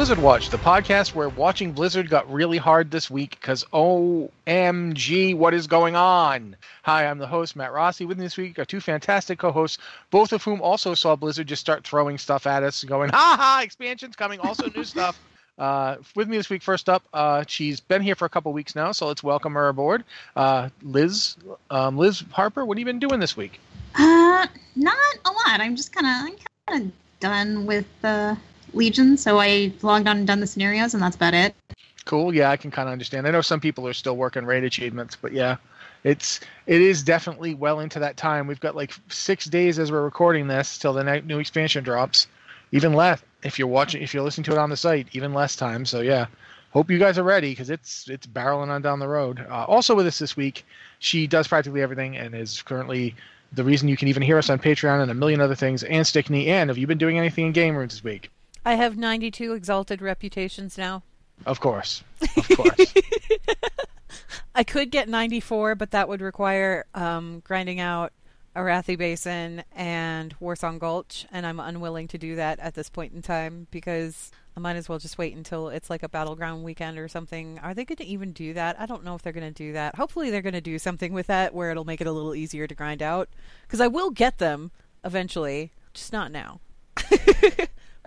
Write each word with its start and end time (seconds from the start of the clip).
Blizzard 0.00 0.18
Watch, 0.20 0.48
the 0.48 0.56
podcast 0.56 1.14
where 1.14 1.28
watching 1.28 1.72
Blizzard 1.72 2.08
got 2.08 2.32
really 2.32 2.56
hard 2.56 2.90
this 2.90 3.10
week 3.10 3.32
because 3.32 3.64
OMG, 3.64 5.36
what 5.36 5.52
is 5.52 5.66
going 5.66 5.94
on? 5.94 6.56
Hi, 6.84 7.04
I'm 7.04 7.18
the 7.18 7.26
host, 7.26 7.54
Matt 7.54 7.70
Rossi. 7.70 8.06
With 8.06 8.16
me 8.16 8.24
this 8.24 8.38
week 8.38 8.58
are 8.58 8.64
two 8.64 8.80
fantastic 8.80 9.38
co 9.38 9.52
hosts, 9.52 9.76
both 10.10 10.32
of 10.32 10.42
whom 10.42 10.62
also 10.62 10.94
saw 10.94 11.16
Blizzard 11.16 11.48
just 11.48 11.60
start 11.60 11.86
throwing 11.86 12.16
stuff 12.16 12.46
at 12.46 12.62
us, 12.62 12.82
going, 12.82 13.10
ha 13.10 13.36
ha, 13.38 13.60
expansions 13.62 14.16
coming, 14.16 14.40
also 14.40 14.70
new 14.74 14.84
stuff. 14.84 15.20
Uh, 15.58 15.96
with 16.16 16.28
me 16.28 16.38
this 16.38 16.48
week, 16.48 16.62
first 16.62 16.88
up, 16.88 17.02
uh, 17.12 17.44
she's 17.46 17.80
been 17.80 18.00
here 18.00 18.14
for 18.14 18.24
a 18.24 18.30
couple 18.30 18.50
weeks 18.54 18.74
now, 18.74 18.92
so 18.92 19.06
let's 19.06 19.22
welcome 19.22 19.52
her 19.52 19.68
aboard. 19.68 20.02
Uh, 20.34 20.70
Liz, 20.82 21.36
um, 21.68 21.98
Liz 21.98 22.24
Harper, 22.32 22.64
what 22.64 22.78
have 22.78 22.80
you 22.80 22.86
been 22.86 23.00
doing 23.00 23.20
this 23.20 23.36
week? 23.36 23.60
Uh, 23.94 24.46
not 24.76 24.96
a 25.26 25.30
lot. 25.30 25.60
I'm 25.60 25.76
just 25.76 25.92
kind 25.92 26.06
of, 26.32 26.38
kind 26.66 26.86
of 26.86 26.92
done 27.20 27.66
with 27.66 27.84
the 28.00 28.38
Legion, 28.74 29.16
so 29.16 29.40
I 29.40 29.72
logged 29.82 30.08
on 30.08 30.18
and 30.18 30.26
done 30.26 30.40
the 30.40 30.46
scenarios, 30.46 30.94
and 30.94 31.02
that's 31.02 31.16
about 31.16 31.34
it. 31.34 31.54
Cool. 32.04 32.34
Yeah, 32.34 32.50
I 32.50 32.56
can 32.56 32.70
kind 32.70 32.88
of 32.88 32.92
understand. 32.92 33.26
I 33.26 33.30
know 33.30 33.40
some 33.40 33.60
people 33.60 33.86
are 33.86 33.92
still 33.92 34.16
working 34.16 34.44
raid 34.44 34.64
achievements, 34.64 35.16
but 35.20 35.32
yeah, 35.32 35.56
it's 36.02 36.40
it 36.66 36.80
is 36.80 37.02
definitely 37.02 37.54
well 37.54 37.80
into 37.80 37.98
that 37.98 38.16
time. 38.16 38.46
We've 38.46 38.60
got 38.60 38.74
like 38.74 38.92
six 39.08 39.44
days 39.44 39.78
as 39.78 39.92
we're 39.92 40.02
recording 40.02 40.46
this 40.46 40.78
till 40.78 40.92
the 40.92 41.20
new 41.20 41.38
expansion 41.38 41.84
drops. 41.84 42.26
Even 42.72 42.92
less 42.92 43.22
if 43.42 43.58
you're 43.58 43.68
watching, 43.68 44.02
if 44.02 44.14
you're 44.14 44.22
listening 44.22 44.44
to 44.44 44.52
it 44.52 44.58
on 44.58 44.70
the 44.70 44.76
site, 44.76 45.08
even 45.12 45.34
less 45.34 45.56
time. 45.56 45.84
So 45.84 46.00
yeah, 46.00 46.26
hope 46.70 46.90
you 46.90 46.98
guys 46.98 47.18
are 47.18 47.22
ready 47.22 47.50
because 47.50 47.70
it's 47.70 48.08
it's 48.08 48.26
barreling 48.26 48.68
on 48.68 48.82
down 48.82 48.98
the 48.98 49.08
road. 49.08 49.44
Uh, 49.48 49.64
also 49.64 49.94
with 49.94 50.06
us 50.06 50.18
this 50.18 50.36
week, 50.36 50.64
she 50.98 51.26
does 51.26 51.48
practically 51.48 51.82
everything 51.82 52.16
and 52.16 52.34
is 52.34 52.62
currently 52.62 53.14
the 53.52 53.64
reason 53.64 53.88
you 53.88 53.96
can 53.96 54.08
even 54.08 54.22
hear 54.22 54.38
us 54.38 54.48
on 54.48 54.58
Patreon 54.58 55.02
and 55.02 55.10
a 55.10 55.14
million 55.14 55.40
other 55.40 55.56
things. 55.56 55.82
Anne 55.82 56.04
Stickney, 56.04 56.48
and 56.48 56.70
have 56.70 56.78
you 56.78 56.86
been 56.86 56.98
doing 56.98 57.18
anything 57.18 57.46
in 57.46 57.52
game 57.52 57.76
rooms 57.76 57.94
this 57.94 58.04
week? 58.04 58.30
I 58.64 58.74
have 58.74 58.96
92 58.96 59.52
exalted 59.52 60.02
reputations 60.02 60.76
now. 60.76 61.02
Of 61.46 61.60
course. 61.60 62.02
Of 62.36 62.48
course. 62.56 62.94
I 64.54 64.64
could 64.64 64.90
get 64.90 65.08
94, 65.08 65.74
but 65.74 65.92
that 65.92 66.08
would 66.08 66.20
require 66.20 66.84
um, 66.94 67.40
grinding 67.44 67.80
out 67.80 68.12
Arathi 68.54 68.98
Basin 68.98 69.62
and 69.72 70.38
Warsong 70.40 70.78
Gulch, 70.78 71.26
and 71.30 71.46
I'm 71.46 71.60
unwilling 71.60 72.08
to 72.08 72.18
do 72.18 72.36
that 72.36 72.58
at 72.58 72.74
this 72.74 72.90
point 72.90 73.12
in 73.12 73.22
time 73.22 73.68
because 73.70 74.32
I 74.56 74.60
might 74.60 74.76
as 74.76 74.88
well 74.88 74.98
just 74.98 75.18
wait 75.18 75.36
until 75.36 75.68
it's 75.68 75.88
like 75.88 76.02
a 76.02 76.08
battleground 76.08 76.64
weekend 76.64 76.98
or 76.98 77.06
something. 77.06 77.60
Are 77.60 77.74
they 77.74 77.84
going 77.84 77.96
to 77.96 78.04
even 78.04 78.32
do 78.32 78.52
that? 78.54 78.78
I 78.80 78.86
don't 78.86 79.04
know 79.04 79.14
if 79.14 79.22
they're 79.22 79.32
going 79.32 79.52
to 79.52 79.64
do 79.64 79.72
that. 79.74 79.94
Hopefully, 79.94 80.30
they're 80.30 80.42
going 80.42 80.52
to 80.54 80.60
do 80.60 80.78
something 80.78 81.12
with 81.12 81.28
that 81.28 81.54
where 81.54 81.70
it'll 81.70 81.84
make 81.84 82.00
it 82.00 82.08
a 82.08 82.12
little 82.12 82.34
easier 82.34 82.66
to 82.66 82.74
grind 82.74 83.02
out 83.02 83.28
because 83.62 83.80
I 83.80 83.86
will 83.86 84.10
get 84.10 84.38
them 84.38 84.72
eventually, 85.04 85.70
just 85.94 86.12
not 86.12 86.32
now. 86.32 86.60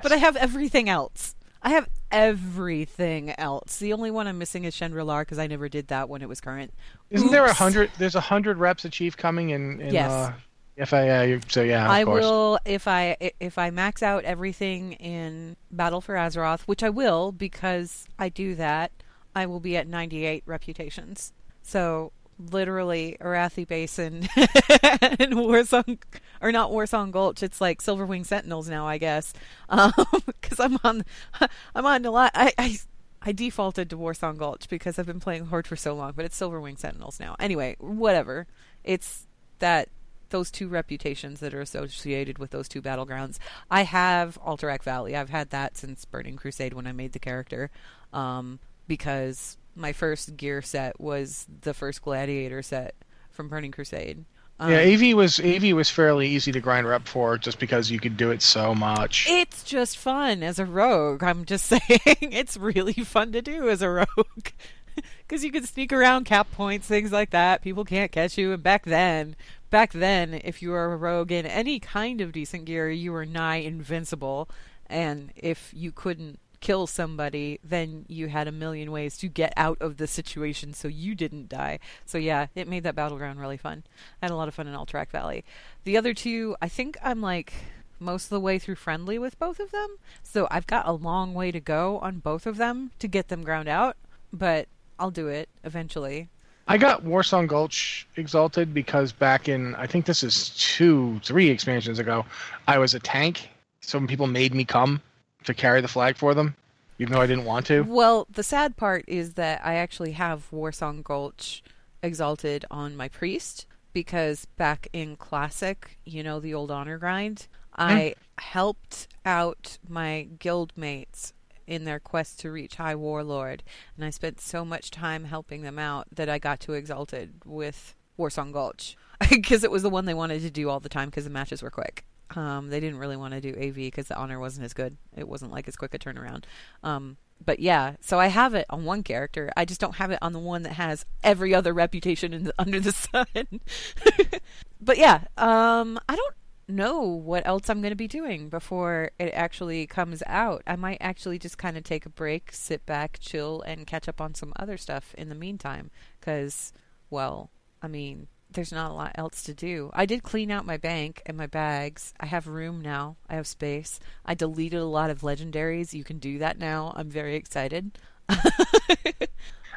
But 0.03 0.11
I 0.11 0.17
have 0.17 0.35
everything 0.35 0.89
else. 0.89 1.35
I 1.61 1.71
have 1.71 1.87
everything 2.11 3.31
else. 3.31 3.77
The 3.77 3.93
only 3.93 4.11
one 4.11 4.27
I'm 4.27 4.37
missing 4.37 4.65
is 4.65 4.75
Shen'dralar 4.75 5.21
because 5.21 5.39
I 5.39 5.47
never 5.47 5.69
did 5.69 5.87
that 5.87 6.09
when 6.09 6.21
it 6.21 6.27
was 6.27 6.41
current. 6.41 6.73
Isn't 7.09 7.27
Oops. 7.27 7.31
there 7.31 7.45
a 7.45 7.53
hundred? 7.53 7.89
There's 7.97 8.15
a 8.15 8.21
hundred 8.21 8.57
reps 8.57 8.85
achieved 8.85 9.17
coming 9.17 9.49
in. 9.49 9.79
in 9.79 9.93
yes. 9.93 10.11
Uh, 10.11 10.33
if 10.75 10.93
I 10.93 11.07
uh, 11.07 11.39
so 11.47 11.61
yeah, 11.61 11.89
I 11.89 12.03
course. 12.03 12.23
will 12.23 12.59
if 12.65 12.87
I 12.87 13.15
if 13.39 13.57
I 13.57 13.69
max 13.69 14.03
out 14.03 14.23
everything 14.25 14.93
in 14.93 15.55
Battle 15.71 16.01
for 16.01 16.15
Azeroth, 16.15 16.61
which 16.63 16.83
I 16.83 16.89
will 16.89 17.31
because 17.31 18.07
I 18.19 18.29
do 18.29 18.55
that. 18.55 18.91
I 19.35 19.47
will 19.47 19.59
be 19.59 19.75
at 19.77 19.87
98 19.87 20.43
reputations. 20.45 21.33
So 21.63 22.11
literally 22.39 23.17
Arathi 23.21 23.67
Basin 23.67 24.27
and 24.35 25.33
Warsong, 25.33 25.99
or 26.41 26.51
not 26.51 26.71
Warsong 26.71 27.11
Gulch. 27.11 27.43
It's 27.43 27.61
like 27.61 27.81
Silverwing 27.81 28.25
Sentinels 28.25 28.69
now, 28.69 28.87
I 28.87 28.97
guess, 28.97 29.33
because 29.69 30.59
um, 30.59 30.59
I'm 30.59 30.79
on, 30.83 31.05
I'm 31.75 31.85
on 31.85 32.05
a 32.05 32.11
lot. 32.11 32.31
I, 32.35 32.53
I 32.57 32.77
I 33.25 33.31
defaulted 33.31 33.89
to 33.89 33.97
Warsong 33.97 34.37
Gulch 34.37 34.67
because 34.67 34.99
I've 34.99 35.05
been 35.05 35.19
playing 35.19 35.45
Horde 35.45 35.67
for 35.67 35.77
so 35.77 35.93
long, 35.93 36.13
but 36.15 36.25
it's 36.25 36.39
Silverwing 36.39 36.77
Sentinels 36.77 37.19
now. 37.19 37.35
Anyway, 37.39 37.77
whatever. 37.79 38.47
It's 38.83 39.27
that 39.59 39.87
those 40.29 40.51
two 40.51 40.67
reputations 40.67 41.39
that 41.39 41.53
are 41.53 41.61
associated 41.61 42.39
with 42.39 42.49
those 42.51 42.67
two 42.67 42.81
battlegrounds. 42.81 43.37
I 43.71 43.83
have 43.83 44.37
Alterac 44.41 44.83
Valley. 44.83 45.15
I've 45.15 45.29
had 45.29 45.51
that 45.51 45.77
since 45.77 46.03
Burning 46.05 46.35
Crusade 46.35 46.73
when 46.73 46.87
I 46.87 46.91
made 46.91 47.13
the 47.13 47.19
character, 47.19 47.69
um, 48.11 48.59
because 48.87 49.57
my 49.75 49.93
first 49.93 50.37
gear 50.37 50.61
set 50.61 50.99
was 50.99 51.45
the 51.61 51.73
first 51.73 52.01
Gladiator 52.01 52.61
set 52.61 52.95
from 53.29 53.49
Burning 53.49 53.71
Crusade. 53.71 54.25
Um, 54.59 54.71
yeah, 54.71 54.79
AV 54.79 55.15
was 55.15 55.39
AV 55.39 55.73
was 55.73 55.89
fairly 55.89 56.27
easy 56.27 56.51
to 56.51 56.59
grind 56.59 56.85
up 56.85 57.07
for 57.07 57.37
just 57.37 57.59
because 57.59 57.89
you 57.89 57.99
could 57.99 58.17
do 58.17 58.31
it 58.31 58.41
so 58.41 58.75
much. 58.75 59.25
It's 59.27 59.63
just 59.63 59.97
fun 59.97 60.43
as 60.43 60.59
a 60.59 60.65
rogue. 60.65 61.23
I'm 61.23 61.45
just 61.45 61.65
saying, 61.67 61.81
it's 62.05 62.55
really 62.55 62.93
fun 62.93 63.31
to 63.31 63.41
do 63.41 63.69
as 63.69 63.81
a 63.81 63.89
rogue 63.89 64.47
because 65.27 65.43
you 65.43 65.51
can 65.51 65.65
sneak 65.65 65.91
around 65.91 66.25
cap 66.25 66.51
points, 66.51 66.87
things 66.87 67.11
like 67.11 67.31
that. 67.31 67.61
People 67.61 67.83
can't 67.83 68.11
catch 68.11 68.37
you. 68.37 68.53
And 68.53 68.61
back 68.61 68.85
then, 68.85 69.35
back 69.69 69.91
then, 69.91 70.39
if 70.43 70.61
you 70.61 70.69
were 70.69 70.93
a 70.93 70.97
rogue 70.97 71.31
in 71.31 71.45
any 71.45 71.79
kind 71.79 72.21
of 72.21 72.31
decent 72.31 72.65
gear, 72.65 72.89
you 72.91 73.11
were 73.11 73.25
nigh 73.25 73.57
invincible. 73.57 74.49
And 74.85 75.31
if 75.35 75.71
you 75.73 75.91
couldn't 75.91 76.39
kill 76.63 76.87
somebody, 76.87 77.59
then 77.61 78.05
you 78.07 78.29
had 78.29 78.47
a 78.47 78.51
million 78.51 78.89
ways 78.89 79.17
to 79.17 79.27
get 79.27 79.51
out 79.57 79.77
of 79.81 79.97
the 79.97 80.07
situation 80.07 80.73
so 80.73 80.87
you 80.87 81.13
didn't 81.13 81.49
die. 81.49 81.77
So 82.05 82.17
yeah, 82.17 82.47
it 82.55 82.69
made 82.69 82.83
that 82.83 82.95
battleground 82.95 83.37
really 83.41 83.57
fun. 83.57 83.83
I 84.21 84.25
had 84.27 84.31
a 84.31 84.37
lot 84.37 84.47
of 84.47 84.55
fun 84.55 84.67
in 84.67 84.73
Alterac 84.73 85.11
Valley. 85.11 85.43
The 85.83 85.97
other 85.97 86.13
two, 86.13 86.55
I 86.61 86.69
think 86.69 86.97
I'm 87.03 87.19
like 87.19 87.51
most 87.99 88.25
of 88.25 88.29
the 88.29 88.39
way 88.39 88.59
through 88.59 88.75
friendly 88.75 89.19
with 89.19 89.37
both 89.37 89.59
of 89.59 89.71
them. 89.71 89.97
So 90.23 90.47
I've 90.49 90.65
got 90.65 90.87
a 90.87 90.93
long 90.93 91.33
way 91.33 91.51
to 91.51 91.59
go 91.59 91.99
on 91.99 92.19
both 92.19 92.47
of 92.47 92.55
them 92.55 92.91
to 92.99 93.09
get 93.09 93.27
them 93.27 93.43
ground 93.43 93.67
out, 93.67 93.97
but 94.31 94.69
I'll 94.97 95.11
do 95.11 95.27
it 95.27 95.49
eventually. 95.65 96.29
I 96.65 96.77
got 96.77 97.03
Warsong 97.03 97.45
Gulch 97.45 98.07
exalted 98.15 98.73
because 98.73 99.11
back 99.11 99.49
in 99.49 99.75
I 99.75 99.85
think 99.85 100.05
this 100.05 100.23
is 100.23 100.51
two, 100.55 101.19
three 101.25 101.49
expansions 101.49 101.99
ago, 101.99 102.25
I 102.69 102.77
was 102.77 102.93
a 102.93 103.01
tank. 103.01 103.49
Some 103.81 104.07
people 104.07 104.27
made 104.27 104.53
me 104.55 104.63
come 104.63 105.01
to 105.45 105.53
carry 105.53 105.81
the 105.81 105.87
flag 105.87 106.17
for 106.17 106.33
them, 106.33 106.55
even 106.99 107.13
though 107.13 107.21
I 107.21 107.27
didn't 107.27 107.45
want 107.45 107.65
to. 107.67 107.81
Well, 107.81 108.27
the 108.29 108.43
sad 108.43 108.77
part 108.77 109.05
is 109.07 109.33
that 109.33 109.61
I 109.63 109.75
actually 109.75 110.13
have 110.13 110.47
Warsong 110.51 111.03
Gulch 111.03 111.63
exalted 112.01 112.65
on 112.69 112.95
my 112.95 113.07
priest 113.07 113.65
because 113.93 114.45
back 114.57 114.87
in 114.91 115.15
classic, 115.15 115.99
you 116.03 116.23
know, 116.23 116.39
the 116.39 116.53
old 116.53 116.71
honor 116.71 116.97
grind, 116.97 117.47
I 117.75 118.15
hmm. 118.17 118.43
helped 118.43 119.07
out 119.25 119.77
my 119.87 120.27
guild 120.39 120.73
mates 120.75 121.33
in 121.65 121.85
their 121.85 121.99
quest 121.99 122.39
to 122.41 122.51
reach 122.51 122.75
High 122.75 122.95
Warlord, 122.95 123.63
and 123.95 124.05
I 124.05 124.09
spent 124.09 124.41
so 124.41 124.65
much 124.65 124.91
time 124.91 125.25
helping 125.25 125.61
them 125.61 125.79
out 125.79 126.07
that 126.13 126.29
I 126.29 126.39
got 126.39 126.59
to 126.61 126.73
exalted 126.73 127.41
with 127.45 127.95
Warsong 128.19 128.51
Gulch 128.51 128.97
because 129.29 129.63
it 129.63 129.71
was 129.71 129.83
the 129.83 129.89
one 129.89 130.05
they 130.05 130.13
wanted 130.13 130.41
to 130.41 130.51
do 130.51 130.69
all 130.69 130.79
the 130.79 130.89
time 130.89 131.09
because 131.09 131.23
the 131.23 131.29
matches 131.29 131.63
were 131.63 131.71
quick. 131.71 132.05
Um, 132.35 132.69
they 132.69 132.79
didn't 132.79 132.99
really 132.99 133.17
want 133.17 133.33
to 133.33 133.41
do 133.41 133.49
AV 133.49 133.75
because 133.75 134.07
the 134.07 134.17
honor 134.17 134.39
wasn't 134.39 134.65
as 134.65 134.73
good. 134.73 134.97
It 135.15 135.27
wasn't 135.27 135.51
like 135.51 135.67
as 135.67 135.75
quick 135.75 135.93
a 135.93 135.99
turnaround. 135.99 136.45
Um, 136.83 137.17
but 137.45 137.59
yeah, 137.59 137.95
so 137.99 138.19
I 138.19 138.27
have 138.27 138.53
it 138.53 138.65
on 138.69 138.85
one 138.85 139.03
character. 139.03 139.51
I 139.55 139.65
just 139.65 139.81
don't 139.81 139.95
have 139.95 140.11
it 140.11 140.19
on 140.21 140.33
the 140.33 140.39
one 140.39 140.63
that 140.63 140.73
has 140.73 141.05
every 141.23 141.53
other 141.53 141.73
reputation 141.73 142.45
the, 142.45 142.53
under 142.59 142.79
the 142.79 142.91
sun. 142.91 143.25
but 144.81 144.97
yeah, 144.97 145.25
um, 145.37 145.99
I 146.07 146.15
don't 146.15 146.35
know 146.67 147.01
what 147.01 147.45
else 147.45 147.69
I'm 147.69 147.81
going 147.81 147.91
to 147.91 147.95
be 147.95 148.07
doing 148.07 148.49
before 148.49 149.11
it 149.19 149.33
actually 149.33 149.85
comes 149.87 150.23
out. 150.25 150.63
I 150.65 150.75
might 150.75 150.97
actually 151.01 151.39
just 151.39 151.57
kind 151.57 151.77
of 151.77 151.83
take 151.83 152.05
a 152.05 152.09
break, 152.09 152.51
sit 152.51 152.85
back, 152.85 153.17
chill, 153.19 153.61
and 153.61 153.85
catch 153.85 154.07
up 154.07 154.21
on 154.21 154.33
some 154.33 154.53
other 154.57 154.77
stuff 154.77 155.13
in 155.17 155.29
the 155.29 155.35
meantime. 155.35 155.91
Because, 156.19 156.71
well, 157.09 157.49
I 157.81 157.87
mean, 157.87 158.27
there's 158.53 158.71
not 158.71 158.91
a 158.91 158.93
lot 158.93 159.11
else 159.15 159.43
to 159.43 159.53
do. 159.53 159.89
I 159.93 160.05
did 160.05 160.23
clean 160.23 160.51
out 160.51 160.65
my 160.65 160.77
bank 160.77 161.21
and 161.25 161.37
my 161.37 161.47
bags. 161.47 162.13
I 162.19 162.25
have 162.25 162.47
room 162.47 162.81
now. 162.81 163.15
I 163.29 163.35
have 163.35 163.47
space. 163.47 163.99
I 164.25 164.33
deleted 164.33 164.79
a 164.79 164.85
lot 164.85 165.09
of 165.09 165.21
legendaries. 165.21 165.93
You 165.93 166.03
can 166.03 166.19
do 166.19 166.39
that 166.39 166.57
now. 166.57 166.93
I'm 166.95 167.09
very 167.09 167.35
excited. 167.35 167.91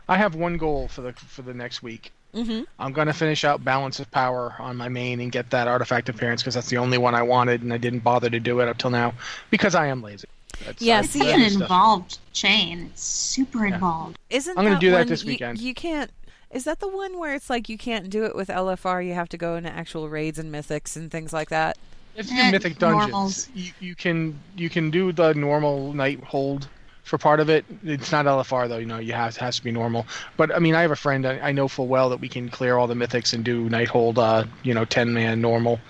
I 0.08 0.16
have 0.16 0.34
one 0.34 0.56
goal 0.56 0.88
for 0.88 1.02
the 1.02 1.12
for 1.12 1.42
the 1.42 1.54
next 1.54 1.82
week. 1.82 2.12
Mm-hmm. 2.34 2.64
I'm 2.78 2.92
going 2.92 3.06
to 3.06 3.14
finish 3.14 3.44
out 3.44 3.64
Balance 3.64 3.98
of 3.98 4.10
Power 4.10 4.54
on 4.58 4.76
my 4.76 4.88
main 4.88 5.20
and 5.20 5.32
get 5.32 5.50
that 5.50 5.68
artifact 5.68 6.08
appearance 6.08 6.42
because 6.42 6.54
that's 6.54 6.68
the 6.68 6.76
only 6.76 6.98
one 6.98 7.14
I 7.14 7.22
wanted, 7.22 7.62
and 7.62 7.72
I 7.72 7.78
didn't 7.78 8.00
bother 8.00 8.28
to 8.28 8.38
do 8.38 8.60
it 8.60 8.68
up 8.68 8.76
till 8.76 8.90
now 8.90 9.14
because 9.50 9.74
I 9.74 9.86
am 9.86 10.02
lazy. 10.02 10.28
That's, 10.64 10.82
yeah, 10.82 11.00
it's 11.00 11.14
an 11.16 11.40
involved 11.40 12.18
chain. 12.32 12.90
It's 12.92 13.02
super 13.02 13.66
yeah. 13.66 13.74
involved. 13.74 14.18
Isn't 14.30 14.56
I'm 14.58 14.64
going 14.64 14.76
to 14.76 14.80
do 14.80 14.90
that 14.92 15.06
this 15.06 15.24
weekend. 15.24 15.58
You, 15.58 15.68
you 15.68 15.74
can't 15.74 16.10
is 16.50 16.64
that 16.64 16.80
the 16.80 16.88
one 16.88 17.18
where 17.18 17.34
it's 17.34 17.50
like 17.50 17.68
you 17.68 17.78
can't 17.78 18.08
do 18.08 18.24
it 18.24 18.34
with 18.34 18.48
LFR? 18.48 19.06
You 19.06 19.14
have 19.14 19.28
to 19.30 19.36
go 19.36 19.56
into 19.56 19.70
actual 19.70 20.08
raids 20.08 20.38
and 20.38 20.52
mythics 20.52 20.96
and 20.96 21.10
things 21.10 21.32
like 21.32 21.50
that. 21.50 21.76
If 22.16 22.30
you 22.30 22.36
the 22.36 22.52
mythic 22.52 22.78
dungeons. 22.78 23.48
You, 23.54 23.72
you, 23.80 23.94
can 23.94 24.38
you 24.56 24.70
can 24.70 24.90
do 24.90 25.12
the 25.12 25.34
normal 25.34 25.92
Nighthold 25.92 26.66
for 27.02 27.18
part 27.18 27.40
of 27.40 27.50
it. 27.50 27.64
It's 27.84 28.10
not 28.10 28.26
LFR 28.26 28.68
though. 28.68 28.78
You 28.78 28.86
know, 28.86 28.98
you 28.98 29.12
have 29.12 29.36
has 29.36 29.56
to 29.56 29.64
be 29.64 29.70
normal. 29.70 30.06
But 30.36 30.54
I 30.54 30.58
mean, 30.58 30.74
I 30.74 30.82
have 30.82 30.90
a 30.90 30.96
friend 30.96 31.26
I, 31.26 31.38
I 31.40 31.52
know 31.52 31.68
full 31.68 31.88
well 31.88 32.08
that 32.10 32.20
we 32.20 32.28
can 32.28 32.48
clear 32.48 32.76
all 32.76 32.86
the 32.86 32.94
mythics 32.94 33.32
and 33.32 33.44
do 33.44 33.68
Nighthold. 33.68 34.18
Uh, 34.18 34.44
you 34.62 34.72
know, 34.72 34.84
ten 34.84 35.12
man 35.12 35.40
normal. 35.40 35.80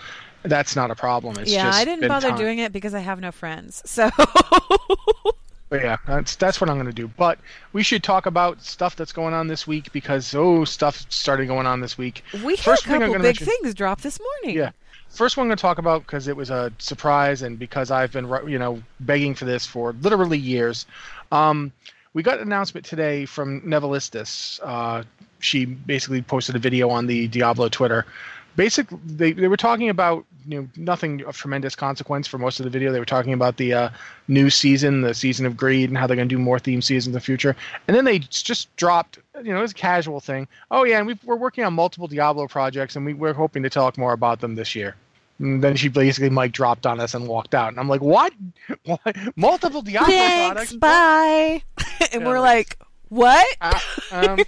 That's 0.43 0.76
not 0.76 0.91
a 0.91 0.94
problem. 0.94 1.38
It's 1.38 1.50
yeah, 1.50 1.70
I 1.73 1.85
didn't 1.85 2.06
bother 2.09 2.29
time. 2.29 2.38
doing 2.38 2.59
it 2.59 2.73
because 2.73 2.94
I 2.94 3.00
have 3.00 3.20
no 3.20 3.32
friends. 3.32 3.82
So 3.85 4.11
But 5.69 5.83
yeah, 5.83 5.97
that's 6.07 6.37
that's 6.37 6.61
what 6.61 6.71
I'm 6.71 6.77
going 6.77 6.87
to 6.87 6.93
do. 6.93 7.09
But 7.09 7.39
we 7.73 7.83
should 7.83 8.03
talk 8.03 8.27
about 8.27 8.63
stuff 8.63 8.95
that's 8.95 9.13
going 9.13 9.35
on 9.35 9.49
this 9.49 9.67
week 9.67 9.93
because 9.93 10.35
oh, 10.35 10.65
stuff 10.65 11.05
started 11.09 11.47
going 11.47 11.67
on 11.67 11.81
this 11.81 11.99
week. 11.99 12.23
We 12.45 12.57
had 12.57 12.65
First 12.65 12.85
a 12.85 12.89
couple 12.89 13.13
big 13.15 13.23
mention- 13.23 13.47
things 13.47 13.75
drop 13.75 14.01
this 14.01 14.21
morning. 14.21 14.59
Yeah. 14.59 14.71
First 15.09 15.37
one 15.37 15.45
I'm 15.45 15.49
going 15.49 15.57
to 15.57 15.63
talk 15.63 15.79
about 15.79 16.03
because 16.03 16.29
it 16.29 16.37
was 16.37 16.51
a 16.51 16.73
surprise 16.79 17.43
and 17.43 17.59
because 17.59 17.91
I've 17.91 18.13
been 18.13 18.29
you 18.47 18.59
know 18.59 18.83
begging 19.01 19.35
for 19.35 19.45
this 19.45 19.67
for 19.67 19.93
literally 20.03 20.39
years. 20.39 20.87
Um, 21.33 21.73
we 22.12 22.23
got 22.23 22.39
an 22.39 22.45
announcement 22.45 22.87
today 22.87 23.27
from 23.27 23.61
Nevalistis. 23.62 24.61
Uh, 24.62 25.03
she 25.39 25.65
basically 25.65 26.23
posted 26.23 26.57
a 26.57 26.59
video 26.59 26.89
on 26.89 27.07
the 27.07 27.29
Diablo 27.29 27.69
Twitter. 27.69 28.07
Basically, 28.56 28.99
they, 29.05 29.32
they 29.32 29.49
were 29.49 29.56
talking 29.56 29.88
about 29.91 30.25
you 30.49 30.61
know 30.62 30.69
nothing 30.76 31.23
of 31.25 31.37
tremendous 31.37 31.75
consequence 31.75 32.26
for 32.26 32.38
most 32.38 32.58
of 32.61 32.64
the 32.64 32.70
video. 32.70 32.93
They 32.93 32.99
were 32.99 33.05
talking 33.05 33.32
about 33.32 33.56
the 33.58 33.73
uh, 33.75 33.88
new 34.29 34.49
season, 34.50 35.03
the 35.03 35.14
season 35.14 35.44
of 35.47 35.56
greed, 35.56 35.91
and 35.91 35.99
how 35.99 36.06
they're 36.06 36.17
going 36.17 36.29
to 36.29 36.35
do 36.35 36.41
more 36.41 36.58
theme 36.58 36.81
seasons 36.82 37.08
in 37.08 37.12
the 37.12 37.20
future. 37.20 37.55
And 37.87 37.97
then 37.97 38.05
they 38.05 38.19
just 38.20 38.75
dropped, 38.76 39.19
you 39.43 39.53
know, 39.53 39.58
it 39.58 39.62
was 39.62 39.73
a 39.73 39.75
casual 39.75 40.20
thing. 40.20 40.49
Oh 40.70 40.85
yeah, 40.85 40.99
and 40.99 41.06
we 41.06 41.19
we're 41.25 41.37
working 41.37 41.64
on 41.64 41.75
multiple 41.75 42.08
Diablo 42.08 42.47
projects, 42.49 42.97
and 42.97 43.05
we, 43.05 43.12
we're 43.14 43.35
hoping 43.35 43.62
to 43.62 43.70
talk 43.70 43.99
more 43.99 44.12
about 44.12 44.41
them 44.41 44.55
this 44.55 44.75
year. 44.75 44.97
And 45.38 45.62
then 45.62 45.76
she 45.76 45.88
basically 45.88 46.31
Mike 46.31 46.52
dropped 46.52 46.87
on 46.87 46.99
us 46.99 47.12
and 47.12 47.29
walked 47.29 47.55
out. 47.55 47.69
And 47.69 47.79
I'm 47.79 47.88
like, 47.91 48.00
what? 48.00 48.32
what? 48.87 49.17
Multiple 49.37 49.82
Diablo 49.82 50.06
Thanks, 50.06 50.55
products? 50.55 50.73
bye. 50.76 51.62
and 52.12 52.23
Yeah, 52.23 52.26
we're 52.26 52.41
like- 52.41 52.79
like, 52.79 52.79
what? 53.09 53.47
Uh, 53.61 53.79
um, 54.12 54.38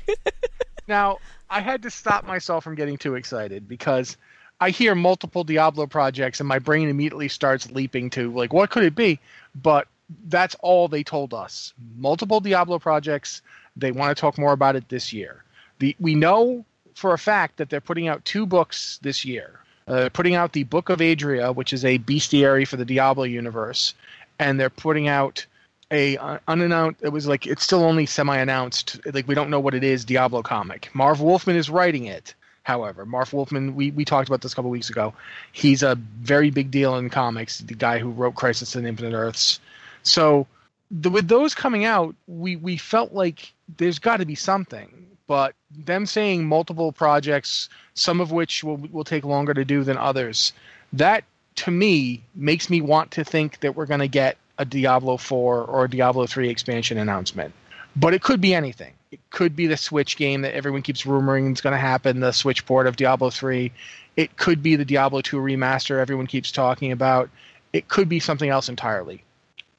now, 0.89 1.19
I 1.51 1.61
had 1.61 1.83
to 1.83 1.91
stop 1.91 2.27
myself 2.27 2.65
from 2.65 2.75
getting 2.75 2.97
too 2.99 3.15
excited 3.15 3.69
because 3.69 4.17
I 4.61 4.71
hear 4.71 4.95
multiple 4.95 5.45
Diablo 5.45 5.87
projects 5.87 6.41
and 6.41 6.49
my 6.49 6.59
brain 6.59 6.89
immediately 6.89 7.29
starts 7.29 7.71
leaping 7.71 8.11
to, 8.11 8.33
like, 8.33 8.53
what 8.53 8.71
could 8.71 8.85
it 8.85 8.95
be? 8.95 9.21
But 9.55 9.89
that's 10.27 10.57
all 10.61 10.89
they 10.89 11.03
told 11.03 11.33
us. 11.33 11.73
Multiple 11.97 12.41
Diablo 12.41 12.79
projects. 12.79 13.43
They 13.77 13.93
want 13.93 14.17
to 14.17 14.21
talk 14.21 14.39
more 14.39 14.53
about 14.53 14.77
it 14.77 14.89
this 14.89 15.13
year. 15.13 15.45
The, 15.79 15.95
we 16.01 16.15
know 16.15 16.65
for 16.95 17.15
a 17.15 17.19
fact 17.19 17.59
that 17.59 17.71
they're 17.71 17.81
putting 17.81 18.09
out 18.09 18.25
two 18.25 18.45
books 18.45 18.99
this 19.03 19.25
year. 19.25 19.61
Uh, 19.87 20.11
putting 20.13 20.35
out 20.35 20.53
the 20.53 20.65
Book 20.65 20.91
of 20.91 21.01
Adria, 21.01 21.51
which 21.51 21.73
is 21.73 21.83
a 21.83 21.99
bestiary 22.01 22.67
for 22.67 22.77
the 22.77 22.85
Diablo 22.85 23.25
universe, 23.25 23.95
and 24.39 24.61
they're 24.61 24.69
putting 24.69 25.09
out 25.09 25.47
a 25.91 26.17
uh, 26.17 26.39
unannounced. 26.47 27.03
It 27.03 27.11
was 27.11 27.27
like 27.27 27.47
it's 27.47 27.63
still 27.63 27.85
only 27.85 28.07
semi-announced. 28.07 29.01
Like 29.13 29.27
we 29.29 29.35
don't 29.35 29.51
know 29.51 29.61
what 29.61 29.75
it 29.75 29.85
is. 29.85 30.05
Diablo 30.05 30.43
comic. 30.43 30.91
Marv 30.95 31.21
Wolfman 31.21 31.57
is 31.57 31.71
writing 31.71 32.07
it. 32.07 32.35
However, 32.63 33.07
Marv 33.07 33.33
Wolfman, 33.33 33.75
we, 33.75 33.93
we 33.93 34.05
talked 34.05 34.29
about 34.29 34.43
this 34.43 34.53
a 34.53 34.55
couple 34.55 34.71
weeks 34.71 34.91
ago. 34.91 35.15
He's 35.53 35.83
a 35.83 35.95
very 35.95 36.51
big 36.51 36.71
deal 36.71 36.97
in 36.97 37.09
comics. 37.09 37.61
The 37.61 37.73
guy 37.73 37.99
who 37.99 38.11
wrote 38.11 38.35
Crisis 38.35 38.77
on 38.77 38.85
Infinite 38.85 39.15
Earths. 39.15 39.59
So 40.03 40.47
the, 40.91 41.09
with 41.09 41.29
those 41.29 41.55
coming 41.55 41.87
out, 41.87 42.15
we 42.27 42.57
we 42.57 42.77
felt 42.77 43.13
like 43.13 43.53
there's 43.77 43.99
got 43.99 44.19
to 44.19 44.27
be 44.27 44.35
something. 44.35 45.07
But 45.27 45.55
them 45.71 46.07
saying 46.07 46.47
multiple 46.47 46.93
projects, 46.93 47.69
some 47.95 48.21
of 48.21 48.33
which 48.33 48.65
will 48.65 48.77
will 48.77 49.05
take 49.05 49.25
longer 49.25 49.55
to 49.55 49.65
do 49.65 49.83
than 49.83 49.97
others, 49.97 50.53
that 50.93 51.25
to 51.57 51.71
me 51.71 52.23
makes 52.35 52.71
me 52.71 52.81
want 52.81 53.13
to 53.13 53.25
think 53.25 53.61
that 53.61 53.77
we're 53.77 53.87
going 53.87 54.01
to 54.01 54.09
get 54.09 54.37
a 54.59 54.65
Diablo 54.65 55.17
4 55.17 55.65
or 55.65 55.85
a 55.85 55.91
Diablo 55.91 56.27
3 56.27 56.49
expansion 56.49 56.99
announcement. 56.99 57.55
But 57.97 58.15
it 58.15 58.23
could 58.23 58.41
be 58.41 58.55
anything. 58.55 58.93
It 59.11 59.21
could 59.31 59.57
be 59.57 59.67
the 59.67 59.77
Switch 59.77 60.17
game 60.17 60.43
that 60.43 60.55
everyone 60.55 60.83
keeps 60.83 61.05
rumoring 61.05 61.53
is 61.53 61.61
going 61.61 61.73
to 61.73 61.79
happen, 61.79 62.21
the 62.21 62.33
Switch 62.33 62.67
port 62.67 62.87
of 62.87 62.97
Diablo 62.97 63.31
3. 63.31 63.73
It 64.17 64.37
could 64.37 64.63
be 64.63 64.77
the 64.77 64.85
Diablo 64.85 65.21
2 65.21 65.39
remaster 65.39 65.99
everyone 65.99 66.27
keeps 66.27 66.53
talking 66.53 66.93
about. 66.93 67.31
It 67.73 67.89
could 67.89 68.09
be 68.09 68.21
something 68.21 68.51
else 68.51 68.69
entirely. 68.69 69.23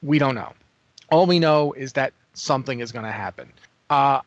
We 0.02 0.18
don't 0.18 0.34
know. 0.34 0.52
All 1.10 1.26
we 1.26 1.38
know 1.38 1.72
is 1.72 1.92
that 1.94 2.12
something 2.34 2.80
is 2.80 2.92
going 2.92 3.04
to 3.04 3.12
happen. 3.12 3.52
Uh, 3.88 4.20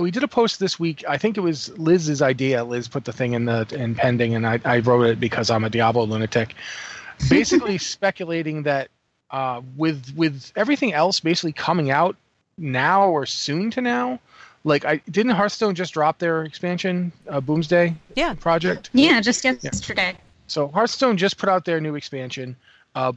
we 0.00 0.10
did 0.10 0.22
a 0.22 0.28
post 0.28 0.60
this 0.60 0.78
week. 0.78 1.04
I 1.08 1.18
think 1.18 1.36
it 1.36 1.40
was 1.40 1.76
Liz's 1.78 2.22
idea. 2.22 2.62
Liz 2.64 2.88
put 2.88 3.04
the 3.04 3.12
thing 3.12 3.32
in 3.32 3.44
the 3.44 3.66
in 3.72 3.94
pending, 3.94 4.34
and 4.34 4.46
I, 4.46 4.60
I 4.64 4.78
wrote 4.78 5.06
it 5.06 5.18
because 5.18 5.50
I'm 5.50 5.64
a 5.64 5.70
Diablo 5.70 6.04
lunatic. 6.04 6.54
Basically, 7.28 7.76
speculating 7.76 8.62
that 8.62 8.88
uh, 9.30 9.62
with 9.76 10.12
with 10.16 10.52
everything 10.56 10.92
else 10.92 11.20
basically 11.20 11.52
coming 11.52 11.90
out 11.90 12.16
now 12.58 13.08
or 13.08 13.26
soon 13.26 13.70
to 13.72 13.80
now, 13.80 14.18
like 14.64 14.84
I 14.84 14.96
didn't 15.10 15.32
Hearthstone 15.32 15.74
just 15.74 15.94
drop 15.94 16.18
their 16.18 16.42
expansion, 16.44 17.12
uh, 17.28 17.40
Boomsday 17.40 17.94
Yeah. 18.16 18.34
project. 18.34 18.90
Yeah, 18.92 19.20
just 19.20 19.44
yesterday. 19.44 20.16
So 20.46 20.68
Hearthstone 20.68 21.16
just 21.16 21.38
put 21.38 21.48
out 21.48 21.64
their 21.64 21.80
new 21.80 21.94
expansion. 21.94 22.56
Uh, 22.94 23.12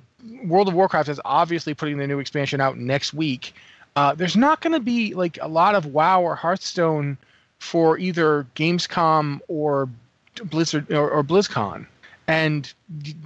World 0.45 0.67
of 0.67 0.75
Warcraft 0.75 1.09
is 1.09 1.19
obviously 1.25 1.73
putting 1.73 1.97
their 1.97 2.07
new 2.07 2.19
expansion 2.19 2.61
out 2.61 2.77
next 2.77 3.13
week. 3.13 3.55
Uh, 3.95 4.13
there's 4.13 4.35
not 4.35 4.61
going 4.61 4.73
to 4.73 4.79
be 4.79 5.13
like 5.13 5.37
a 5.41 5.47
lot 5.47 5.75
of 5.75 5.87
WoW 5.87 6.21
or 6.21 6.35
Hearthstone 6.35 7.17
for 7.59 7.97
either 7.97 8.45
Gamescom 8.55 9.39
or 9.47 9.89
Blizzard 10.45 10.91
or, 10.91 11.09
or 11.09 11.23
BlizzCon. 11.23 11.87
And 12.27 12.71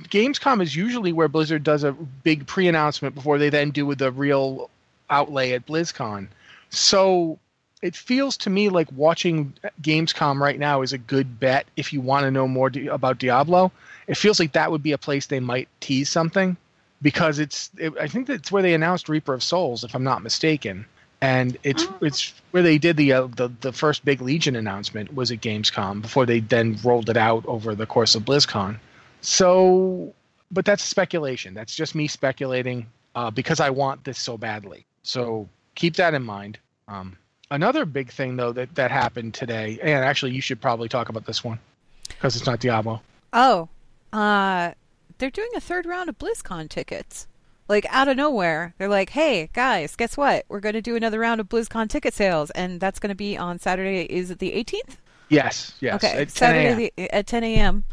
Gamescom 0.10 0.62
is 0.62 0.76
usually 0.76 1.14
where 1.14 1.28
Blizzard 1.28 1.64
does 1.64 1.84
a 1.84 1.92
big 1.92 2.48
pre-announcement 2.48 3.14
before 3.16 3.38
they 3.38 3.50
then 3.50 3.72
do 3.72 3.86
with 3.86 4.00
the 4.00 4.12
real 4.12 4.70
outlay 5.10 5.52
at 5.52 5.66
BlizzCon. 5.68 6.28
So 6.70 7.38
it 7.82 7.96
feels 7.96 8.38
to 8.38 8.50
me 8.50 8.70
like 8.70 8.92
watching 8.92 9.54
Gamescom 9.82 10.40
right 10.40 10.58
now 10.58 10.82
is 10.82 10.94
a 10.94 10.98
good 10.98 11.40
bet 11.40 11.68
if 11.76 11.94
you 11.94 12.02
want 12.02 12.24
to 12.24 12.32
know 12.32 12.48
more 12.48 12.70
di- 12.70 12.88
about 12.88 13.20
Diablo. 13.20 13.72
It 14.08 14.18
feels 14.18 14.40
like 14.40 14.54
that 14.54 14.72
would 14.72 14.84
be 14.84 14.94
a 14.94 14.98
place 14.98 15.28
they 15.28 15.40
might 15.40 15.68
tease 15.80 16.10
something 16.10 16.58
because 17.02 17.38
it's. 17.40 17.70
It, 17.78 17.94
I 18.00 18.08
think 18.08 18.26
that's 18.26 18.52
where 18.52 18.64
they 18.64 18.74
announced 18.74 19.10
Reaper 19.10 19.34
of 19.34 19.44
Souls, 19.44 19.84
if 19.84 19.94
I'm 19.94 20.04
not 20.04 20.24
mistaken, 20.24 20.86
and 21.22 21.56
it's 21.64 21.84
Oh. 21.84 21.98
it's 22.02 22.34
where 22.52 22.64
they 22.64 22.78
did 22.78 22.98
the, 22.98 23.14
uh, 23.14 23.28
the 23.36 23.52
the 23.62 23.72
first 23.74 24.04
big 24.06 24.22
Legion 24.22 24.56
announcement 24.56 25.14
was 25.14 25.30
at 25.30 25.42
Gamescom 25.42 26.02
before 26.02 26.26
they 26.26 26.40
then 26.40 26.80
rolled 26.84 27.10
it 27.10 27.18
out 27.18 27.46
over 27.48 27.76
the 27.76 27.86
course 27.86 28.16
of 28.16 28.24
BlizzCon. 28.24 28.80
So, 29.28 30.14
but 30.52 30.64
that's 30.64 30.82
speculation. 30.82 31.54
That's 31.54 31.76
just 31.76 31.96
me 31.96 32.08
speculating 32.08 32.88
uh, 33.14 33.30
because 33.30 33.60
I 33.60 33.70
want 33.70 34.06
this 34.06 34.18
so 34.18 34.38
badly. 34.38 34.86
So 35.04 35.50
keep 35.76 35.98
that 35.98 36.14
in 36.14 36.24
mind. 36.24 36.58
Um, 36.88 37.18
another 37.52 37.84
big 37.84 38.10
thing 38.10 38.38
though 38.38 38.54
that 38.54 38.74
that 38.76 38.90
happened 38.90 39.34
today, 39.34 39.80
and 39.82 40.06
actually 40.06 40.32
you 40.32 40.40
should 40.40 40.62
probably 40.62 40.88
talk 40.88 41.10
about 41.10 41.26
this 41.26 41.44
one 41.44 41.60
because 42.08 42.38
it's 42.38 42.46
not 42.46 42.62
Diablo. 42.62 43.02
Oh, 43.34 43.68
uh, 44.14 44.72
they're 45.18 45.30
doing 45.30 45.52
a 45.58 45.60
third 45.60 45.86
round 45.86 46.08
of 46.08 46.18
BlizzCon 46.18 46.70
tickets. 46.70 47.28
Like 47.68 47.86
out 47.90 48.08
of 48.08 48.16
nowhere, 48.16 48.76
they're 48.78 48.88
like, 48.88 49.10
"Hey 49.10 49.50
guys, 49.52 49.98
guess 49.98 50.16
what? 50.16 50.46
We're 50.48 50.62
going 50.62 50.76
to 50.76 50.82
do 50.82 50.96
another 50.96 51.20
round 51.20 51.42
of 51.42 51.50
BlizzCon 51.50 51.90
ticket 51.90 52.14
sales, 52.14 52.50
and 52.52 52.80
that's 52.80 52.98
going 52.98 53.10
to 53.10 53.16
be 53.16 53.38
on 53.38 53.60
Saturday. 53.60 54.04
Is 54.04 54.32
it 54.32 54.40
the 54.40 54.54
18th? 54.54 54.96
Yes, 55.28 55.74
yes. 55.82 55.96
okay, 55.96 56.22
at 56.22 56.32
Saturday 56.32 56.92
the, 56.96 57.14
at 57.14 57.28
10 57.28 57.44
a.m. 57.44 57.84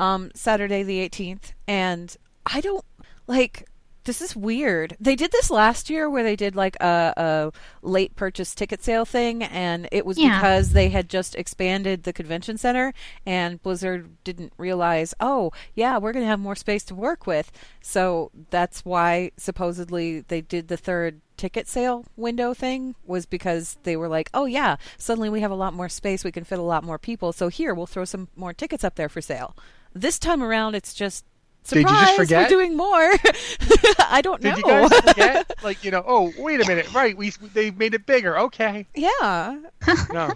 Um, 0.00 0.30
Saturday 0.34 0.82
the 0.82 1.06
18th, 1.08 1.52
and 1.68 2.16
I 2.46 2.60
don't 2.60 2.84
like. 3.26 3.66
This 4.04 4.22
is 4.22 4.34
weird. 4.34 4.96
They 4.98 5.14
did 5.14 5.30
this 5.30 5.50
last 5.50 5.90
year 5.90 6.08
where 6.08 6.22
they 6.22 6.34
did 6.34 6.56
like 6.56 6.74
a, 6.80 7.12
a 7.18 7.52
late 7.86 8.16
purchase 8.16 8.54
ticket 8.54 8.82
sale 8.82 9.04
thing, 9.04 9.42
and 9.42 9.86
it 9.92 10.06
was 10.06 10.16
Yeah. 10.18 10.38
because 10.40 10.70
they 10.72 10.88
had 10.88 11.10
just 11.10 11.34
expanded 11.36 12.04
the 12.04 12.14
convention 12.14 12.56
center, 12.56 12.94
and 13.26 13.62
Blizzard 13.62 14.08
didn't 14.24 14.54
realize, 14.56 15.12
oh, 15.20 15.52
yeah, 15.74 15.98
we're 15.98 16.12
going 16.14 16.24
to 16.24 16.28
have 16.30 16.40
more 16.40 16.56
space 16.56 16.82
to 16.84 16.94
work 16.94 17.26
with. 17.26 17.52
So 17.82 18.30
that's 18.48 18.86
why 18.86 19.32
supposedly 19.36 20.20
they 20.22 20.40
did 20.40 20.68
the 20.68 20.78
third 20.78 21.20
ticket 21.36 21.68
sale 21.68 22.06
window 22.16 22.54
thing 22.54 22.94
was 23.06 23.26
because 23.26 23.76
they 23.82 23.96
were 23.98 24.08
like, 24.08 24.30
oh 24.32 24.46
yeah, 24.46 24.76
suddenly 24.96 25.28
we 25.28 25.42
have 25.42 25.50
a 25.50 25.54
lot 25.54 25.74
more 25.74 25.90
space, 25.90 26.24
we 26.24 26.32
can 26.32 26.44
fit 26.44 26.58
a 26.58 26.62
lot 26.62 26.84
more 26.84 26.98
people. 26.98 27.34
So 27.34 27.48
here 27.48 27.74
we'll 27.74 27.86
throw 27.86 28.06
some 28.06 28.28
more 28.34 28.54
tickets 28.54 28.82
up 28.82 28.94
there 28.96 29.10
for 29.10 29.20
sale. 29.20 29.54
This 29.94 30.18
time 30.18 30.42
around, 30.42 30.74
it's 30.74 30.94
just 30.94 31.24
Did 31.68 31.76
you 31.82 31.88
surprise. 31.88 32.06
just 32.06 32.16
forget? 32.16 32.42
We're 32.44 32.48
doing 32.56 32.76
more. 32.76 32.88
I 34.08 34.20
don't 34.22 34.40
Did 34.40 34.50
know. 34.50 34.54
Did 34.56 34.64
you 34.64 34.88
guys 34.88 35.00
forget? 35.00 35.50
like 35.64 35.84
you 35.84 35.90
know? 35.90 36.04
Oh, 36.06 36.32
wait 36.38 36.60
a 36.60 36.66
minute. 36.66 36.92
Right, 36.94 37.16
we 37.16 37.30
they 37.30 37.70
made 37.72 37.94
it 37.94 38.06
bigger. 38.06 38.38
Okay. 38.38 38.86
yeah, 38.94 39.58
No. 40.12 40.32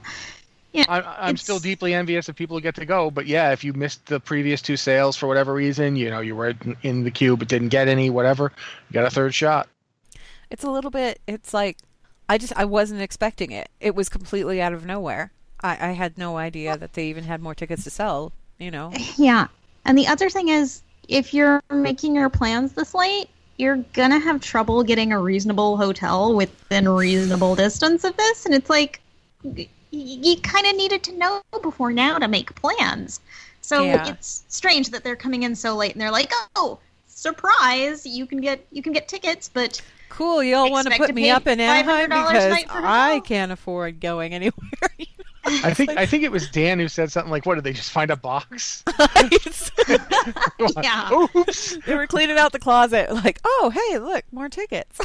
Yeah, 0.73 0.87
I'm, 0.89 1.05
I'm 1.07 1.37
still 1.37 1.61
deeply 1.61 1.95
envious 1.95 2.29
of 2.29 2.35
people 2.35 2.57
who 2.57 2.61
get 2.61 2.75
to 2.75 2.85
go, 2.85 3.09
but 3.09 3.27
yeah, 3.27 3.53
if 3.53 3.63
you 3.63 3.73
missed 3.75 4.07
the 4.07 4.19
previous 4.19 4.61
two 4.61 4.77
sales 4.77 5.17
for 5.17 5.29
whatever 5.29 5.55
reason, 5.55 5.95
you 5.95 6.11
know, 6.11 6.19
you 6.19 6.35
were 6.35 6.49
in- 6.49 6.77
in 6.83 7.05
the 7.05 7.13
queue 7.13 7.37
but 7.37 7.47
didn't 7.47 7.69
get 7.69 7.87
any, 7.87 8.11
whatever, 8.11 8.51
you 8.91 8.95
got 8.95 9.07
a 9.07 9.11
third 9.11 9.33
shot. 9.33 9.69
it's 10.51 10.65
a 10.65 10.71
little 10.71 10.91
bit. 10.91 11.21
It's 11.29 11.55
like 11.55 11.79
I 12.29 12.39
just 12.39 12.53
I 12.57 12.65
wasn't 12.65 13.03
expecting 13.03 13.53
it. 13.53 13.69
It 13.79 13.95
was 13.95 14.09
completely 14.09 14.61
out 14.61 14.73
of 14.73 14.85
nowhere. 14.85 15.31
I, 15.63 15.91
I 15.91 15.93
had 15.93 16.19
no 16.19 16.39
idea 16.39 16.77
that 16.77 16.95
they 16.95 17.07
even 17.07 17.23
had 17.23 17.41
more 17.41 17.55
tickets 17.55 17.85
to 17.85 17.91
sell. 17.91 18.33
You 18.59 18.71
know. 18.71 18.93
Yeah. 19.17 19.49
And 19.85 19.99
the 19.99 20.07
other 20.07 20.31
thing 20.31 20.49
is, 20.49 20.83
if 21.09 21.35
you're 21.35 21.63
making 21.71 22.15
your 22.15 22.31
plans 22.31 22.73
this 22.73 22.95
late, 22.95 23.29
you're 23.59 23.77
gonna 23.93 24.19
have 24.19 24.41
trouble 24.41 24.83
getting 24.83 25.13
a 25.13 25.19
reasonable 25.21 25.77
hotel 25.77 26.35
within 26.35 26.89
reasonable 26.89 27.55
distance 27.55 28.05
of 28.05 28.17
this. 28.17 28.47
And 28.47 28.55
it's 28.55 28.71
like, 28.71 29.01
y- 29.43 29.69
you 29.91 30.37
kind 30.41 30.67
of 30.67 30.75
needed 30.77 31.03
to 31.05 31.17
know 31.19 31.43
before 31.63 31.93
now 31.93 32.19
to 32.19 32.27
make 32.27 32.55
plans. 32.55 33.21
So 33.61 33.85
Yeah. 33.85 34.09
it's 34.09 34.45
strange 34.49 34.91
that 34.91 35.05
they're 35.05 35.17
coming 35.17 35.43
in 35.45 35.55
so 35.55 35.77
late 35.77 35.93
and 35.93 36.01
they're 36.01 36.11
like, 36.11 36.33
oh, 36.57 36.79
surprise, 37.07 38.05
you 38.07 38.27
can 38.27 38.41
get 38.41 38.67
you 38.73 38.83
can 38.83 38.93
get 38.93 39.09
tickets, 39.09 39.49
but 39.53 39.81
cool. 40.15 40.43
You 40.43 40.57
all 40.57 40.71
want 40.71 40.91
to 40.91 40.97
put 40.97 41.15
me 41.15 41.31
up 41.31 41.47
in 41.47 41.61
Anaheim 41.61 42.09
because 42.09 42.65
I 42.71 43.21
can't 43.25 43.53
afford 43.53 44.01
going 44.01 44.33
anywhere. 44.35 44.53
I 45.47 45.75
think 45.75 45.91
I 45.91 46.07
think 46.07 46.25
it 46.25 46.33
was 46.33 46.49
Dan 46.49 46.79
who 46.79 46.89
said 46.89 47.13
something 47.13 47.31
like, 47.31 47.45
"What 47.45 47.57
did 47.57 47.65
they 47.65 47.75
just 47.75 47.91
find 47.91 48.11
a 48.11 48.17
box?" 48.17 48.83
Yeah. 50.83 51.11
Oops. 51.37 51.77
they 51.87 51.95
were 51.95 52.07
cleaning 52.07 52.39
out 52.39 52.53
the 52.53 52.59
closet, 52.59 53.13
like, 53.13 53.41
oh, 53.45 53.71
hey, 53.75 53.99
look, 53.99 54.25
more 54.33 54.49
tickets. 54.49 54.99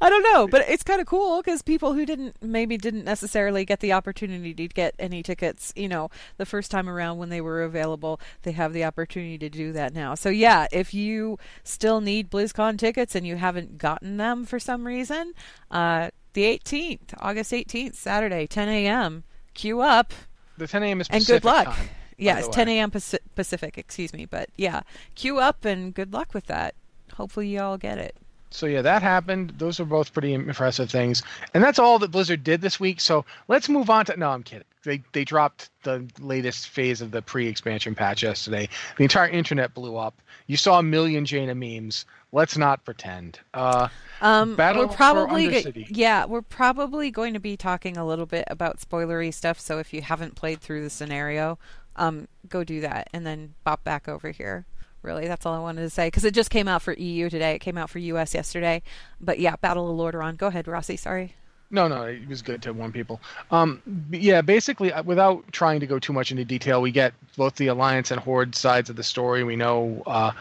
I 0.00 0.08
don't 0.08 0.22
know, 0.22 0.46
but 0.46 0.64
it's 0.68 0.82
kind 0.82 1.00
of 1.00 1.06
cool 1.06 1.42
because 1.42 1.62
people 1.62 1.92
who 1.92 2.06
didn't 2.06 2.36
maybe 2.42 2.76
didn't 2.76 3.04
necessarily 3.04 3.64
get 3.64 3.80
the 3.80 3.92
opportunity 3.92 4.54
to 4.54 4.68
get 4.68 4.94
any 4.98 5.22
tickets, 5.22 5.72
you 5.76 5.88
know, 5.88 6.10
the 6.36 6.46
first 6.46 6.70
time 6.70 6.88
around 6.88 7.18
when 7.18 7.28
they 7.28 7.40
were 7.40 7.62
available, 7.62 8.20
they 8.42 8.52
have 8.52 8.72
the 8.72 8.84
opportunity 8.84 9.38
to 9.38 9.48
do 9.48 9.72
that 9.72 9.92
now. 9.92 10.14
So 10.14 10.28
yeah, 10.28 10.66
if 10.70 10.94
you 10.94 11.38
still 11.64 12.00
need 12.00 12.30
BlizzCon 12.30 12.78
tickets 12.78 13.14
and 13.14 13.26
you 13.26 13.36
haven't 13.36 13.78
gotten 13.78 14.16
them 14.16 14.44
for 14.44 14.58
some 14.58 14.86
reason, 14.86 15.32
uh, 15.70 16.10
the 16.34 16.44
18th, 16.44 17.14
August 17.18 17.52
18th, 17.52 17.94
Saturday, 17.94 18.46
10 18.46 18.68
a.m. 18.68 19.24
Queue 19.54 19.80
up 19.80 20.12
The 20.58 20.66
10 20.66 20.82
a.m. 20.82 21.00
is 21.00 21.08
Pacific 21.08 21.34
and 21.34 21.42
good 21.42 21.46
luck. 21.46 21.66
time. 21.74 21.88
Yes, 22.18 22.48
10 22.48 22.68
a.m. 22.68 22.90
Pacific, 22.90 23.78
excuse 23.78 24.12
me. 24.12 24.24
But 24.26 24.50
yeah, 24.56 24.82
queue 25.14 25.38
up 25.38 25.64
and 25.64 25.92
good 25.92 26.12
luck 26.12 26.32
with 26.34 26.46
that. 26.46 26.74
Hopefully, 27.14 27.48
you 27.48 27.60
all 27.60 27.78
get 27.78 27.98
it. 27.98 28.16
So 28.56 28.66
yeah, 28.66 28.82
that 28.82 29.02
happened. 29.02 29.52
Those 29.58 29.78
are 29.80 29.84
both 29.84 30.12
pretty 30.12 30.32
impressive 30.32 30.90
things, 30.90 31.22
and 31.54 31.62
that's 31.62 31.78
all 31.78 31.98
that 31.98 32.10
Blizzard 32.10 32.42
did 32.42 32.60
this 32.62 32.80
week. 32.80 33.00
So 33.00 33.24
let's 33.48 33.68
move 33.68 33.90
on 33.90 34.06
to. 34.06 34.16
No, 34.16 34.30
I'm 34.30 34.42
kidding. 34.42 34.64
They 34.82 35.02
they 35.12 35.24
dropped 35.24 35.68
the 35.82 36.06
latest 36.20 36.68
phase 36.68 37.00
of 37.00 37.10
the 37.10 37.20
pre-expansion 37.22 37.94
patch 37.94 38.22
yesterday. 38.22 38.68
The 38.96 39.02
entire 39.04 39.28
internet 39.28 39.74
blew 39.74 39.96
up. 39.96 40.20
You 40.46 40.56
saw 40.56 40.78
a 40.78 40.82
million 40.82 41.26
Jaina 41.26 41.54
memes. 41.54 42.06
Let's 42.32 42.56
not 42.56 42.84
pretend. 42.84 43.38
Uh, 43.54 43.88
Um, 44.20 44.56
Battle 44.56 44.82
we're 44.82 44.88
for 44.88 44.96
probably 44.96 45.48
go- 45.48 45.58
Undercity. 45.60 45.86
yeah, 45.90 46.24
we're 46.24 46.42
probably 46.42 47.10
going 47.10 47.34
to 47.34 47.40
be 47.40 47.56
talking 47.56 47.96
a 47.96 48.06
little 48.06 48.26
bit 48.26 48.44
about 48.48 48.78
spoilery 48.78 49.32
stuff. 49.34 49.60
So 49.60 49.78
if 49.78 49.92
you 49.92 50.02
haven't 50.02 50.34
played 50.34 50.60
through 50.60 50.82
the 50.82 50.90
scenario, 50.90 51.58
um, 51.96 52.28
go 52.48 52.62
do 52.64 52.80
that 52.80 53.08
and 53.12 53.26
then 53.26 53.54
bop 53.64 53.84
back 53.84 54.08
over 54.08 54.30
here. 54.30 54.64
Really, 55.06 55.28
that's 55.28 55.46
all 55.46 55.54
I 55.54 55.60
wanted 55.60 55.82
to 55.82 55.90
say 55.90 56.08
because 56.08 56.24
it 56.24 56.34
just 56.34 56.50
came 56.50 56.66
out 56.66 56.82
for 56.82 56.92
EU 56.92 57.30
today. 57.30 57.54
It 57.54 57.60
came 57.60 57.78
out 57.78 57.88
for 57.88 58.00
US 58.00 58.34
yesterday. 58.34 58.82
But 59.20 59.38
yeah, 59.38 59.54
Battle 59.56 59.88
of 59.88 59.96
Lordaeron. 59.96 60.36
Go 60.36 60.48
ahead, 60.48 60.66
Rossi. 60.66 60.96
Sorry. 60.96 61.34
No, 61.70 61.88
no, 61.88 62.02
it 62.02 62.28
was 62.28 62.42
good 62.42 62.62
to 62.62 62.72
warn 62.72 62.92
people. 62.92 63.20
Um, 63.50 63.82
yeah, 64.10 64.40
basically, 64.40 64.92
uh, 64.92 65.02
without 65.02 65.44
trying 65.52 65.80
to 65.80 65.86
go 65.86 65.98
too 65.98 66.12
much 66.12 66.30
into 66.30 66.44
detail, 66.44 66.82
we 66.82 66.90
get 66.90 67.12
both 67.36 67.56
the 67.56 67.68
Alliance 67.68 68.10
and 68.10 68.20
Horde 68.20 68.54
sides 68.54 68.90
of 68.90 68.96
the 68.96 69.02
story. 69.02 69.42
We 69.42 69.56
know 69.56 70.02
uh, 70.06 70.32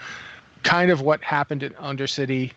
kind 0.64 0.92
of 0.92 1.02
what 1.02 1.24
happened 1.24 1.64
at 1.64 1.76
Undercity. 1.78 2.52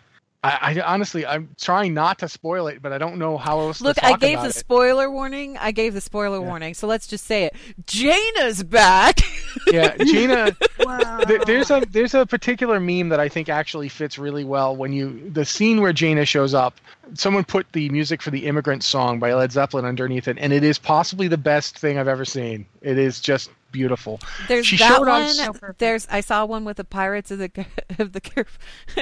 I, 0.45 0.77
I 0.79 0.81
honestly, 0.83 1.27
I'm 1.27 1.49
trying 1.61 1.95
not 1.95 2.21
to 2.21 2.29
spoil 2.29 2.69
it, 2.69 2.81
but 2.81 2.93
I 2.93 2.99
don't 2.99 3.19
know 3.19 3.37
how 3.37 3.59
else 3.59 3.81
Look, 3.81 3.97
to 3.97 4.01
talk 4.03 4.15
I 4.15 4.17
gave 4.19 4.35
about 4.35 4.43
the 4.45 4.49
it. 4.51 4.55
spoiler 4.55 5.11
warning. 5.11 5.57
I 5.59 5.73
gave 5.73 5.95
the 5.95 6.01
spoiler 6.01 6.39
Yeah. 6.39 6.47
warning. 6.47 6.75
So 6.75 6.87
let's 6.87 7.09
just 7.09 7.25
say 7.27 7.45
it. 7.45 7.57
Jaina's 7.87 8.63
back. 8.63 9.21
yeah, 9.73 9.97
Gina. 9.97 10.57
Wow. 10.81 11.25
There- 11.27 11.41
there's 11.45 11.71
a 11.73 11.83
there's 11.91 12.15
a 12.15 12.25
particular 12.25 12.79
meme 12.79 13.09
that 13.09 13.19
I 13.19 13.29
think 13.29 13.49
actually 13.49 13.89
fits 13.89 14.17
really 14.17 14.45
well 14.45 14.77
when 14.77 14.93
you 14.93 15.29
the 15.31 15.45
scene 15.45 15.81
where 15.81 15.93
Jaina 15.93 16.25
shows 16.25 16.55
up. 16.55 16.77
Someone 17.15 17.45
put 17.45 17.71
the 17.73 17.89
music 17.91 18.21
for 18.23 18.31
the 18.31 18.47
Immigrant 18.47 18.83
Song 18.85 19.19
by 19.19 19.33
Led 19.35 19.53
Zeppelin 19.53 19.85
underneath 19.85 20.29
it, 20.29 20.37
and 20.41 20.53
it 20.53 20.63
is 20.65 20.79
possibly 20.79 21.29
the 21.29 21.39
best 21.39 21.79
thing 21.79 21.99
I've 21.99 22.09
ever 22.09 22.25
seen. 22.25 22.67
It 22.83 22.99
is 22.99 23.21
just 23.21 23.51
beautiful. 23.71 24.19
There's 24.49 24.67
She 24.67 24.77
that 24.79 24.97
showed 24.97 25.07
one. 25.07 25.29
So. 25.29 25.53
There's 25.79 26.07
I 26.11 26.21
saw 26.21 26.45
one 26.47 26.65
with 26.65 26.79
the 26.79 26.85
Pirates 26.85 27.31
of 27.31 27.39
the 27.39 27.51
of 27.99 28.13
the 28.13 28.47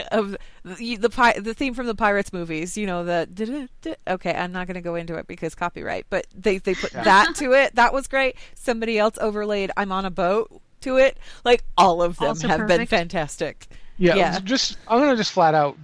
of 0.12 0.36
the 0.64 0.96
the, 0.96 1.10
pi- 1.10 1.38
the 1.38 1.54
theme 1.54 1.74
from 1.74 1.86
the 1.86 1.94
Pirates 1.94 2.32
movies. 2.32 2.76
You 2.76 2.86
know 2.86 3.04
the 3.04 3.68
okay. 4.08 4.34
I'm 4.34 4.52
not 4.52 4.66
going 4.66 4.74
to 4.74 4.80
go 4.80 4.94
into 4.94 5.14
it 5.16 5.26
because 5.26 5.54
copyright. 5.54 6.06
But 6.10 6.26
they 6.34 6.58
they 6.58 6.74
put 6.74 6.92
Yeah. 6.92 7.04
that 7.04 7.34
to 7.36 7.52
it. 7.52 7.74
That 7.74 7.92
was 7.92 8.06
great. 8.06 8.36
Somebody 8.54 8.98
else 8.98 9.16
overlaid 9.20 9.70
"I'm 9.76 9.92
on 9.92 10.04
a 10.04 10.10
boat" 10.10 10.60
to 10.82 10.96
it. 10.96 11.16
Like 11.44 11.64
all 11.78 12.02
of 12.02 12.18
them 12.18 12.28
Also 12.28 12.48
have 12.48 12.66
been 12.66 12.86
fantastic. 12.86 13.66
Yeah, 13.98 14.14
Yeah. 14.14 14.40
just 14.40 14.76
I'm 14.88 14.98
gonna 15.00 15.16
just 15.16 15.32
flat 15.32 15.54
out 15.54 15.76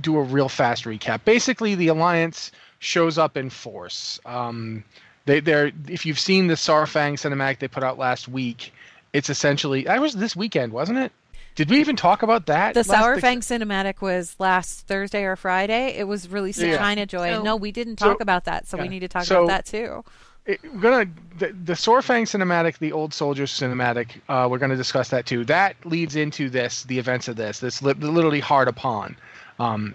do 0.00 0.16
a 0.18 0.22
real 0.22 0.48
fast 0.48 0.84
recap. 0.84 1.20
Basically, 1.24 1.74
the 1.74 1.88
alliance 1.88 2.52
shows 2.78 3.18
up 3.18 3.36
in 3.36 3.50
force. 3.50 4.20
Um, 4.26 4.84
they 5.24 5.40
they're 5.40 5.72
if 5.88 6.06
you've 6.06 6.20
seen 6.20 6.46
the 6.46 6.54
Saurfang 6.54 7.14
cinematic 7.14 7.58
they 7.58 7.68
put 7.68 7.82
out 7.82 7.98
last 7.98 8.28
week, 8.28 8.72
it's 9.12 9.30
essentially 9.30 9.84
that 9.84 10.00
was 10.00 10.14
this 10.14 10.36
weekend, 10.36 10.72
wasn't 10.72 10.98
it? 10.98 11.12
Did 11.54 11.70
we 11.70 11.80
even 11.80 11.96
talk 11.96 12.22
about 12.22 12.46
that? 12.46 12.74
The 12.74 12.80
last- 12.86 12.90
Saurfang 13.22 13.38
cinematic 13.38 14.02
was 14.02 14.36
last 14.38 14.86
Thursday 14.86 15.24
or 15.24 15.36
Friday. 15.36 15.96
It 15.96 16.06
was 16.06 16.28
released 16.28 16.60
in 16.60 16.68
Yeah. 16.70 16.76
China 16.78 17.06
Joy. 17.06 17.32
So- 17.32 17.42
no, 17.42 17.56
we 17.56 17.72
didn't 17.72 17.98
So- 17.98 18.08
talk 18.08 18.20
about 18.20 18.44
that, 18.44 18.66
so 18.68 18.76
we 18.76 18.88
need 18.88 19.00
to 19.00 19.08
talk 19.08 19.24
So- 19.24 19.44
about 19.44 19.48
that 19.48 19.66
too. 19.66 20.04
it, 20.44 20.60
we're 20.74 20.80
gonna 20.80 21.10
the, 21.38 21.46
the 21.64 21.72
Saurfang 21.72 22.22
cinematic, 22.24 22.78
the 22.78 22.92
old 22.92 23.12
soldiers 23.14 23.50
cinematic. 23.50 24.20
Uh, 24.28 24.46
we're 24.50 24.58
gonna 24.58 24.76
discuss 24.76 25.08
that 25.08 25.24
too. 25.26 25.44
That 25.46 25.76
leads 25.84 26.14
into 26.14 26.50
this, 26.50 26.82
the 26.84 26.98
events 26.98 27.26
of 27.26 27.36
this. 27.36 27.58
This 27.58 27.80
li- 27.82 27.94
literally 27.94 28.40
hard 28.40 28.68
upon. 28.68 29.16
Um, 29.58 29.94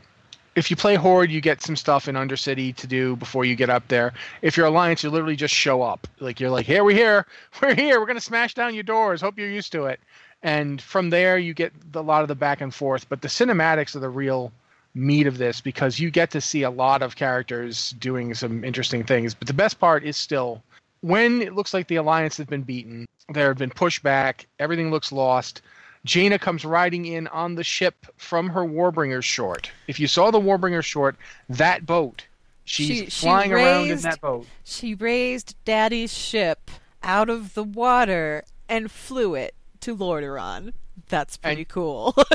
if 0.56 0.70
you 0.70 0.76
play 0.76 0.96
Horde, 0.96 1.32
you 1.32 1.40
get 1.40 1.62
some 1.62 1.76
stuff 1.76 2.08
in 2.08 2.16
Undercity 2.16 2.76
to 2.76 2.88
do 2.88 3.16
before 3.16 3.46
you 3.46 3.56
get 3.56 3.70
up 3.70 3.88
there. 3.88 4.14
If 4.42 4.58
you're 4.58 4.66
Alliance, 4.66 5.04
you 5.04 5.10
literally 5.10 5.38
just 5.38 5.54
show 5.54 5.82
up. 5.82 6.08
Like 6.20 6.40
you're 6.40 6.50
like, 6.50 6.66
here 6.66 6.84
we're 6.84 6.96
here, 6.96 7.26
we're 7.62 7.76
here. 7.76 8.00
We're 8.00 8.06
gonna 8.06 8.20
smash 8.20 8.54
down 8.54 8.74
your 8.74 8.84
doors. 8.84 9.22
Hope 9.22 9.38
you're 9.38 9.50
used 9.50 9.72
to 9.74 9.86
it. 9.86 10.00
And 10.44 10.82
from 10.82 11.10
there, 11.10 11.38
you 11.38 11.54
get 11.54 11.72
a 11.94 12.02
lot 12.02 12.24
of 12.24 12.28
the 12.28 12.36
back 12.36 12.62
and 12.62 12.74
forth. 12.74 13.08
But 13.08 13.22
the 13.22 13.28
cinematics 13.28 13.96
are 13.96 14.00
the 14.00 14.10
real 14.10 14.52
meat 14.94 15.28
of 15.28 15.38
this 15.38 15.62
because 15.62 16.00
you 16.00 16.12
get 16.12 16.32
to 16.32 16.42
see 16.42 16.64
a 16.64 16.70
lot 16.70 17.02
of 17.02 17.16
characters 17.16 17.92
doing 17.92 18.34
some 18.34 18.64
interesting 18.64 19.04
things. 19.04 19.34
But 19.34 19.48
the 19.48 19.54
best 19.54 19.80
part 19.80 20.04
is 20.04 20.18
still 20.18 20.62
when 21.02 21.42
it 21.42 21.54
looks 21.54 21.74
like 21.74 21.88
the 21.88 21.96
alliance 21.98 22.38
has 22.38 22.46
been 22.46 22.62
beaten, 22.62 23.08
there 23.30 23.48
have 23.48 23.58
been 23.58 23.70
pushed 23.70 24.04
back, 24.04 24.48
everything 24.60 24.92
looks 24.92 25.12
lost. 25.12 25.62
Jaina 26.06 26.40
comes 26.40 26.66
riding 26.66 27.06
in 27.06 27.28
on 27.28 27.56
the 27.56 27.64
ship 27.64 28.08
from 28.18 28.50
her 28.50 28.62
Warbringer 28.62 29.24
short. 29.24 29.72
If 29.88 30.00
you 30.00 30.08
saw 30.08 30.32
the 30.32 30.40
Warbringer 30.40 30.84
short, 30.84 31.16
that 31.50 31.86
boat, 31.86 32.26
she's 32.66 32.88
She- 32.88 33.06
she 33.06 33.26
flying 33.28 33.54
around 33.54 33.90
in 33.90 34.00
that 34.02 34.20
boat. 34.22 34.48
She 34.64 34.96
raised 34.96 35.56
Daddy's 35.66 36.14
ship 36.18 36.72
out 37.04 37.30
of 37.30 37.54
the 37.54 37.64
water 37.64 38.44
and 38.68 38.90
flew 38.92 39.36
it 39.36 39.54
to 39.82 39.96
Lordaeron. 39.96 40.74
That's 41.10 41.38
pretty 41.38 41.62
And- 41.62 41.70
cool. 41.70 42.16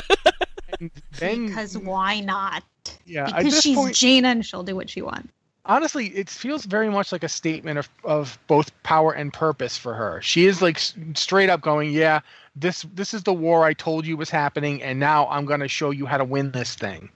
And 0.79 0.91
then, 1.17 1.47
because 1.47 1.77
why 1.77 2.19
not? 2.19 2.61
yeah, 3.05 3.25
Because 3.37 3.61
she's 3.61 3.75
point, 3.75 3.95
Jaina 3.95 4.27
and 4.27 4.45
she'll 4.45 4.63
do 4.63 4.75
what 4.75 4.89
she 4.89 5.01
wants. 5.01 5.31
Honestly, 5.67 6.07
it 6.07 6.29
feels 6.29 6.65
very 6.65 6.89
much 6.89 7.11
like 7.11 7.23
a 7.23 7.29
statement 7.29 7.77
of, 7.77 7.89
of 8.03 8.39
both 8.47 8.71
power 8.83 9.11
and 9.11 9.31
purpose 9.31 9.77
for 9.77 9.93
her. 9.93 10.21
She 10.21 10.45
is 10.45 10.61
like 10.61 10.79
straight 11.13 11.49
up 11.49 11.61
going, 11.61 11.91
"Yeah, 11.91 12.21
this 12.55 12.85
this 12.93 13.13
is 13.13 13.23
the 13.23 13.33
war 13.33 13.63
I 13.63 13.73
told 13.73 14.07
you 14.07 14.17
was 14.17 14.29
happening, 14.29 14.81
and 14.81 14.99
now 14.99 15.27
I'm 15.27 15.45
going 15.45 15.59
to 15.59 15.67
show 15.67 15.91
you 15.91 16.05
how 16.05 16.17
to 16.17 16.25
win 16.25 16.51
this 16.51 16.75
thing." 16.75 17.09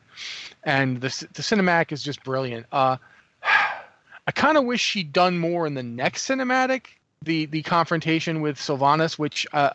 And 0.64 1.02
the 1.02 1.28
the 1.34 1.42
cinematic 1.42 1.92
is 1.92 2.04
just 2.04 2.24
brilliant. 2.24 2.68
Uh, 2.72 2.98
I 4.28 4.32
kind 4.32 4.58
of 4.58 4.66
wish 4.66 4.82
she'd 4.82 5.12
done 5.12 5.40
more 5.40 5.66
in 5.66 5.74
the 5.74 5.84
next 5.84 6.28
cinematic, 6.28 6.88
the 7.24 7.46
the 7.46 7.64
confrontation 7.64 8.42
with 8.42 8.58
Sylvanas, 8.58 9.18
which 9.18 9.48
uh, 9.54 9.72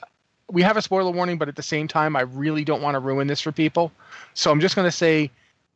we 0.50 0.62
have 0.62 0.76
a 0.76 0.83
spoiler 0.83 1.11
warning, 1.11 1.38
but 1.38 1.49
at 1.49 1.56
the 1.56 1.62
same 1.62 1.88
time, 1.88 2.14
I 2.14 2.23
really 2.23 2.64
don't 2.64 2.83
want 2.83 2.95
to 2.95 3.00
ruin 3.00 3.26
this 3.26 3.40
for 3.40 3.52
people. 3.52 3.90
So 4.35 4.50
I'm 4.50 4.61
just 4.61 4.76
going 4.76 4.87
to 4.87 4.97
say, 4.97 5.30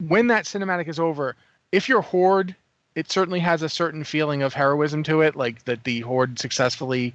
when 0.06 0.28
that 0.28 0.44
cinematic 0.44 0.86
is 0.88 1.00
over, 1.00 1.34
if 1.72 1.88
you're 1.88 2.02
Horde, 2.02 2.54
it 3.00 3.10
certainly 3.10 3.40
has 3.40 3.62
a 3.62 3.68
certain 3.68 4.04
feeling 4.04 4.42
of 4.42 4.54
heroism 4.54 5.02
to 5.04 5.22
it, 5.22 5.34
like 5.34 5.64
that 5.64 5.84
the 5.84 6.00
Horde 6.00 6.38
successfully 6.38 7.14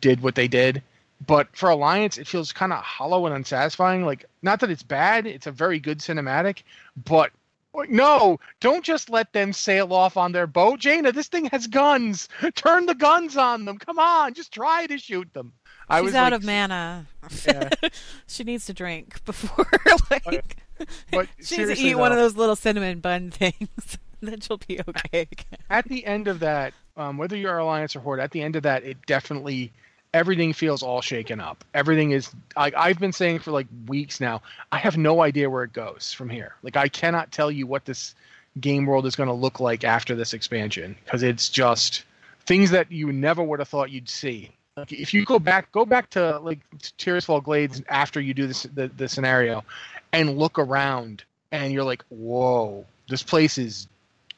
did 0.00 0.22
what 0.22 0.34
they 0.34 0.46
did. 0.46 0.82
But 1.26 1.48
for 1.56 1.70
Alliance, 1.70 2.18
it 2.18 2.28
feels 2.28 2.52
kind 2.52 2.72
of 2.72 2.82
hollow 2.82 3.24
and 3.24 3.34
unsatisfying. 3.34 4.04
Like, 4.04 4.26
not 4.42 4.60
that 4.60 4.70
it's 4.70 4.82
bad; 4.82 5.26
it's 5.26 5.46
a 5.46 5.50
very 5.50 5.80
good 5.80 6.00
cinematic, 6.00 6.62
but 7.04 7.30
like, 7.72 7.88
no, 7.88 8.38
don't 8.60 8.84
just 8.84 9.08
let 9.08 9.32
them 9.32 9.52
sail 9.52 9.92
off 9.94 10.16
on 10.16 10.32
their 10.32 10.46
boat. 10.46 10.78
Jaina, 10.78 11.10
this 11.10 11.28
thing 11.28 11.46
has 11.46 11.66
guns. 11.66 12.28
Turn 12.54 12.86
the 12.86 12.94
guns 12.94 13.36
on 13.36 13.64
them. 13.64 13.78
Come 13.78 13.98
on, 13.98 14.34
just 14.34 14.52
try 14.52 14.86
to 14.86 14.98
shoot 14.98 15.32
them. 15.32 15.52
I 15.88 15.98
She's 16.00 16.06
was 16.06 16.14
out 16.14 16.32
like, 16.32 16.40
of 16.40 16.44
mana. 16.44 17.06
Yeah. 17.46 17.70
she 18.26 18.44
needs 18.44 18.66
to 18.66 18.74
drink 18.74 19.24
before 19.24 19.66
like 20.10 20.56
but 21.10 21.28
she 21.42 21.58
needs 21.58 21.78
to 21.78 21.86
eat 21.86 21.94
one 21.94 22.12
of 22.12 22.18
those 22.18 22.36
little 22.36 22.56
cinnamon 22.56 23.00
bun 23.00 23.30
things. 23.30 23.98
Then 24.24 24.40
she'll 24.40 24.58
be 24.58 24.80
okay 24.88 25.28
at 25.70 25.86
the 25.86 26.04
end 26.04 26.28
of 26.28 26.40
that, 26.40 26.72
um, 26.96 27.18
whether 27.18 27.36
you're 27.36 27.58
Alliance 27.58 27.96
or 27.96 28.00
Horde, 28.00 28.20
at 28.20 28.30
the 28.30 28.42
end 28.42 28.56
of 28.56 28.62
that, 28.62 28.84
it 28.84 28.96
definitely 29.06 29.72
everything 30.12 30.52
feels 30.52 30.82
all 30.82 31.00
shaken 31.00 31.40
up. 31.40 31.64
Everything 31.74 32.12
is 32.12 32.30
like 32.56 32.74
I've 32.76 32.98
been 32.98 33.12
saying 33.12 33.40
for 33.40 33.50
like 33.50 33.66
weeks 33.86 34.20
now. 34.20 34.42
I 34.70 34.78
have 34.78 34.96
no 34.96 35.22
idea 35.22 35.50
where 35.50 35.64
it 35.64 35.72
goes 35.72 36.12
from 36.12 36.28
here. 36.28 36.54
Like 36.62 36.76
I 36.76 36.88
cannot 36.88 37.32
tell 37.32 37.50
you 37.50 37.66
what 37.66 37.84
this 37.84 38.14
game 38.60 38.86
world 38.86 39.06
is 39.06 39.16
going 39.16 39.28
to 39.28 39.34
look 39.34 39.58
like 39.58 39.82
after 39.82 40.14
this 40.14 40.32
expansion 40.32 40.96
because 41.04 41.24
it's 41.24 41.48
just 41.48 42.04
things 42.46 42.70
that 42.70 42.92
you 42.92 43.12
never 43.12 43.42
would 43.42 43.58
have 43.58 43.68
thought 43.68 43.90
you'd 43.90 44.08
see. 44.08 44.52
Like 44.76 44.92
if 44.92 45.12
you 45.12 45.24
go 45.24 45.38
back, 45.38 45.70
go 45.72 45.84
back 45.84 46.10
to 46.10 46.38
like 46.38 46.60
Tirisfal 46.98 47.42
Glades 47.42 47.82
after 47.88 48.20
you 48.20 48.34
do 48.34 48.46
this 48.46 48.62
the, 48.74 48.88
the 48.88 49.08
scenario, 49.08 49.64
and 50.12 50.38
look 50.38 50.58
around 50.58 51.24
and 51.50 51.72
you're 51.72 51.84
like, 51.84 52.04
whoa, 52.08 52.84
this 53.08 53.22
place 53.22 53.58
is 53.58 53.88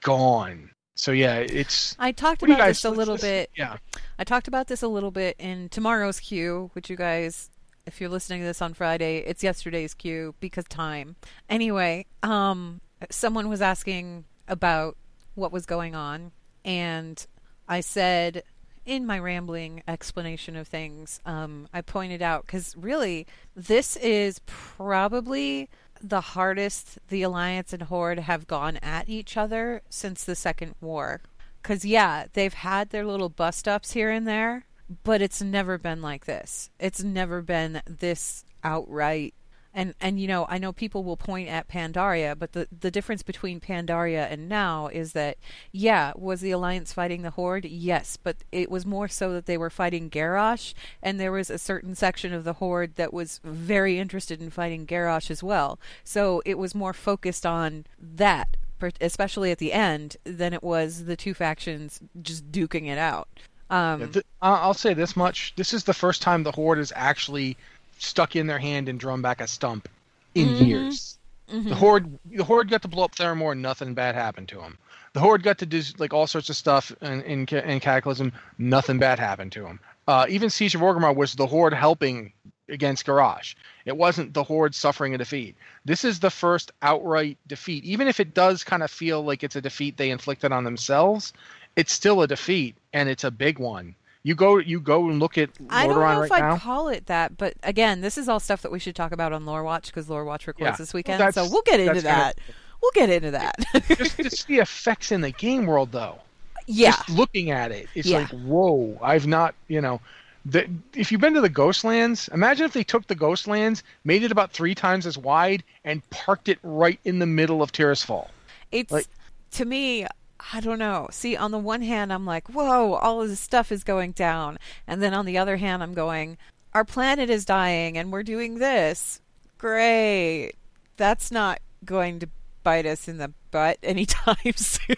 gone. 0.07 0.71
So 0.95 1.13
yeah, 1.13 1.37
it's. 1.37 1.95
I 1.99 2.13
talked 2.13 2.41
What 2.41 2.47
do 2.47 2.53
you 2.53 2.57
about 2.57 2.67
guys- 2.69 2.77
this 2.77 2.85
a 2.87 2.91
little 2.91 3.19
bit. 3.19 3.51
Yeah. 3.57 3.77
I 4.19 4.25
talked 4.25 4.49
about 4.49 4.69
this 4.69 4.83
a 4.83 4.89
little 4.89 5.11
bit 5.11 5.37
in 5.39 5.69
tomorrow's 5.69 6.21
queue, 6.21 6.71
which 6.73 6.89
you 6.89 6.97
guys, 6.97 7.51
if 7.85 8.01
you're 8.01 8.09
listening 8.09 8.41
to 8.41 8.47
this 8.47 8.63
on 8.63 8.73
Friday, 8.73 9.19
it's 9.19 9.43
yesterday's 9.43 9.93
queue 9.93 10.35
because 10.41 10.65
time. 10.65 11.17
Anyway, 11.51 12.07
um, 12.23 12.81
someone 13.11 13.49
was 13.51 13.61
asking 13.61 14.25
about 14.49 14.97
what 15.35 15.53
was 15.53 15.67
going 15.67 15.95
on, 15.95 16.33
and 16.65 17.27
I 17.69 17.81
said 17.81 18.43
in 18.87 19.05
my 19.05 19.19
rambling 19.19 19.83
explanation 19.89 20.57
of 20.57 20.69
things, 20.69 21.21
um, 21.27 21.69
I 21.75 21.81
pointed 21.83 22.23
out 22.23 22.47
because 22.47 22.75
really 22.77 23.27
this 23.57 23.97
is 23.97 24.41
probably 24.47 25.69
the 26.03 26.21
hardest 26.21 26.99
the 27.09 27.23
Alliance 27.23 27.73
and 27.73 27.83
Horde 27.83 28.21
have 28.21 28.47
gone 28.47 28.79
at 28.79 29.09
each 29.09 29.37
other 29.37 29.83
since 29.88 30.25
the 30.25 30.35
Second 30.35 30.75
War. 30.81 31.21
Because, 31.62 31.85
yeah, 31.85 32.26
they've 32.33 32.55
had 32.55 32.91
their 32.91 33.05
little 33.05 33.29
bust 33.29 33.67
ups 33.67 33.93
here 33.93 34.11
and 34.11 34.26
there, 34.26 34.67
but 35.03 35.21
it's 35.21 35.43
never 35.43 35.79
been 35.79 36.00
like 36.00 36.26
this. 36.26 36.71
It's 36.79 37.03
never 37.03 37.43
been 37.43 37.83
this 37.87 38.45
outright. 38.62 39.35
And, 39.76 39.95
and 40.00 40.18
you 40.18 40.26
know, 40.26 40.47
I 40.49 40.56
know 40.56 40.73
people 40.73 41.04
will 41.04 41.18
point 41.18 41.50
at 41.50 41.68
Pandaria, 41.68 42.37
but 42.37 42.52
the, 42.52 42.66
the 42.80 42.90
difference 42.90 43.23
between 43.23 43.61
Pandaria 43.61 44.26
and 44.33 44.49
now 44.49 44.87
is 44.87 45.12
that, 45.12 45.37
yeah, 45.71 46.12
was 46.16 46.40
the 46.40 46.50
Alliance 46.50 46.95
fighting 46.95 47.21
the 47.21 47.30
Horde? 47.30 47.66
Yes, 47.66 48.16
but 48.16 48.38
it 48.50 48.71
was 48.71 48.87
more 48.87 49.06
so 49.06 49.35
that 49.35 49.45
they 49.45 49.59
were 49.59 49.68
fighting 49.68 50.09
Garrosh, 50.09 50.73
and 51.02 51.21
there 51.21 51.30
was 51.30 51.50
a 51.50 51.59
certain 51.59 51.95
section 51.95 52.33
of 52.33 52.45
the 52.45 52.54
Horde 52.54 52.95
that 52.95 53.12
was 53.12 53.38
very 53.45 53.99
interested 53.99 54.40
in 54.40 54.49
fighting 54.49 54.87
Garrosh 54.87 55.30
as 55.30 55.42
well. 55.42 55.78
So 56.02 56.40
it 56.47 56.56
was 56.56 56.75
more 56.75 56.95
focused 56.95 57.45
on 57.45 57.85
that, 58.00 58.56
especially 59.02 59.50
at 59.50 59.59
the 59.59 59.75
end, 59.75 60.16
than 60.25 60.54
it 60.54 60.62
was 60.62 61.04
the 61.04 61.16
two 61.16 61.35
factions 61.35 62.00
just 62.23 62.50
duking 62.50 62.87
it 62.87 62.97
out. 62.99 63.28
Um, 63.68 64.00
Yeah, 64.00 64.06
th- 64.06 64.26
I- 64.40 64.61
I'll 64.61 64.75
say 64.75 64.95
this 64.95 65.16
much: 65.16 65.52
this 65.56 65.75
is 65.75 65.85
the 65.85 65.92
first 65.92 66.23
time 66.23 66.45
the 66.45 66.52
horde 66.52 66.78
is 66.78 66.92
actually 66.97 67.56
stuck 67.99 68.37
in 68.37 68.47
their 68.47 68.59
hand 68.59 68.88
and 68.88 68.99
drawn 69.00 69.23
back 69.23 69.41
a 69.41 69.47
stump 69.47 69.88
in 70.35 70.49
Mhm. 70.55 70.67
years. 70.67 71.19
mhm. 71.50 71.69
The 71.69 71.75
horde, 71.76 72.19
the 72.25 72.45
horde 72.45 72.69
got 72.69 72.83
to 72.83 72.88
blow 72.88 73.05
up 73.05 73.15
Theramore, 73.15 73.53
and 73.53 73.62
nothing 73.62 73.95
bad 73.95 74.15
happened 74.17 74.49
to 74.49 74.61
him. 74.61 74.79
The 75.12 75.21
horde 75.21 75.43
got 75.45 75.59
to 75.59 75.67
do 75.67 75.81
like 75.99 76.12
all 76.12 76.26
sorts 76.26 76.50
of 76.50 76.57
stuff 76.57 76.93
in 77.00 77.23
in, 77.23 77.47
in 77.47 77.81
Cataclysm, 77.81 78.33
nothing 78.59 78.99
bad 78.99 79.19
happened 79.19 79.53
to 79.53 79.65
him. 79.67 79.81
Uh, 80.09 80.26
even 80.29 80.50
Siege 80.50 80.75
of 80.75 80.81
Orgrimmar 80.81 81.15
was 81.15 81.35
the 81.35 81.47
horde 81.47 81.73
helping 81.73 82.33
against 82.69 83.07
Garrosh. 83.07 83.55
It 83.85 83.97
wasn't 83.97 84.35
the 84.35 84.43
horde 84.43 84.75
suffering 84.75 85.15
a 85.15 85.19
defeat. 85.19 85.57
This 85.85 86.05
is 86.05 86.19
the 86.19 86.31
first 86.31 86.73
outright 86.83 87.38
defeat, 87.47 87.85
even 87.85 88.09
if 88.09 88.19
it 88.19 88.35
does 88.35 88.65
kind 88.65 88.83
of 88.83 88.91
feel 88.91 89.23
like 89.25 89.45
it's 89.45 89.57
a 89.57 89.61
defeat 89.61 89.97
they 89.97 90.11
inflicted 90.11 90.50
on 90.53 90.65
themselves. 90.65 91.33
It's 91.76 91.93
still 91.93 92.23
a 92.23 92.26
defeat, 92.26 92.75
and 92.93 93.09
it's 93.09 93.25
a 93.25 93.31
big 93.31 93.59
one. 93.61 93.95
You 94.26 94.35
go, 94.35 94.59
you 94.59 94.80
go 94.80 95.09
and 95.09 95.21
look 95.21 95.38
at 95.38 95.50
I 95.71 95.87
don't 95.87 95.95
Lordaeron 95.99 95.99
know 96.14 96.18
right 96.21 96.25
if 96.26 96.33
I'd 96.33 96.40
now. 96.40 96.59
call 96.59 96.88
it 96.88 97.06
that, 97.06 97.37
but 97.37 97.54
again, 97.62 98.00
this 98.00 98.18
is 98.18 98.28
all 98.28 98.40
stuff 98.40 98.61
that 98.62 98.73
we 98.73 98.80
should 98.80 98.97
talk 98.97 99.12
about 99.12 99.33
on 99.33 99.47
Lore 99.47 99.62
Watch 99.62 99.87
because 99.87 100.11
Lore 100.11 100.25
Watch 100.25 100.49
records 100.49 100.64
Yeah. 100.64 100.75
this 100.76 100.92
weekend, 100.92 101.21
that's- 101.21 101.35
so 101.37 101.49
we'll 101.49 101.62
get 101.62 101.78
into 101.78 101.92
gonna- 101.95 102.02
that. 102.02 102.38
We'll 102.83 102.90
get 102.92 103.09
into 103.09 103.30
that. 103.30 103.54
just, 103.97 104.16
just 104.16 104.47
the 104.49 104.56
effects 104.59 105.12
in 105.12 105.21
the 105.21 105.30
game 105.30 105.64
world, 105.66 105.92
though. 105.92 106.18
yeah, 106.66 106.90
just 106.90 107.09
looking 107.11 107.52
at 107.52 107.71
it, 107.71 107.88
it's 107.95 108.09
Yeah. 108.09 108.18
like, 108.18 108.30
whoa! 108.30 108.99
I've 109.00 109.28
not, 109.28 109.54
you 109.68 109.80
know, 109.80 110.00
the, 110.45 110.68
if 110.95 111.12
you've 111.12 111.21
been 111.21 111.35
to 111.35 111.40
the 111.40 111.49
Ghostlands, 111.49 112.28
imagine 112.35 112.66
if 112.66 112.73
they 112.73 112.83
took 112.83 113.06
the 113.06 113.14
Ghostlands, 113.14 113.83
made 114.03 114.24
it 114.24 114.33
about 114.33 114.51
three 114.51 114.74
times 114.74 115.07
as 115.07 115.16
wide, 115.16 115.62
and 115.85 116.03
parked 116.11 116.48
it 116.48 116.59
right 116.64 116.98
in 117.05 117.20
the 117.20 117.27
middle 117.27 117.62
of 117.62 117.70
Tirisfal. 117.70 118.27
it's 118.72 118.90
like- 118.90 119.07
to 119.53 119.64
me. 119.64 120.05
I 120.53 120.61
don't 120.61 120.79
know. 120.79 121.09
See, 121.11 121.37
on 121.37 121.51
the 121.51 121.59
one 121.59 121.83
hand, 121.83 122.12
I'm 122.12 122.27
like, 122.27 122.49
whoa, 122.49 122.94
all 122.94 123.22
of 123.22 123.29
this 123.29 123.40
stuff 123.40 123.72
is 123.72 123.85
going 123.85 124.12
down. 124.12 124.59
And 124.87 125.03
then 125.03 125.14
on 125.14 125.27
the 125.27 125.38
other 125.38 125.57
hand, 125.57 125.83
I'm 125.83 125.94
going, 125.94 126.37
our 126.75 126.85
planet 126.85 127.31
is 127.31 127.44
dying 127.44 127.96
and 127.96 128.12
we're 128.12 128.22
doing 128.22 128.59
this. 128.59 129.20
Great. 129.59 130.53
That's 130.96 131.31
not 131.31 131.61
going 131.85 132.18
to 132.20 132.29
bite 132.62 132.87
us 132.87 133.09
in 133.09 133.18
the 133.18 133.33
butt 133.51 133.79
anytime 133.83 134.37
soon. 134.57 134.96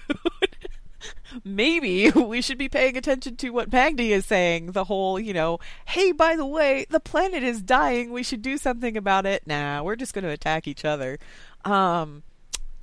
Maybe 1.44 2.10
we 2.10 2.40
should 2.42 2.58
be 2.58 2.68
paying 2.68 2.96
attention 2.96 3.36
to 3.36 3.50
what 3.50 3.72
Magni 3.72 4.12
is 4.12 4.26
saying. 4.26 4.72
The 4.72 4.84
whole, 4.84 5.20
you 5.20 5.32
know, 5.32 5.58
hey, 5.86 6.12
by 6.12 6.34
the 6.34 6.46
way, 6.46 6.86
the 6.88 7.00
planet 7.00 7.42
is 7.42 7.62
dying. 7.62 8.10
We 8.10 8.22
should 8.22 8.42
do 8.42 8.58
something 8.58 8.96
about 8.96 9.26
it. 9.26 9.46
Nah, 9.46 9.82
we're 9.82 9.96
just 9.96 10.14
going 10.14 10.24
to 10.24 10.30
attack 10.30 10.66
each 10.66 10.84
other. 10.84 11.18
Um, 11.64 12.22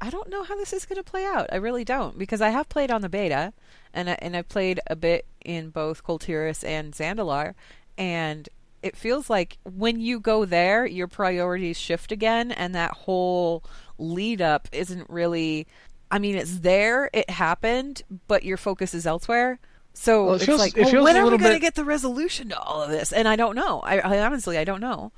I 0.02 0.10
don't 0.10 0.30
know 0.30 0.44
how 0.44 0.56
this 0.56 0.74
is 0.74 0.86
going 0.86 0.98
to 0.98 1.04
play 1.10 1.26
out. 1.26 1.48
I 1.52 1.56
really 1.56 1.84
don't 1.86 2.18
because 2.18 2.42
I 2.42 2.50
have 2.50 2.70
played 2.70 2.92
on 2.92 3.02
the 3.02 3.10
beta, 3.10 3.54
and 3.94 4.10
I, 4.10 4.18
and 4.20 4.36
I 4.36 4.42
played 4.42 4.80
a 4.88 4.96
bit 4.96 5.26
in 5.44 5.70
both 5.70 6.04
Kul 6.04 6.20
Tiras 6.20 6.64
and 6.64 6.94
Zandalar, 6.94 7.54
and 7.98 8.48
it 8.84 8.96
feels 8.96 9.30
like 9.30 9.58
when 9.64 10.00
you 10.00 10.20
go 10.20 10.46
there, 10.46 10.86
your 10.86 11.08
priorities 11.08 11.78
shift 11.78 12.12
again, 12.12 12.52
and 12.52 12.76
that 12.76 12.92
whole 12.92 13.64
lead 13.98 14.42
up 14.42 14.68
isn't 14.72 15.10
really. 15.10 15.66
I 16.12 16.20
mean, 16.20 16.36
it's 16.36 16.60
there, 16.60 17.10
it 17.14 17.30
happened, 17.30 18.04
but 18.28 18.44
your 18.44 18.58
focus 18.58 18.94
is 18.94 19.08
elsewhere. 19.08 19.60
So 19.94 20.26
Well, 20.26 20.34
it 20.34 20.36
it's 20.38 20.46
feels- 20.46 20.60
like, 20.60 20.78
it 20.78 20.94
well, 20.94 21.04
when 21.04 21.18
are 21.18 21.24
we 21.24 21.30
going 21.32 21.40
to 21.42 21.48
bit- 21.50 21.62
get 21.62 21.76
the 21.76 21.84
resolution 21.86 22.50
to 22.50 22.60
all 22.60 22.84
of 22.84 22.90
this? 22.92 23.12
And 23.12 23.28
I 23.28 23.36
don't 23.36 23.56
know. 23.56 23.80
I, 23.80 24.00
I 24.00 24.20
honestly, 24.20 24.58
I 24.58 24.66
don't 24.66 24.82
know. 24.82 25.12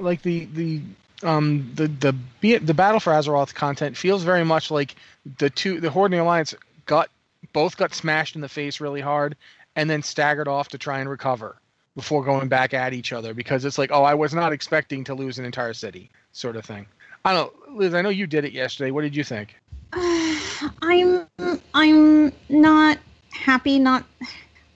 Like 0.00 0.22
the 0.22 0.44
the 0.46 0.82
um 1.22 1.70
the 1.74 1.88
the 1.88 2.58
the 2.58 2.74
battle 2.74 3.00
for 3.00 3.12
Azeroth 3.12 3.54
content 3.54 3.96
feels 3.96 4.22
very 4.22 4.44
much 4.44 4.70
like 4.70 4.94
the 5.38 5.50
two 5.50 5.80
the 5.80 5.90
Horde 5.90 6.12
and 6.12 6.20
the 6.20 6.24
Alliance 6.24 6.54
got 6.84 7.10
both 7.52 7.76
got 7.76 7.94
smashed 7.94 8.34
in 8.34 8.40
the 8.40 8.48
face 8.48 8.80
really 8.80 9.00
hard 9.00 9.36
and 9.74 9.88
then 9.88 10.02
staggered 10.02 10.48
off 10.48 10.68
to 10.68 10.78
try 10.78 11.00
and 11.00 11.08
recover 11.08 11.56
before 11.94 12.22
going 12.22 12.48
back 12.48 12.74
at 12.74 12.92
each 12.92 13.12
other 13.12 13.32
because 13.32 13.64
it's 13.64 13.78
like 13.78 13.90
oh 13.92 14.04
I 14.04 14.14
was 14.14 14.34
not 14.34 14.52
expecting 14.52 15.04
to 15.04 15.14
lose 15.14 15.38
an 15.38 15.44
entire 15.44 15.74
city 15.74 16.10
sort 16.32 16.56
of 16.56 16.64
thing. 16.64 16.86
I 17.24 17.32
don't 17.32 17.76
Liz. 17.76 17.94
I 17.94 18.02
know 18.02 18.08
you 18.10 18.26
did 18.26 18.44
it 18.44 18.52
yesterday. 18.52 18.90
What 18.90 19.02
did 19.02 19.16
you 19.16 19.24
think? 19.24 19.56
I'm 19.92 21.26
I'm 21.74 22.32
not 22.48 22.98
happy. 23.32 23.78
Not 23.78 24.04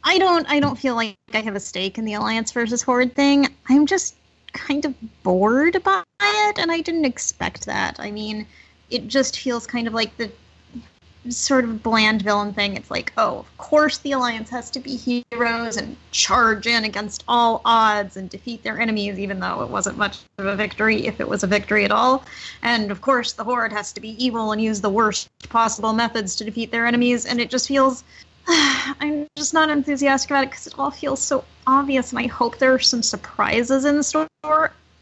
I 0.03 0.19
don't 0.19 0.49
I 0.49 0.61
don't 0.61 0.77
feel 0.77 0.95
like 0.95 1.17
I 1.33 1.41
have 1.41 1.55
a 1.55 1.61
stake 1.61 1.99
in 1.99 2.05
the 2.05 2.15
Alliance 2.15 2.53
versus 2.53 2.83
Horde 2.83 3.15
thing. 3.15 3.55
I'm 3.69 3.87
just 3.87 4.17
kind 4.53 4.85
of 4.85 4.95
bored 5.23 5.83
by 5.83 6.03
it, 6.23 6.59
and 6.59 6.71
I 6.71 6.81
didn't 6.81 7.05
expect 7.05 7.67
that. 7.67 7.97
I 7.99 8.11
mean, 8.11 8.47
it 8.91 9.09
just 9.09 9.39
feels 9.39 9.67
kind 9.67 9.87
of 9.87 9.95
like 9.95 10.17
the 10.17 10.31
sort 11.29 11.65
of 11.65 11.83
bland 11.83 12.23
villain 12.23 12.53
thing. 12.53 12.77
It's 12.77 12.91
like, 12.91 13.13
oh, 13.17 13.41
of 13.41 13.59
course 13.59 13.99
the 13.99 14.13
Alliance 14.13 14.49
has 14.51 14.71
to 14.71 14.81
be 14.81 14.97
heroes 14.97 15.77
and 15.77 15.97
charge 16.13 16.67
in 16.67 16.85
against 16.85 17.25
all 17.29 17.61
odds 17.65 18.17
and 18.17 18.31
defeat 18.31 18.63
their 18.63 18.81
enemies, 18.81 19.19
even 19.19 19.39
though 19.39 19.63
it 19.63 19.69
wasn't 19.69 19.99
much 19.99 20.21
of 20.39 20.47
a 20.47 20.57
victory, 20.57 21.07
if 21.07 21.21
it 21.21 21.29
was 21.29 21.43
a 21.43 21.47
victory 21.47 21.85
at 21.85 21.91
all. 21.93 22.25
And 22.63 22.91
of 22.91 23.03
course, 23.03 23.33
the 23.33 23.45
Horde 23.45 23.73
has 23.73 23.93
to 23.93 24.01
be 24.01 24.23
evil 24.25 24.53
and 24.53 24.63
use 24.63 24.81
the 24.81 24.91
worst 24.91 25.29
possible 25.51 25.93
methods 25.93 26.35
to 26.37 26.45
defeat 26.45 26.71
their 26.71 26.87
enemies. 26.87 27.27
And 27.27 27.41
it 27.41 27.51
just 27.51 27.69
feels. 27.69 28.03
I'm 28.49 29.27
just 29.37 29.55
not 29.55 29.71
enthusiastic 29.71 30.31
about 30.31 30.45
it 30.45 30.51
because 30.51 30.67
it 30.67 30.79
all 30.79 30.91
feels 30.91 31.21
so 31.21 31.45
obvious, 31.67 32.11
and 32.11 32.19
I 32.19 32.27
hope 32.27 32.59
there 32.59 32.75
are 32.75 32.79
some 32.79 33.03
surprises 33.03 33.85
in 33.85 34.03
store. 34.03 34.29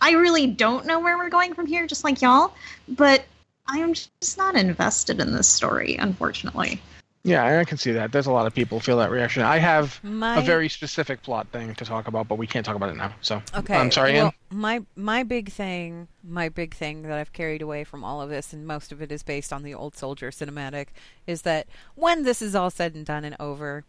I 0.00 0.12
really 0.12 0.46
don't 0.46 0.86
know 0.86 1.00
where 1.00 1.18
we're 1.18 1.28
going 1.28 1.54
from 1.54 1.66
here, 1.66 1.86
just 1.86 2.04
like 2.04 2.22
y'all, 2.22 2.54
but 2.88 3.24
I 3.66 3.78
am 3.78 3.94
just 3.94 4.38
not 4.38 4.56
invested 4.56 5.20
in 5.20 5.32
this 5.32 5.48
story, 5.48 5.96
unfortunately. 5.96 6.80
Yeah, 7.24 7.58
I 7.58 7.64
can 7.64 7.78
see 7.78 7.92
that. 7.92 8.12
There's 8.12 8.26
a 8.26 8.32
lot 8.32 8.46
of 8.46 8.54
people 8.54 8.80
feel 8.80 8.96
that 8.98 9.10
reaction. 9.10 9.42
I 9.42 9.58
have 9.58 10.02
My 10.02 10.38
a 10.38 10.40
very 10.42 10.68
specific 10.68 11.22
plot 11.22 11.48
thing 11.48 11.74
to 11.74 11.84
talk 11.84 12.06
about, 12.08 12.28
but 12.28 12.36
we 12.38 12.46
can't 12.46 12.64
talk 12.64 12.76
about 12.76 12.90
it 12.90 12.96
now. 12.96 13.12
So 13.20 13.42
Okay. 13.54 13.74
I'm 13.76 13.90
sorry, 13.90 14.14
well, 14.14 14.26
Anne. 14.50 14.58
My 14.58 14.80
my 14.96 15.22
big 15.24 15.50
thing, 15.50 16.08
my 16.22 16.48
big 16.48 16.74
thing 16.74 17.02
that 17.02 17.12
I've 17.12 17.32
carried 17.32 17.60
away 17.60 17.84
from 17.84 18.04
all 18.04 18.22
of 18.22 18.30
this, 18.30 18.52
and 18.52 18.66
most 18.66 18.92
of 18.92 19.02
it 19.02 19.10
is 19.12 19.22
based 19.22 19.52
on 19.52 19.62
the 19.62 19.74
old 19.74 19.96
soldier 19.96 20.30
cinematic, 20.30 20.88
is 21.26 21.42
that 21.42 21.66
when 21.96 22.22
this 22.22 22.40
is 22.40 22.54
all 22.54 22.70
said 22.70 22.94
and 22.94 23.04
done 23.04 23.24
and 23.24 23.36
over, 23.40 23.84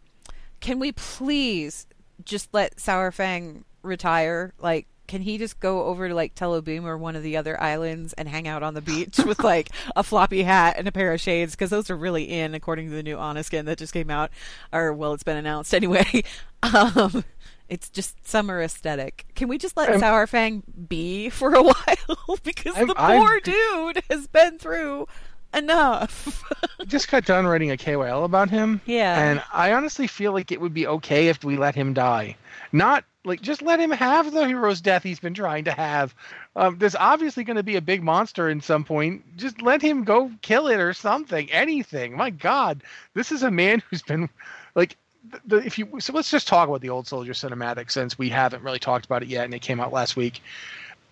can 0.60 0.78
we 0.78 0.92
please 0.92 1.86
just 2.24 2.52
let 2.52 2.76
Saurfang 2.76 3.62
retire? 3.82 4.52
Like, 4.58 4.86
can 5.10 5.22
he 5.22 5.38
just 5.38 5.58
go 5.58 5.86
over 5.86 6.08
to 6.08 6.14
like 6.14 6.36
Tel'Abim 6.36 6.84
or 6.84 6.96
one 6.96 7.16
of 7.16 7.24
the 7.24 7.36
other 7.36 7.60
islands 7.60 8.12
and 8.12 8.28
hang 8.28 8.46
out 8.46 8.62
on 8.62 8.74
the 8.74 8.80
beach 8.80 9.18
with 9.26 9.42
like 9.42 9.68
a 9.96 10.04
floppy 10.04 10.44
hat 10.44 10.76
and 10.78 10.86
a 10.86 10.92
pair 10.92 11.12
of 11.12 11.20
shades? 11.20 11.52
Because 11.54 11.68
those 11.70 11.90
are 11.90 11.96
really 11.96 12.30
in, 12.30 12.54
according 12.54 12.88
to 12.90 12.94
the 12.94 13.02
new 13.02 13.18
Honest 13.18 13.48
skin 13.48 13.66
that 13.66 13.76
just 13.76 13.92
came 13.92 14.08
out, 14.08 14.30
or 14.72 14.92
well, 14.92 15.12
it's 15.12 15.24
been 15.24 15.36
announced 15.36 15.74
anyway. 15.80 16.22
Um, 16.62 17.24
it's 17.68 17.88
just 17.88 18.24
summer 18.26 18.62
aesthetic. 18.62 19.26
Can 19.34 19.48
we 19.48 19.58
just 19.58 19.76
let 19.76 19.90
I'm- 19.90 20.00
Saurfang 20.00 20.62
be 20.88 21.28
for 21.28 21.54
a 21.54 21.62
while? 21.64 22.38
because 22.44 22.76
I'm- 22.76 22.86
the 22.86 22.94
I'm- 22.96 23.20
poor 23.20 23.40
dude 23.40 24.02
has 24.10 24.28
been 24.28 24.58
through 24.58 25.08
enough. 25.54 26.44
just 26.86 27.10
got 27.10 27.24
done 27.24 27.46
writing 27.46 27.70
a 27.70 27.76
KOL 27.76 28.24
about 28.24 28.50
him. 28.50 28.80
Yeah. 28.86 29.18
And 29.18 29.42
I 29.52 29.72
honestly 29.72 30.06
feel 30.06 30.32
like 30.32 30.52
it 30.52 30.60
would 30.60 30.74
be 30.74 30.86
okay 30.86 31.28
if 31.28 31.44
we 31.44 31.56
let 31.56 31.74
him 31.74 31.92
die. 31.94 32.36
Not 32.72 33.04
like 33.24 33.42
just 33.42 33.62
let 33.62 33.80
him 33.80 33.90
have 33.90 34.32
the 34.32 34.46
hero's 34.46 34.80
death 34.80 35.02
he's 35.02 35.20
been 35.20 35.34
trying 35.34 35.64
to 35.64 35.72
have. 35.72 36.14
Um, 36.56 36.78
there's 36.78 36.96
obviously 36.96 37.44
going 37.44 37.56
to 37.56 37.62
be 37.62 37.76
a 37.76 37.82
big 37.82 38.02
monster 38.02 38.48
in 38.48 38.60
some 38.60 38.84
point. 38.84 39.36
Just 39.36 39.60
let 39.60 39.82
him 39.82 40.04
go 40.04 40.30
kill 40.42 40.68
it 40.68 40.80
or 40.80 40.92
something. 40.92 41.50
Anything. 41.50 42.16
My 42.16 42.30
God, 42.30 42.82
this 43.14 43.32
is 43.32 43.42
a 43.42 43.50
man 43.50 43.82
who's 43.90 44.02
been 44.02 44.28
like. 44.74 44.96
The, 45.22 45.40
the, 45.44 45.56
if 45.58 45.78
you 45.78 46.00
so 46.00 46.14
let's 46.14 46.30
just 46.30 46.48
talk 46.48 46.66
about 46.66 46.80
the 46.80 46.88
old 46.88 47.06
soldier 47.06 47.34
cinematic 47.34 47.90
since 47.90 48.16
we 48.16 48.30
haven't 48.30 48.62
really 48.62 48.78
talked 48.78 49.04
about 49.04 49.22
it 49.22 49.28
yet 49.28 49.44
and 49.44 49.52
it 49.52 49.60
came 49.60 49.78
out 49.78 49.92
last 49.92 50.16
week 50.16 50.40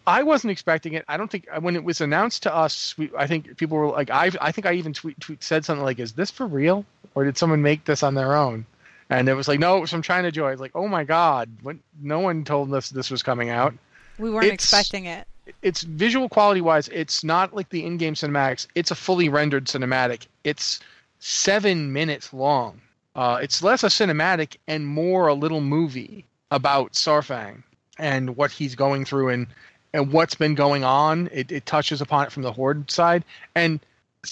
I 0.08 0.22
wasn't 0.22 0.52
expecting 0.52 0.94
it. 0.94 1.04
I 1.06 1.18
don't 1.18 1.30
think 1.30 1.46
when 1.60 1.76
it 1.76 1.84
was 1.84 2.00
announced 2.00 2.42
to 2.44 2.54
us, 2.54 2.96
we, 2.96 3.10
I 3.16 3.26
think 3.26 3.58
people 3.58 3.76
were 3.76 3.88
like, 3.88 4.10
I, 4.10 4.30
I 4.40 4.52
think 4.52 4.66
I 4.66 4.72
even 4.72 4.94
tweet, 4.94 5.20
tweet 5.20 5.44
said 5.44 5.64
something 5.66 5.84
like, 5.84 5.98
"Is 5.98 6.12
this 6.12 6.30
for 6.30 6.46
real, 6.46 6.86
or 7.14 7.24
did 7.24 7.36
someone 7.36 7.60
make 7.60 7.84
this 7.84 8.02
on 8.02 8.14
their 8.14 8.34
own?" 8.34 8.64
And 9.10 9.28
it 9.28 9.34
was 9.34 9.48
like, 9.48 9.60
no, 9.60 9.76
it 9.76 9.80
was 9.80 9.90
from 9.90 10.02
China 10.02 10.30
Joy. 10.30 10.52
It's 10.52 10.60
like, 10.60 10.72
oh 10.74 10.88
my 10.88 11.04
god, 11.04 11.48
when, 11.62 11.80
no 12.00 12.20
one 12.20 12.44
told 12.44 12.72
us 12.74 12.88
this 12.90 13.10
was 13.10 13.22
coming 13.22 13.50
out. 13.50 13.74
We 14.18 14.30
weren't 14.30 14.44
It's- 14.46 14.54
expecting 14.54 15.06
it. 15.06 15.26
It's 15.62 15.82
visual 15.82 16.28
quality 16.28 16.60
wise, 16.60 16.88
it's 16.88 17.24
not 17.24 17.54
like 17.56 17.70
the 17.70 17.84
in-game 17.86 18.12
cinematics. 18.14 18.66
It's 18.74 18.90
a 18.90 18.94
fully 18.94 19.30
rendered 19.30 19.64
cinematic. 19.64 20.26
It's 20.44 20.80
seven 21.20 21.90
minutes 21.92 22.34
long. 22.34 22.80
Uh, 23.16 23.38
it's 23.42 23.62
less 23.62 23.82
a 23.82 23.86
cinematic 23.86 24.56
and 24.66 24.86
more 24.86 25.26
a 25.28 25.34
little 25.34 25.62
movie 25.62 26.26
about 26.50 26.92
Saurfang 26.92 27.62
and 27.98 28.36
what 28.36 28.50
he's 28.50 28.74
going 28.74 29.06
through 29.06 29.30
and 29.30 29.46
and 29.92 30.12
what's 30.12 30.34
been 30.34 30.54
going 30.54 30.84
on. 30.84 31.28
It, 31.32 31.50
it 31.52 31.66
touches 31.66 32.00
upon 32.00 32.26
it 32.26 32.32
from 32.32 32.42
the 32.42 32.52
Horde 32.52 32.90
side. 32.90 33.24
And 33.54 33.80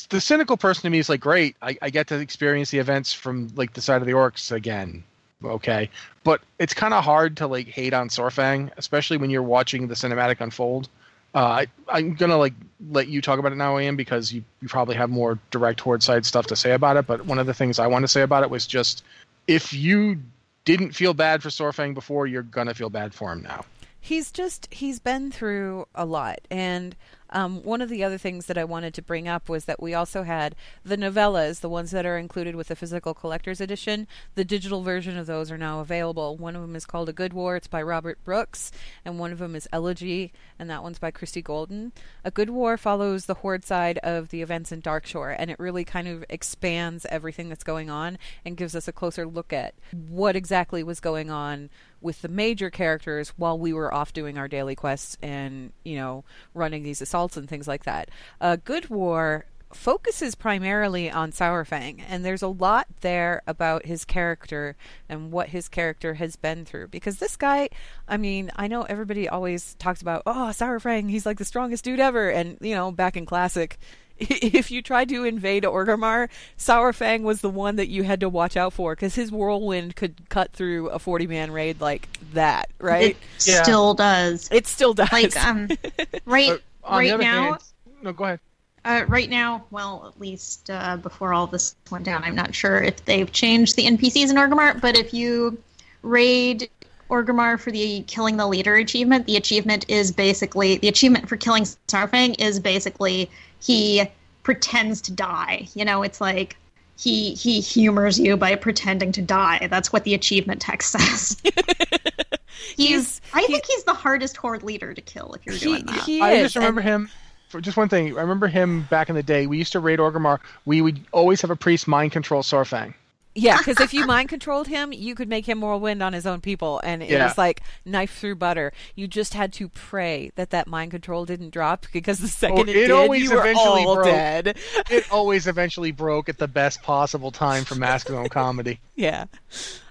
the 0.09 0.21
cynical 0.21 0.57
person 0.57 0.83
to 0.83 0.91
me 0.91 0.99
is 0.99 1.09
like, 1.09 1.21
great, 1.21 1.57
I, 1.63 1.79
I 1.83 1.91
get 1.91 2.09
to 2.09 2.17
experience 2.17 2.71
the 2.71 2.79
events 2.79 3.13
from 3.13 3.49
like 3.57 3.73
the 3.75 3.81
side 3.81 4.01
of 4.01 4.07
the 4.07 4.13
orcs 4.13 4.53
again. 4.53 5.05
Okay, 5.45 5.91
but 6.25 6.41
it's 6.59 6.73
kind 6.73 6.95
of 6.95 7.05
hard 7.05 7.37
to 7.37 7.47
like 7.47 7.69
hate 7.69 7.93
on 7.93 8.09
Saurfang, 8.09 8.71
especially 8.79 9.19
when 9.19 9.29
you're 9.29 9.43
watching 9.43 9.87
the 9.87 9.95
cinematic 9.95 10.41
unfold. 10.41 10.89
Uh, 11.35 11.39
I, 11.39 11.67
I'm 11.89 12.15
gonna 12.15 12.39
like 12.39 12.55
let 12.91 13.09
you 13.09 13.21
talk 13.21 13.39
about 13.39 13.53
it 13.53 13.57
now, 13.57 13.79
Ian, 13.79 13.97
because 13.97 14.33
you, 14.33 14.43
you 14.63 14.69
probably 14.69 14.97
have 14.97 15.11
more 15.11 15.39
direct 15.51 15.81
horde 15.81 16.03
side 16.03 16.25
stuff 16.25 16.47
to 16.47 16.57
say 16.57 16.73
about 16.73 16.97
it. 16.97 17.07
But 17.07 17.27
one 17.27 17.39
of 17.39 17.47
the 17.47 17.53
things 17.53 17.79
I 17.79 17.87
want 17.87 18.05
to 18.05 18.09
say 18.09 18.23
about 18.23 18.45
it 18.45 18.51
was 18.51 18.67
just 18.67 19.05
if 19.47 19.75
you 19.75 20.19
didn't 20.65 20.93
feel 20.93 21.13
bad 21.13 21.43
for 21.43 21.51
Saurfang 21.51 21.93
before, 21.93 22.27
you're 22.27 22.43
gonna 22.43 22.73
feel 22.73 22.91
bad 22.91 23.13
for 23.13 23.31
him 23.31 23.43
now. 23.43 23.67
He's 24.01 24.31
just 24.31 24.73
he's 24.73 24.99
been 24.99 25.31
through 25.31 25.87
a 25.95 26.05
lot. 26.05 26.41
And 26.51 26.97
um, 27.31 27.63
one 27.65 27.81
of 27.81 27.89
the 27.89 28.05
other 28.05 28.19
things 28.19 28.47
that 28.47 28.57
i 28.57 28.65
wanted 28.65 28.95
to 28.95 29.03
bring 29.03 29.27
up 29.27 29.49
was 29.49 29.65
that 29.65 29.83
we 29.83 29.95
also 29.95 30.23
had 30.23 30.55
the 30.85 30.97
novellas 30.97 31.61
the 31.61 31.69
ones 31.69 31.91
that 31.91 32.07
are 32.07 32.19
included 32.19 32.55
with 32.55 32.69
the 32.69 32.77
physical 32.77 33.15
collector's 33.15 33.61
edition. 33.61 34.07
The 34.37 34.45
digital 34.45 34.83
version 34.83 35.17
of 35.19 35.27
those 35.27 35.51
are 35.51 35.59
now 35.59 35.81
available. 35.81 36.37
One 36.37 36.55
of 36.55 36.63
them 36.63 36.77
is 36.77 36.87
called 36.87 37.09
a 37.09 37.13
good 37.13 37.33
war. 37.33 37.57
It's 37.57 37.67
by 37.67 37.83
robert 37.83 38.23
brooks 38.25 38.71
and 39.05 39.19
one 39.19 39.33
of 39.33 39.39
them 39.39 39.57
is 39.57 39.69
elegy 39.73 40.33
and 40.59 40.71
that 40.71 40.83
one's 40.83 40.99
by 40.99 41.11
christie 41.11 41.43
golden. 41.43 41.93
A 42.25 42.31
good 42.31 42.51
war 42.51 42.77
follows 42.77 43.27
the 43.27 43.35
horde 43.35 43.65
side 43.65 43.99
of 43.99 44.29
the 44.29 44.43
events 44.43 44.71
in 44.71 44.83
darkshore 44.83 45.35
and 45.37 45.51
it 45.51 45.59
really 45.59 45.85
kind 45.85 46.07
of 46.07 46.25
expands 46.29 47.07
everything 47.11 47.49
that's 47.49 47.65
going 47.65 47.91
on 47.91 48.19
and 48.45 48.57
gives 48.57 48.77
us 48.77 48.87
a 48.87 48.93
closer 48.93 49.27
look 49.27 49.53
at 49.53 49.75
what 49.93 50.37
exactly 50.37 50.83
was 50.83 51.01
going 51.01 51.31
on 51.31 51.71
with 52.01 52.23
the 52.23 52.29
major 52.29 52.71
characters 52.71 53.31
while 53.37 53.59
we 53.59 53.73
were 53.73 53.93
off 53.93 54.13
doing 54.13 54.39
our 54.39 54.49
daily 54.49 54.75
quests 54.75 55.17
and 55.23 55.73
you 55.85 55.97
know 55.97 56.25
running 56.55 56.83
these 56.83 57.01
assaults 57.01 57.37
and 57.37 57.49
things 57.49 57.69
like 57.69 57.85
that. 57.85 58.09
Uh, 58.41 58.57
Good 58.57 58.89
War 58.89 59.47
focuses 59.73 60.35
primarily 60.35 61.11
on 61.11 61.33
Saurfang, 61.33 62.03
and 62.09 62.25
there's 62.25 62.43
a 62.43 62.49
lot 62.49 62.87
there 63.01 63.43
about 63.47 63.87
his 63.87 64.05
character 64.05 64.77
and 65.09 65.33
what 65.33 65.49
his 65.49 65.69
character 65.69 66.15
has 66.15 66.37
been 66.37 66.65
through. 66.65 66.89
Because 66.89 67.19
this 67.19 67.37
guy, 67.37 67.69
I 68.09 68.17
mean, 68.17 68.51
I 68.57 68.69
know 68.69 68.83
everybody 68.83 69.29
always 69.29 69.75
talks 69.75 70.03
about, 70.03 70.23
oh, 70.27 70.51
Saurfang, 70.53 71.11
he's 71.11 71.27
like 71.27 71.39
the 71.39 71.45
strongest 71.45 71.85
dude 71.85 72.01
ever, 72.01 72.31
and 72.31 72.59
you 72.61 72.75
know, 72.75 72.91
back 72.91 73.17
in 73.17 73.27
classic. 73.27 73.79
If 74.29 74.71
you 74.71 74.81
tried 74.83 75.09
to 75.11 75.25
invade 75.25 75.65
Orgrimmar, 75.65 76.29
Saurfang 76.59 77.23
was 77.23 77.41
the 77.43 77.51
one 77.51 77.77
that 77.77 77.89
you 77.89 78.03
had 78.03 78.21
to 78.21 78.29
watch 78.29 78.57
out 78.57 78.73
for 78.73 78.95
because 78.95 79.15
his 79.15 79.31
whirlwind 79.31 79.95
could 79.97 80.29
cut 80.31 80.53
through 80.53 80.89
a 80.89 80.99
forty-man 80.99 81.51
raid 81.51 81.81
like 81.81 82.09
that, 82.33 82.71
right? 82.79 83.11
It 83.11 83.17
Yeah. 83.47 83.63
still 83.63 83.95
does. 83.95 84.49
It 84.51 84.67
still 84.67 84.95
does. 84.95 85.13
Like 85.13 85.37
um, 85.37 85.69
right 86.25 86.61
But 86.83 86.91
right 86.91 87.19
now, 87.19 87.43
hand, 87.43 87.63
no, 88.03 88.13
go 88.13 88.25
ahead. 88.25 88.41
uh, 88.85 89.05
right 89.09 89.29
now, 89.29 89.65
well, 89.71 90.11
at 90.15 90.19
least 90.21 90.71
uh, 90.71 90.97
before 90.97 91.35
all 91.35 91.47
this 91.47 91.75
went 91.91 92.05
down, 92.05 92.25
I'm 92.25 92.35
not 92.35 92.55
sure 92.55 92.79
if 92.83 93.05
they've 93.05 93.31
changed 93.31 93.77
the 93.77 93.85
NPCs 93.85 94.31
in 94.31 94.37
Orgrimmar. 94.37 94.81
But 94.81 94.97
if 94.97 95.13
you 95.13 95.59
raid 96.03 96.71
Orgrimmar 97.11 97.59
for 97.59 97.71
the 97.71 98.03
killing 98.07 98.37
the 98.37 98.47
leader 98.47 98.75
achievement, 98.77 99.27
the 99.27 99.37
achievement 99.37 99.85
is 99.89 100.11
basically 100.13 100.79
the 100.79 100.89
achievement 100.89 101.29
for 101.29 101.37
killing 101.37 101.65
Saurfang 101.89 102.35
is 102.41 102.59
basically 102.61 103.31
he 103.61 104.05
pretends 104.43 105.01
to 105.03 105.13
die. 105.13 105.69
You 105.75 105.85
know, 105.85 106.03
it's 106.03 106.21
like 106.21 106.57
he 106.99 107.35
he 107.35 107.61
humors 107.61 108.19
you 108.19 108.37
by 108.37 108.55
pretending 108.57 109.13
to 109.13 109.23
die. 109.23 109.67
That's 109.71 109.93
what 109.93 110.05
the 110.05 110.15
achievement 110.15 110.61
text 110.61 110.93
says. 110.93 111.37
he's, 112.77 112.89
He's- 112.89 113.21
I 113.33 113.41
he- 113.43 113.47
think 113.47 113.65
he's 113.67 113.85
the 113.85 113.95
hardest 113.95 114.37
horde 114.37 114.63
leader 114.63 114.93
to 114.95 115.01
kill 115.01 115.35
if 115.35 115.47
you're 115.47 115.55
he, 115.55 115.65
doing 115.65 115.87
that. 115.87 116.05
he 116.05 116.21
I 116.21 116.43
just 116.43 116.57
remember 116.57 116.81
and- 116.81 116.89
him 116.89 117.11
for 117.49 117.61
just 117.61 117.77
one 117.77 117.89
thing. 117.89 118.17
I 118.19 118.21
remember 118.23 118.49
him 118.49 118.83
back 118.91 119.09
in 119.09 119.15
the 119.15 119.23
day. 119.23 119.47
We 119.47 119.59
used 119.59 119.73
to 119.73 119.81
raid 119.81 119.99
Orgrimmar. 120.01 120.41
We 120.65 120.81
would 120.83 121.01
always 121.13 121.41
have 121.43 121.51
a 121.51 121.57
priest 121.57 121.87
mind 121.87 122.13
control 122.13 122.43
Saurfang. 122.43 122.95
Yeah, 123.37 123.59
because 123.59 123.79
if 123.81 123.93
you 123.95 124.07
mind 124.07 124.29
controlled 124.29 124.67
him, 124.67 124.93
you 124.93 125.15
could 125.15 125.29
make 125.29 125.47
him 125.47 125.61
whirlwind 125.61 126.03
on 126.03 126.13
his 126.13 126.27
own 126.27 126.41
people, 126.41 126.81
and 126.83 127.03
it 127.03 127.11
Yeah. 127.11 127.25
was 127.27 127.37
like 127.39 127.61
knife 127.85 128.17
through 128.19 128.37
butter. 128.37 128.73
You 128.95 129.07
just 129.07 129.35
had 129.35 129.53
to 129.55 129.69
pray 129.69 130.33
that 130.37 130.51
that 130.51 130.67
mind 130.67 130.91
control 130.91 131.25
didn't 131.27 131.51
drop, 131.51 131.87
because 131.93 132.19
the 132.19 132.29
second 132.29 132.59
Oh, 132.59 132.63
it, 132.63 132.69
it 132.71 132.73
did, 132.75 132.91
always 132.91 133.23
you 133.23 133.31
were 133.33 133.41
eventually 133.41 133.85
all 133.85 133.95
broke. 133.97 134.07
dead. 134.07 134.57
It 134.91 135.13
always 135.13 135.47
eventually 135.47 135.93
broke 135.93 136.29
at 136.29 136.39
the 136.39 136.49
best 136.49 136.83
possible 136.83 137.31
time 137.31 137.65
for 137.65 137.75
masculine 137.75 138.29
comedy. 138.29 138.81
Yeah. 138.97 139.27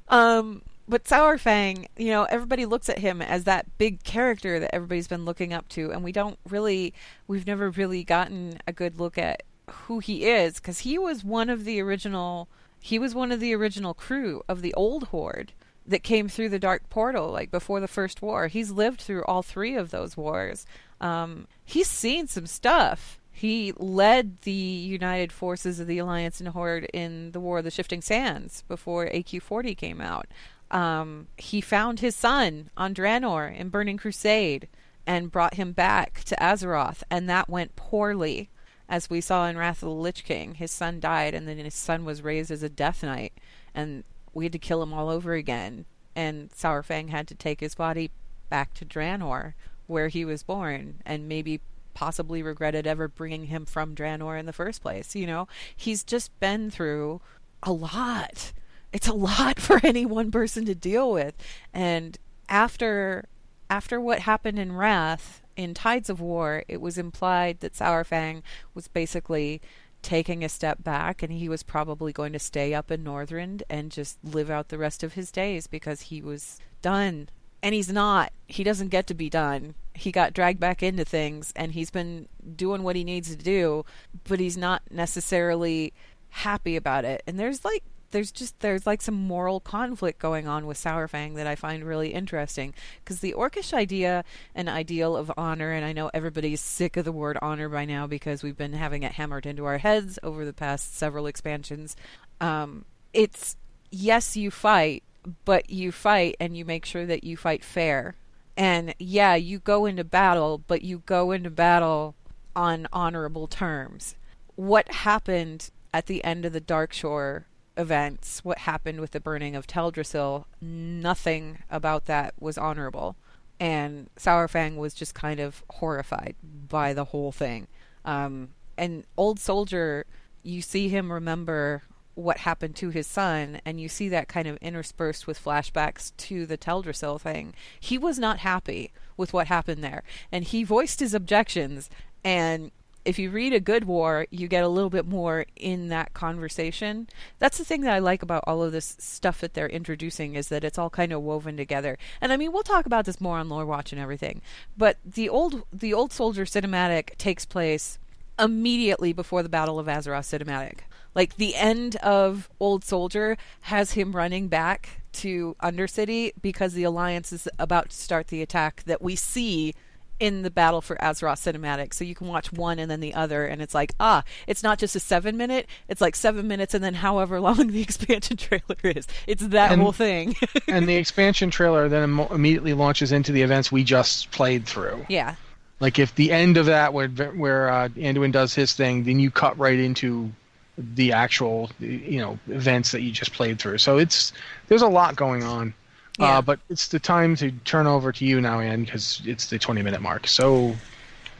Um, 0.10 0.62
but 0.88 1.03
Saurfang, 1.05 1.86
you 1.97 2.08
know, 2.10 2.23
everybody 2.25 2.65
looks 2.65 2.89
at 2.89 2.99
him 2.99 3.21
as 3.21 3.43
that 3.45 3.65
big 3.77 4.03
character 4.03 4.60
that 4.60 4.73
everybody's 4.73 5.08
been 5.08 5.25
looking 5.25 5.53
up 5.53 5.67
to, 5.69 5.91
and 5.91 6.03
we 6.03 6.12
don't 6.12 6.38
really, 6.49 6.93
we've 7.27 7.47
never 7.47 7.69
really 7.69 8.03
gotten 8.03 8.60
a 8.67 8.73
good 8.73 8.99
look 8.99 9.17
at 9.17 9.43
who 9.69 9.99
he 9.99 10.25
is, 10.25 10.55
because 10.55 10.79
he 10.79 10.97
was 10.97 11.23
one 11.23 11.49
of 11.49 11.65
the 11.65 11.81
original, 11.81 12.47
he 12.86 13.00
was 13.00 13.15
one 13.15 13.32
of 13.32 13.39
the 13.39 13.56
original 13.56 13.95
crew 13.95 14.43
of 14.48 14.62
the 14.62 14.71
old 14.76 15.06
Horde 15.06 15.54
that 15.88 16.04
came 16.04 16.30
through 16.30 16.50
the 16.50 16.60
Dark 16.60 16.88
Portal, 16.88 17.32
like 17.32 17.50
before 17.50 17.80
the 17.80 17.88
First 17.88 18.21
War. 18.21 18.45
He's 18.45 18.69
lived 18.69 19.02
through 19.02 19.24
all 19.24 19.41
three 19.41 19.76
of 19.76 19.89
those 19.89 20.15
wars. 20.15 20.67
Um, 21.02 21.48
he's 21.65 21.89
seen 21.89 22.28
some 22.28 22.45
stuff. 22.45 23.19
He 23.32 23.74
led 23.78 24.41
the 24.41 24.52
United 24.52 25.32
Forces 25.32 25.80
of 25.80 25.88
the 25.88 25.98
Alliance 25.98 26.39
and 26.39 26.50
Horde 26.50 26.86
in 26.93 27.32
the 27.32 27.39
War 27.39 27.58
of 27.58 27.63
the 27.63 27.71
Shifting 27.71 28.04
Sands 28.04 28.63
before 28.67 29.08
AQ 29.08 29.41
40 29.41 29.74
came 29.74 30.00
out. 30.00 30.28
Um, 30.69 31.28
he 31.38 31.62
found 31.62 32.02
his 32.02 32.15
son 32.15 32.69
on 32.78 32.93
Draenor 32.93 33.58
in 33.58 33.69
Burning 33.69 33.98
Crusade 33.98 34.67
and 35.08 35.32
brought 35.32 35.56
him 35.56 35.71
back 35.71 36.24
to 36.26 36.36
Azeroth, 36.36 37.02
and 37.10 37.28
that 37.30 37.50
went 37.50 37.76
poorly. 37.76 38.52
As 38.88 39.10
we 39.10 39.21
saw 39.21 39.48
in 39.48 39.58
Wrath 39.58 39.82
of 39.82 39.89
the 39.89 39.95
Lich 39.95 40.24
King, 40.24 40.56
his 40.56 40.71
son 40.71 41.00
died, 41.00 41.34
and 41.34 41.48
then 41.48 41.58
his 41.58 41.74
son 41.74 42.06
was 42.06 42.21
raised 42.21 42.52
as 42.52 42.63
a 42.63 42.69
Death 42.69 43.04
Knight, 43.04 43.34
and 43.74 44.04
we 44.34 44.45
had 44.45 44.52
to 44.54 44.60
kill 44.60 44.84
him 44.84 44.93
all 44.93 45.10
over 45.10 45.34
again. 45.34 45.86
And 46.15 46.52
Saurfang 46.52 47.10
had 47.10 47.28
to 47.28 47.36
take 47.36 47.60
his 47.60 47.76
body 47.76 48.12
back 48.50 48.74
to 48.76 48.86
Draenor, 48.86 49.54
where 49.88 50.08
he 50.08 50.24
was 50.24 50.43
born, 50.43 51.02
and 51.06 51.28
maybe 51.28 51.62
possibly 51.93 52.43
regretted 52.43 52.86
ever 52.86 53.08
bringing 53.08 53.45
him 53.45 53.65
from 53.65 53.95
Draenor 53.95 54.39
in 54.39 54.45
the 54.45 54.54
first 54.54 54.84
place. 54.84 55.15
You 55.15 55.26
know, 55.26 55.48
he's 55.76 56.04
just 56.04 56.38
been 56.39 56.69
through 56.69 57.21
a 57.63 57.71
lot. 57.71 58.54
It's 58.93 59.08
a 59.08 59.13
lot 59.13 59.60
for 59.60 59.80
any 59.84 60.06
one 60.06 60.30
person 60.30 60.65
to 60.65 60.76
deal 60.76 61.12
with. 61.12 61.34
And 61.74 62.17
after 62.48 63.26
after 63.67 64.00
what 64.00 64.19
happened 64.19 64.60
in 64.60 64.74
Wrath 64.74 65.41
in 65.56 65.74
Tides 65.74 66.10
of 66.10 66.22
War, 66.22 66.63
it 66.68 66.82
was 66.82 66.98
implied 66.98 67.60
that 67.60 67.74
Saurfang 67.74 68.41
was 68.74 68.88
basically 68.88 69.62
taking 70.02 70.44
a 70.44 70.50
step 70.50 70.84
back 70.84 71.24
and 71.24 71.34
he 71.34 71.50
was 71.50 71.63
probably 71.63 72.13
going 72.13 72.32
to 72.34 72.39
stay 72.39 72.74
up 72.74 72.91
in 72.91 73.04
Northrend 73.04 73.63
and 73.70 73.91
just 73.91 74.18
live 74.24 74.52
out 74.52 74.70
the 74.70 74.78
rest 74.78 75.04
of 75.04 75.13
his 75.13 75.32
days 75.32 75.65
because 75.65 76.02
he 76.02 76.22
was 76.22 76.60
done. 76.82 77.28
And 77.63 77.74
he's 77.74 77.91
not. 77.91 78.32
He 78.48 78.63
doesn't 78.63 78.89
get 78.89 79.08
to 79.08 79.15
be 79.15 79.30
done. 79.30 79.74
He 79.96 80.12
got 80.12 80.34
dragged 80.34 80.60
back 80.60 80.84
into 80.84 81.04
things 81.04 81.52
and 81.56 81.72
he's 81.72 81.89
been 81.89 82.28
doing 82.56 82.84
what 82.84 82.96
he 82.96 83.04
needs 83.04 83.36
to 83.36 83.44
do, 83.44 83.84
but 84.28 84.39
he's 84.39 84.58
not 84.58 84.84
necessarily 84.91 85.91
happy 86.30 86.76
about 86.76 87.06
it. 87.06 87.24
And 87.26 87.39
there's 87.39 87.65
like 87.65 87.84
there's 88.12 88.32
just 88.32 88.60
there's 88.60 88.86
like 88.86 89.02
some 89.02 89.15
moral 89.15 89.60
conflict 89.60 90.20
going 90.20 90.48
on 90.48 90.65
with 90.65 90.78
Saurfang 90.78 91.36
that 91.36 91.48
I 91.48 91.56
find 91.56 91.84
really 91.84 92.13
interesting 92.13 92.74
because 93.04 93.20
the 93.20 93.34
orcish 93.34 93.74
idea 93.74 94.24
and 94.54 94.70
ideal 94.70 95.15
of 95.15 95.32
honor, 95.38 95.72
and 95.72 95.86
I 95.86 95.94
know 95.94 96.10
everybody's 96.13 96.62
sick 96.62 96.98
of 96.98 97.06
the 97.06 97.12
word 97.12 97.38
honor 97.41 97.70
by 97.70 97.86
now 97.86 98.08
because 98.08 98.44
we've 98.44 98.58
been 98.58 98.74
having 98.74 99.04
it 99.04 99.13
hammered 99.13 99.46
into 99.46 99.65
our 99.65 99.78
heads 99.78 100.20
over 100.24 100.46
the 100.46 100.54
past 100.54 100.96
several 100.96 101.28
expansions. 101.28 101.96
Um, 102.39 102.86
it's 103.13 103.56
yes, 103.91 104.36
you 104.38 104.52
fight, 104.52 105.04
but 105.44 105.70
you 105.70 105.91
fight 105.91 106.36
and 106.39 106.56
you 106.56 106.65
make 106.65 106.86
sure 106.86 107.06
that 107.06 107.24
you 107.24 107.38
fight 107.38 107.63
fair. 107.63 108.15
And 108.58 108.96
yeah, 109.00 109.36
you 109.36 109.60
go 109.60 109.86
into 109.86 110.04
battle, 110.04 110.62
but 110.65 110.82
you 110.82 111.00
go 111.06 111.32
into 111.32 111.50
battle 111.50 112.15
on 112.56 112.88
honorable 112.94 113.48
terms. 113.48 114.15
What 114.56 114.89
happened 114.91 115.70
at 115.94 116.06
the 116.06 116.24
end 116.24 116.46
of 116.46 116.54
the 116.54 116.62
Darkshore 116.62 117.46
events, 117.78 118.44
what 118.44 118.60
happened 118.60 119.00
with 119.00 119.12
the 119.12 119.20
burning 119.20 119.56
of 119.56 119.68
Teldrassil, 119.68 120.46
nothing 120.62 121.60
about 121.70 122.06
that 122.06 122.34
was 122.40 122.58
honorable. 122.58 123.16
And 123.60 124.10
Saurfang 124.18 124.76
was 124.78 124.94
just 124.94 125.14
kind 125.16 125.40
of 125.40 125.64
horrified 125.70 126.36
by 126.44 126.94
the 126.94 127.06
whole 127.06 127.32
thing. 127.32 127.68
Um, 128.04 128.50
and 128.78 129.06
Old 129.18 129.40
Soldier, 129.40 130.06
you 130.44 130.62
see 130.62 130.90
him 130.90 131.12
remember 131.12 131.84
what 132.16 132.40
happened 132.40 132.76
to 132.78 132.90
his 132.90 133.08
son, 133.08 133.60
and 133.66 133.80
you 133.80 133.90
see 133.90 134.08
that 134.10 134.30
kind 134.30 134.48
of 134.48 134.58
interspersed 134.58 135.28
with 135.28 135.44
flashbacks 135.44 136.14
to 136.18 136.46
the 136.46 136.58
Teldrassil 136.58 137.20
thing. 137.20 137.54
He 137.80 137.98
was 137.98 138.18
not 138.18 138.40
happy 138.40 138.92
with 139.18 139.34
what 139.34 139.48
happened 139.48 139.84
there, 139.84 140.04
and 140.32 140.46
he 140.46 140.64
voiced 140.64 141.02
his 141.02 141.14
objections. 141.14 141.90
And 142.24 142.72
if 143.06 143.20
you 143.20 143.30
read 143.30 143.54
a 143.54 143.60
good 143.60 143.86
war, 143.86 144.26
you 144.32 144.48
get 144.48 144.63
a 144.63 144.68
little 144.68 144.89
bit 144.89 145.06
more 145.06 145.46
in 145.56 145.89
that 145.89 146.13
conversation. 146.13 147.08
That's 147.39 147.58
the 147.58 147.63
thing 147.63 147.82
that 147.82 147.94
I 147.94 148.00
like 148.00 148.24
about 148.24 148.44
all 148.48 148.63
of 148.63 148.72
this 148.72 148.96
stuff 149.00 149.39
that 149.41 149.54
they're 149.54 149.70
introducing 149.70 150.36
is 150.36 150.50
that 150.50 150.63
it's 150.63 150.78
all 150.78 150.89
kind 150.89 151.13
of 151.13 151.22
woven 151.22 151.56
together. 151.56 151.98
And 152.20 152.34
I 152.34 152.38
mean, 152.38 152.52
we'll 152.52 152.63
talk 152.63 152.86
about 152.86 153.06
this 153.06 153.22
more 153.22 153.38
on 153.38 153.48
Lore 153.48 153.65
Watch 153.65 153.91
and 153.91 154.02
everything. 154.02 154.41
But 154.76 154.98
the 155.06 155.30
old 155.30 155.63
the 155.72 155.94
old 155.94 156.12
soldier 156.12 156.46
cinematic 156.46 157.15
takes 157.18 157.46
place 157.46 158.00
immediately 158.39 159.13
before 159.13 159.44
the 159.44 159.50
Battle 159.50 159.80
of 159.80 159.88
Azeroth 159.88 160.38
cinematic. 160.38 160.80
Like 161.13 161.38
the 161.38 161.56
end 161.56 161.96
of 161.98 162.50
Old 162.60 162.84
Soldier 162.84 163.38
has 163.62 163.94
him 163.94 164.12
running 164.12 164.50
back 164.50 165.02
to 165.13 165.56
Undercity 165.63 166.32
because 166.41 166.74
the 166.74 166.84
Alliance 166.84 167.32
is 167.32 167.48
about 167.58 167.91
to 167.91 167.96
start 167.96 168.28
the 168.28 168.41
attack 168.41 168.84
that 168.86 169.02
we 169.02 169.15
see 169.15 169.74
in 170.19 170.41
the 170.43 170.49
Battle 170.51 170.82
for 170.82 170.95
Azeroth 170.97 171.39
cinematic. 171.51 171.93
So 171.93 172.04
you 172.04 172.15
can 172.15 172.28
watch 172.28 172.51
one 172.54 172.80
and 172.80 172.89
then 172.89 172.99
the 172.99 173.13
other, 173.13 173.45
and 173.45 173.62
it's 173.62 173.73
like, 173.75 173.93
ah, 173.99 174.23
it's 174.47 174.63
not 174.63 174.80
just 174.80 174.95
a 174.95 174.99
seven 174.99 175.38
minute, 175.38 175.67
it's 175.89 176.01
like 176.01 176.15
seven 176.15 176.47
minutes 176.47 176.73
and 176.73 176.84
then 176.84 176.93
however 176.95 177.39
long 177.41 177.67
the 177.67 177.82
expansion 177.82 178.38
trailer 178.38 178.78
is. 178.84 179.08
It's 179.28 179.45
that 179.47 179.71
And- 179.71 179.82
whole 179.82 179.91
thing. 179.91 180.36
and 180.67 180.88
the 180.88 180.95
expansion 180.95 181.49
trailer 181.51 181.89
then 181.89 182.04
im- 182.04 182.19
immediately 182.32 182.73
launches 182.73 183.12
into 183.12 183.32
the 183.32 183.41
events 183.41 183.71
we 183.71 183.84
just 183.84 184.32
played 184.32 184.65
through. 184.65 185.06
yeah. 185.10 185.36
Like 185.82 185.99
if 185.99 186.15
the 186.15 186.32
end 186.32 186.56
of 186.56 186.67
that 186.67 186.93
where 186.93 187.10
where 187.10 187.69
uh, 187.69 187.89
Anduin 187.89 188.32
does 188.32 188.56
his 188.56 188.71
thing, 188.71 189.04
then 189.04 189.19
you 189.19 189.30
cut 189.30 189.58
right 189.60 189.78
into 189.78 190.32
the 190.78 191.12
actual 191.12 191.69
you 191.80 192.17
know 192.19 192.39
events 192.47 192.91
that 192.93 193.01
you 193.01 193.12
just 193.12 193.34
played 193.34 193.60
through. 193.60 193.80
So 193.80 193.97
it's 193.97 194.32
there's 194.69 194.82
a 194.82 194.88
lot 194.88 195.17
going 195.17 195.43
on. 195.43 195.73
Yeah. 196.19 196.38
Uh, 196.38 196.41
but 196.41 196.60
it's 196.69 196.88
the 196.88 196.99
time 196.99 197.36
to 197.38 197.51
turn 197.65 197.88
over 197.88 198.12
to 198.12 198.25
you 198.25 198.39
now, 198.39 198.60
Anne, 198.60 198.86
because 198.86 199.21
it's 199.25 199.47
the 199.47 199.60
20 199.60 199.82
minute 199.82 200.01
mark. 200.01 200.28
So 200.28 200.75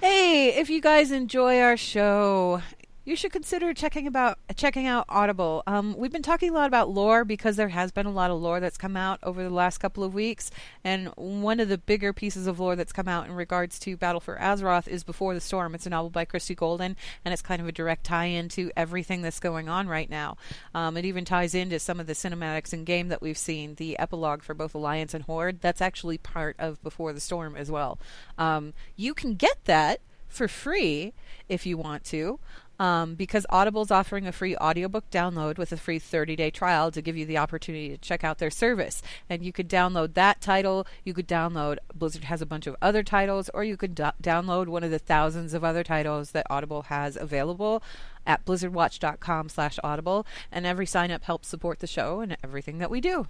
Hey, 0.02 0.50
if 0.50 0.70
you 0.70 0.82
guys 0.82 1.12
enjoy 1.12 1.60
our 1.62 1.78
show, 1.78 2.62
you 3.06 3.16
should 3.16 3.32
consider 3.32 3.72
checking 3.74 4.08
about 4.08 4.40
checking 4.56 4.88
out 4.88 5.06
Audible. 5.08 5.62
Um, 5.68 5.96
we've 5.96 6.12
been 6.12 6.24
talking 6.24 6.50
a 6.50 6.54
lot 6.54 6.68
about 6.68 6.90
lore 6.90 7.24
because 7.24 7.56
there 7.56 7.70
has 7.70 7.92
been 7.92 8.08
a 8.08 8.12
lot 8.12 8.32
of 8.32 8.42
lore 8.42 8.60
that's 8.60 8.78
come 8.78 8.98
out 8.98 9.20
over 9.22 9.44
the 9.44 9.52
last 9.52 9.78
couple 9.78 10.04
of 10.04 10.16
weeks, 10.16 10.50
and 10.84 11.10
one 11.16 11.60
of 11.60 11.70
the 11.70 11.78
bigger 11.78 12.14
pieces 12.14 12.48
of 12.48 12.60
lore 12.60 12.76
that's 12.76 12.92
come 12.92 13.08
out 13.08 13.28
in 13.28 13.34
regards 13.34 13.78
to 13.80 13.96
Battle 13.96 14.20
for 14.20 14.38
Azeroth 14.38 14.88
is 14.88 15.04
Before 15.04 15.36
the 15.36 15.42
Storm. 15.42 15.76
It's 15.76 15.86
a 15.86 15.92
novel 15.92 16.10
by 16.10 16.26
Christie 16.26 16.56
Golden, 16.56 16.98
and 17.24 17.32
it's 17.32 17.44
kind 17.44 17.62
of 17.62 17.68
a 17.68 17.72
direct 17.72 18.04
tie-in 18.06 18.50
to 18.50 18.72
everything 18.76 19.22
that's 19.22 19.40
going 19.40 19.70
on 19.70 19.88
right 19.88 20.10
now. 20.10 20.38
Um, 20.74 20.98
it 20.98 21.06
even 21.06 21.26
ties 21.26 21.54
into 21.54 21.78
some 21.78 22.00
of 22.00 22.08
the 22.08 22.14
cinematics 22.14 22.74
in 22.74 22.86
game 22.86 23.10
that 23.10 23.22
we've 23.22 23.38
seen. 23.38 23.76
The 23.76 24.00
epilogue 24.00 24.42
for 24.42 24.56
both 24.56 24.74
Alliance 24.74 25.14
and 25.14 25.26
Horde 25.26 25.62
that's 25.62 25.82
actually 25.82 26.18
part 26.18 26.56
of 26.58 26.82
Before 26.82 27.14
the 27.14 27.20
Storm 27.20 27.56
as 27.56 27.70
well. 27.70 28.00
Um, 28.40 28.74
you 28.96 29.14
can 29.14 29.36
get 29.36 29.64
that 29.66 30.02
for 30.28 30.48
free 30.48 31.14
if 31.48 31.66
you 31.66 31.78
want 31.78 32.04
to. 32.04 32.40
Um, 32.78 33.16
because 33.16 33.46
Audible's 33.50 33.92
offering 33.92 34.28
a 34.28 34.32
free 34.32 34.56
audiobook 34.58 35.10
download 35.10 35.58
with 35.58 35.72
a 35.72 35.78
free 35.78 36.00
30 36.00 36.36
day 36.36 36.50
trial 36.50 36.92
to 36.92 37.02
give 37.02 37.16
you 37.16 37.26
the 37.26 37.38
opportunity 37.38 37.90
to 37.90 37.98
check 37.98 38.24
out 38.24 38.38
their 38.38 38.50
service. 38.50 39.02
And 39.30 39.44
you 39.44 39.54
could 39.54 39.70
download 39.70 40.14
that 40.16 40.42
title, 40.42 40.86
you 41.04 41.14
could 41.14 41.28
download, 41.28 41.78
Blizzard 41.94 42.26
has 42.26 42.42
a 42.42 42.46
bunch 42.46 42.68
of 42.68 42.76
other 42.82 43.04
titles, 43.04 43.50
or 43.54 43.64
you 43.64 43.78
could 43.78 43.96
do- 43.96 44.12
download 44.22 44.68
one 44.68 44.84
of 44.84 44.92
the 44.92 45.00
thousands 45.00 45.54
of 45.54 45.64
other 45.64 45.84
titles 45.84 46.32
that 46.32 46.48
Audible 46.50 46.84
has 46.84 47.16
available 47.16 47.82
at 48.28 48.46
blizzardwatch.com 48.46 49.50
slash 49.50 49.80
audible. 49.84 50.26
And 50.52 50.66
every 50.66 50.86
sign 50.86 51.12
up 51.12 51.24
helps 51.24 51.48
support 51.48 51.80
the 51.80 51.88
show 51.88 52.20
and 52.20 52.36
everything 52.44 52.80
that 52.80 52.92
we 52.92 53.00
do. 53.00 53.28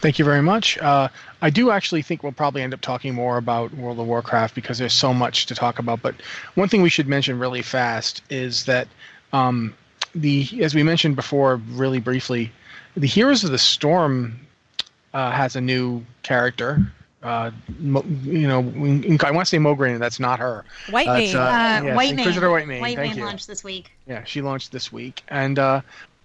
Thank 0.00 0.18
you 0.18 0.24
very 0.24 0.42
much. 0.42 0.78
Uh, 0.78 1.08
I 1.42 1.50
do 1.50 1.70
actually 1.70 2.02
think 2.02 2.22
we'll 2.22 2.32
probably 2.32 2.62
end 2.62 2.74
up 2.74 2.80
talking 2.80 3.14
more 3.14 3.36
about 3.38 3.72
World 3.74 3.98
of 3.98 4.06
Warcraft 4.06 4.54
because 4.54 4.78
there's 4.78 4.92
so 4.94 5.12
much 5.12 5.46
to 5.46 5.54
talk 5.54 5.78
about. 5.78 6.02
But 6.02 6.14
one 6.54 6.68
thing 6.68 6.82
we 6.82 6.88
should 6.88 7.08
mention 7.08 7.38
really 7.38 7.62
fast 7.62 8.22
is 8.30 8.64
that 8.66 8.88
um, 9.32 9.74
the, 10.14 10.46
as 10.62 10.74
we 10.74 10.82
mentioned 10.82 11.16
before, 11.16 11.56
really 11.70 11.98
briefly, 12.00 12.52
the 12.96 13.06
Heroes 13.06 13.44
of 13.44 13.50
the 13.50 13.58
Storm 13.58 14.38
uh, 15.12 15.30
has 15.30 15.56
a 15.56 15.60
new 15.60 16.04
character. 16.22 16.80
Uh, 17.22 17.50
Mo, 17.78 18.04
you 18.22 18.46
know, 18.46 18.58
I 18.60 19.30
want 19.30 19.46
to 19.46 19.50
say 19.50 19.58
Mograine, 19.58 19.98
that's 19.98 20.20
not 20.20 20.38
her. 20.38 20.64
White 20.90 21.06
That's, 21.06 21.32
Mane. 21.32 21.36
uh, 21.36 21.40
Uh, 21.40 21.80
yes, 21.84 21.96
White 21.96 22.10
Mane. 22.10 22.18
Inquisitor 22.20 22.48
Whitemane, 22.48 22.80
White 22.80 22.96
thank 22.96 23.16
Mane 23.16 23.24
launched 23.24 23.48
this 23.48 23.64
week. 23.64 23.90
Yeah, 24.06 24.22
she 24.24 24.42
launched 24.42 24.70
this 24.70 24.92
week, 24.92 25.22
and 25.28 25.58
uh, 25.58 25.80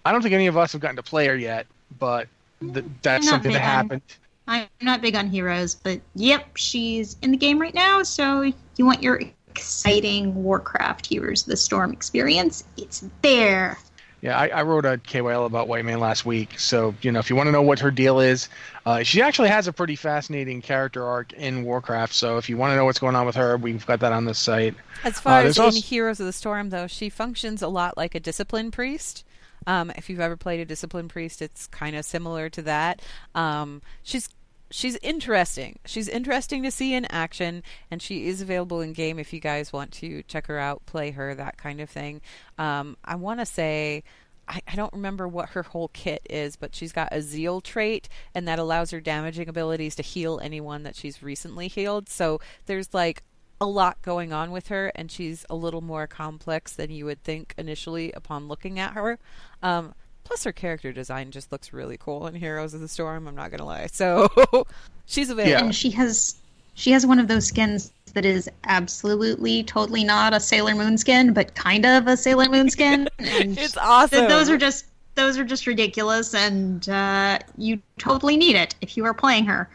I 0.06 0.12
don't 0.12 0.21
think 0.21 0.34
any 0.34 0.47
of 0.47 0.58
us 0.58 0.73
have 0.73 0.82
gotten 0.82 0.97
to 0.97 1.04
play 1.04 1.25
her 1.27 1.36
yet, 1.36 1.65
but 1.97 2.27
th- 2.62 2.86
that's 3.02 3.28
something 3.28 3.52
that 3.52 3.58
big 3.60 3.62
on- 3.63 3.67
happened. 3.69 4.02
I'm 4.47 4.67
not 4.82 5.02
big 5.02 5.15
on 5.15 5.28
heroes, 5.30 5.76
but 5.76 6.02
yep, 6.15 6.58
she's 6.58 7.15
in 7.21 7.32
the 7.32 7.38
game 7.38 7.60
right 7.60 7.74
now. 7.74 8.04
So 8.04 8.41
you 8.76 8.86
want 8.86 9.02
your 9.04 9.21
exciting 9.50 10.34
Warcraft 10.43 11.06
Heroes 11.06 11.43
of 11.43 11.47
the 11.50 11.58
Storm 11.58 11.91
experience, 11.93 12.63
it's 12.78 13.04
there. 13.21 13.78
Yeah, 14.21 14.38
I, 14.38 14.50
I 14.50 14.62
wrote 14.63 14.86
a 14.86 14.97
KYL 15.00 15.47
about 15.47 15.67
Whitemane 15.67 16.00
last 16.00 16.26
week, 16.28 16.60
so 16.60 16.93
you 17.02 17.12
know 17.12 17.19
if 17.19 17.30
you 17.30 17.36
want 17.36 17.47
to 17.47 17.52
know 17.52 17.62
what 17.63 17.80
her 17.80 17.89
deal 17.89 18.19
is, 18.19 18.50
uh, 18.86 19.02
she 19.04 19.21
actually 19.21 19.50
has 19.50 19.67
a 19.67 19.74
pretty 19.74 19.95
fascinating 19.95 20.62
character 20.62 21.04
arc 21.06 21.34
in 21.34 21.63
Warcraft. 21.63 22.13
So 22.13 22.38
if 22.38 22.47
you 22.47 22.56
want 22.58 22.71
to 22.71 22.76
know 22.76 22.86
what's 22.86 23.00
going 23.00 23.15
on 23.15 23.26
with 23.26 23.36
her, 23.36 23.58
we've 23.58 23.84
got 23.86 24.00
that 24.02 24.12
on 24.12 24.26
the 24.26 24.34
site. 24.36 24.76
As 25.04 25.19
far 25.19 25.34
Uh, 25.34 25.38
as 25.39 25.43
there's 25.43 25.58
in 25.58 25.63
also- 25.63 25.82
Heroes 25.82 26.19
of 26.19 26.28
the 26.28 26.34
Storm, 26.34 26.69
though, 26.69 26.86
she 26.88 27.10
functions 27.10 27.62
a 27.63 27.67
lot 27.67 27.97
like 27.97 28.13
a 28.13 28.19
discipline 28.19 28.69
priest. 28.69 29.24
Um, 29.67 29.91
if 29.91 30.10
you've 30.10 30.19
ever 30.19 30.38
played 30.38 30.60
a 30.60 30.65
discipline 30.65 31.08
priest, 31.08 31.41
it's 31.41 31.67
kind 31.67 31.95
of 31.95 32.06
similar 32.06 32.50
to 32.50 32.62
that. 32.63 33.02
Um, 33.36 33.82
she's 34.04 34.30
she's 34.71 34.97
interesting. 34.97 35.80
She's 35.86 36.08
interesting 36.08 36.63
to 36.63 36.71
see 36.71 36.93
in 36.93 37.06
action, 37.06 37.63
and 37.89 38.02
she 38.02 38.28
is 38.28 38.41
available 38.41 38.82
in 38.82 38.93
game 38.93 39.19
if 39.19 39.34
you 39.34 39.39
guys 39.39 39.71
want 39.71 39.91
to 39.93 40.24
check 40.24 40.47
her 40.47 40.58
out, 40.58 40.86
play 40.86 41.12
her, 41.12 41.36
that 41.36 41.58
kind 41.58 41.80
of 41.82 41.89
thing. 41.89 42.21
Um, 42.58 42.97
I 43.04 43.15
want 43.15 43.39
to 43.39 43.45
say. 43.45 44.04
I, 44.47 44.60
I 44.67 44.76
don't 44.76 44.91
remember 44.91 45.28
what 45.28 45.50
her 45.50 45.62
whole 45.62 45.89
kit 45.89 46.26
is, 46.28 46.56
but 46.56 46.74
she's 46.74 46.91
got 46.91 47.10
a 47.12 47.21
zeal 47.21 47.62
trait, 47.62 48.10
and 48.34 48.47
that 48.47 48.58
allows 48.58 48.89
her 48.89 49.00
damaging 49.00 49.47
abilities 49.47 49.95
to 49.95 50.02
heal 50.02 50.39
anyone 50.41 50.82
that 50.84 50.95
she's 50.95 51.21
recently 51.21 51.67
healed. 51.67 52.10
So 52.10 52.41
there's 52.65 52.91
like 52.91 53.21
a 53.62 53.65
lot 53.67 54.02
going 54.02 54.34
on 54.34 54.52
with 54.52 54.67
her, 54.69 54.91
and 54.95 55.12
she's 55.12 55.45
a 55.50 55.56
little 55.56 55.82
more 55.82 56.08
complex 56.08 56.74
than 56.74 56.89
you 56.89 57.06
would 57.06 57.24
think 57.24 57.54
initially 57.58 58.12
upon 58.13 58.47
looking 58.47 58.80
at 58.80 58.93
her. 58.93 59.19
Um, 59.62 59.93
plus, 60.24 60.43
her 60.43 60.52
character 60.52 60.91
design 60.91 61.30
just 61.30 61.52
looks 61.52 61.71
really 61.71 61.95
cool 61.97 62.26
in 62.26 62.34
Heroes 62.34 62.74
of 62.74 62.82
the 62.82 62.88
Storm. 62.88 63.28
I'm 63.28 63.36
not 63.36 63.52
gonna 63.52 63.65
lie. 63.65 63.88
So 63.88 64.30
she's 65.06 65.30
available. 65.30 65.52
Yeah. 65.52 65.63
And 65.63 65.76
she 65.76 65.91
has 65.91 66.36
she 66.74 66.91
has 66.91 67.06
one 67.06 67.19
of 67.19 67.28
those 67.28 67.47
skins 67.47 67.91
that 68.13 68.26
is 68.26 68.50
absolutely 68.65 69.63
totally 69.63 70.04
not 70.04 70.34
a 70.34 70.39
Sailor 70.39 70.76
Moon 70.76 70.97
skin, 70.97 71.32
but 71.32 71.54
kind 71.54 71.86
of 71.86 72.08
a 72.08 72.17
Sailor 72.17 72.50
Moon 72.50 72.69
skin. 72.69 73.08
It's 73.19 73.78
awesome. 73.78 74.19
th- 74.19 74.30
those 74.30 74.50
are 74.50 74.58
just 74.58 74.86
those 75.13 75.38
are 75.38 75.43
just 75.43 75.67
ridiculous, 75.67 76.34
and 76.34 76.88
uh, 76.89 77.38
you 77.58 77.80
totally 78.00 78.38
need 78.38 78.56
it 78.56 78.74
if 78.82 78.97
you 78.97 79.06
are 79.06 79.13
playing 79.13 79.45
her. 79.45 79.69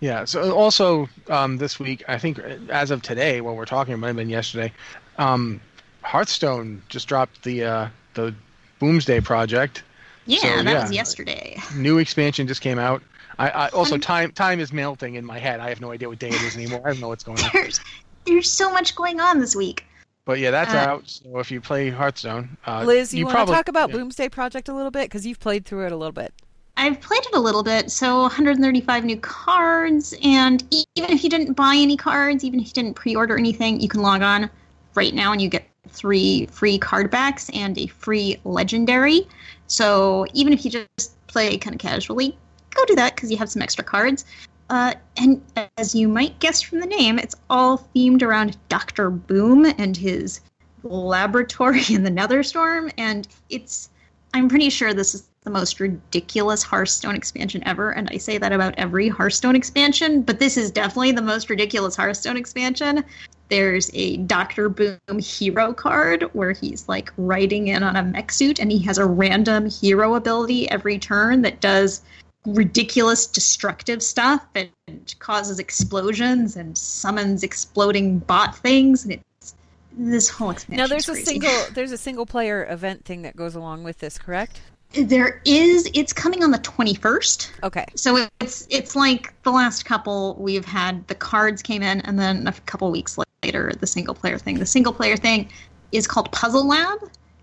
Yeah. 0.00 0.24
So 0.24 0.52
also 0.56 1.08
um, 1.28 1.56
this 1.56 1.78
week, 1.78 2.04
I 2.08 2.18
think 2.18 2.38
as 2.70 2.90
of 2.90 3.02
today, 3.02 3.40
when 3.40 3.56
we're 3.56 3.64
talking, 3.64 3.94
it 3.94 3.96
might 3.96 4.08
have 4.08 4.16
been 4.16 4.28
yesterday. 4.28 4.72
Um, 5.18 5.60
Hearthstone 6.02 6.82
just 6.88 7.08
dropped 7.08 7.42
the 7.42 7.64
uh, 7.64 7.88
the 8.14 8.34
Boomsday 8.80 9.20
project. 9.20 9.82
Yeah, 10.26 10.40
So, 10.40 10.48
that 10.48 10.64
yeah. 10.64 10.82
was 10.82 10.92
yesterday. 10.92 11.56
New 11.76 11.98
expansion 11.98 12.46
just 12.46 12.60
came 12.60 12.78
out. 12.78 13.02
I, 13.38 13.50
I 13.50 13.68
also 13.68 13.98
time 13.98 14.32
time 14.32 14.60
is 14.60 14.72
melting 14.72 15.14
in 15.14 15.24
my 15.24 15.38
head. 15.38 15.60
I 15.60 15.68
have 15.68 15.80
no 15.80 15.92
idea 15.92 16.08
what 16.08 16.18
day 16.18 16.28
it 16.28 16.42
is 16.42 16.56
anymore. 16.56 16.80
I 16.84 16.92
don't 16.92 17.00
know 17.00 17.08
what's 17.08 17.24
going 17.24 17.40
on. 17.40 17.50
There's 17.52 17.80
there's 18.24 18.50
so 18.50 18.72
much 18.72 18.94
going 18.94 19.20
on 19.20 19.40
this 19.40 19.54
week. 19.54 19.84
But 20.24 20.40
yeah, 20.40 20.50
that's 20.50 20.74
Uh, 20.74 20.78
out. 20.78 21.02
So 21.08 21.38
if 21.38 21.50
you 21.50 21.60
play 21.60 21.90
Hearthstone, 21.90 22.56
uh, 22.66 22.82
Liz, 22.82 23.14
you, 23.14 23.26
want 23.26 23.46
to 23.46 23.52
talk 23.54 23.68
about 23.68 23.90
yeah. 23.90 23.96
Boomsday 23.96 24.28
Project 24.28 24.68
a 24.68 24.74
little 24.74 24.90
bit 24.90 25.04
because 25.04 25.24
you've 25.24 25.38
played 25.38 25.64
through 25.64 25.86
it 25.86 25.92
a 25.92 25.96
little 25.96 26.12
bit. 26.12 26.34
I've 26.76 27.00
played 27.00 27.24
it 27.24 27.34
a 27.34 27.40
little 27.40 27.62
bit, 27.62 27.90
so 27.90 28.22
135 28.22 29.04
new 29.04 29.16
cards, 29.16 30.14
and 30.22 30.62
even 30.70 31.10
if 31.10 31.24
you 31.24 31.30
didn't 31.30 31.54
buy 31.54 31.74
any 31.76 31.96
cards, 31.96 32.44
even 32.44 32.60
if 32.60 32.66
you 32.68 32.72
didn't 32.74 32.94
pre-order 32.94 33.38
anything, 33.38 33.80
you 33.80 33.88
can 33.88 34.02
log 34.02 34.22
on 34.22 34.50
right 34.94 35.14
now 35.14 35.32
and 35.32 35.40
you 35.40 35.48
get 35.48 35.66
three 35.88 36.46
free 36.46 36.78
card 36.78 37.10
backs 37.10 37.48
and 37.54 37.78
a 37.78 37.86
free 37.86 38.38
legendary. 38.44 39.26
So 39.66 40.26
even 40.34 40.52
if 40.52 40.64
you 40.64 40.70
just 40.70 41.14
play 41.28 41.56
kind 41.56 41.74
of 41.74 41.80
casually, 41.80 42.36
go 42.70 42.84
do 42.84 42.94
that 42.96 43.14
because 43.14 43.30
you 43.30 43.36
have 43.38 43.50
some 43.50 43.62
extra 43.62 43.84
cards. 43.84 44.24
Uh, 44.68 44.94
and 45.16 45.40
as 45.78 45.94
you 45.94 46.08
might 46.08 46.38
guess 46.40 46.60
from 46.60 46.80
the 46.80 46.86
name, 46.86 47.18
it's 47.18 47.36
all 47.48 47.88
themed 47.94 48.22
around 48.22 48.56
Doctor 48.68 49.10
Boom 49.10 49.64
and 49.78 49.96
his 49.96 50.40
laboratory 50.82 51.82
in 51.90 52.02
the 52.02 52.10
Netherstorm, 52.10 52.92
and 52.98 53.28
it's 53.48 53.90
I'm 54.34 54.48
pretty 54.48 54.70
sure 54.70 54.92
this 54.92 55.14
is 55.14 55.28
the 55.46 55.50
most 55.50 55.78
ridiculous 55.78 56.64
Hearthstone 56.64 57.14
expansion 57.14 57.62
ever, 57.64 57.92
and 57.92 58.08
I 58.10 58.16
say 58.16 58.36
that 58.36 58.52
about 58.52 58.74
every 58.76 59.08
Hearthstone 59.08 59.54
expansion, 59.54 60.22
but 60.22 60.40
this 60.40 60.56
is 60.56 60.72
definitely 60.72 61.12
the 61.12 61.22
most 61.22 61.48
ridiculous 61.48 61.94
Hearthstone 61.94 62.36
expansion. 62.36 63.04
There's 63.48 63.88
a 63.94 64.16
Doctor 64.18 64.68
Boom 64.68 64.98
hero 65.20 65.72
card 65.72 66.24
where 66.32 66.50
he's 66.50 66.88
like 66.88 67.12
riding 67.16 67.68
in 67.68 67.84
on 67.84 67.94
a 67.94 68.02
mech 68.02 68.32
suit, 68.32 68.58
and 68.58 68.72
he 68.72 68.80
has 68.80 68.98
a 68.98 69.06
random 69.06 69.70
hero 69.70 70.16
ability 70.16 70.68
every 70.68 70.98
turn 70.98 71.42
that 71.42 71.60
does 71.60 72.02
ridiculous 72.44 73.28
destructive 73.28 74.02
stuff 74.02 74.44
and 74.56 75.14
causes 75.20 75.60
explosions 75.60 76.56
and 76.56 76.76
summons 76.76 77.44
exploding 77.44 78.18
bot 78.18 78.56
things, 78.56 79.04
and 79.04 79.12
it's 79.12 79.54
this 79.96 80.28
whole 80.28 80.50
expansion. 80.50 80.82
Now 80.82 80.88
there's 80.88 81.08
a 81.08 81.14
single 81.14 81.66
there's 81.72 81.92
a 81.92 81.98
single 81.98 82.26
player 82.26 82.66
event 82.68 83.04
thing 83.04 83.22
that 83.22 83.36
goes 83.36 83.54
along 83.54 83.84
with 83.84 83.98
this, 83.98 84.18
correct? 84.18 84.60
There 84.96 85.40
is. 85.44 85.88
It's 85.94 86.12
coming 86.12 86.42
on 86.42 86.50
the 86.50 86.58
21st. 86.58 87.50
Okay. 87.62 87.84
So 87.94 88.28
it's 88.40 88.66
it's 88.70 88.96
like 88.96 89.34
the 89.42 89.50
last 89.50 89.84
couple 89.84 90.36
we've 90.38 90.64
had 90.64 91.06
the 91.08 91.14
cards 91.14 91.62
came 91.62 91.82
in 91.82 92.00
and 92.02 92.18
then 92.18 92.46
a 92.46 92.52
couple 92.52 92.90
weeks 92.90 93.18
later 93.42 93.72
the 93.78 93.86
single 93.86 94.14
player 94.14 94.38
thing. 94.38 94.58
The 94.58 94.66
single 94.66 94.92
player 94.92 95.16
thing 95.16 95.50
is 95.92 96.06
called 96.06 96.32
Puzzle 96.32 96.66
Lab 96.66 96.98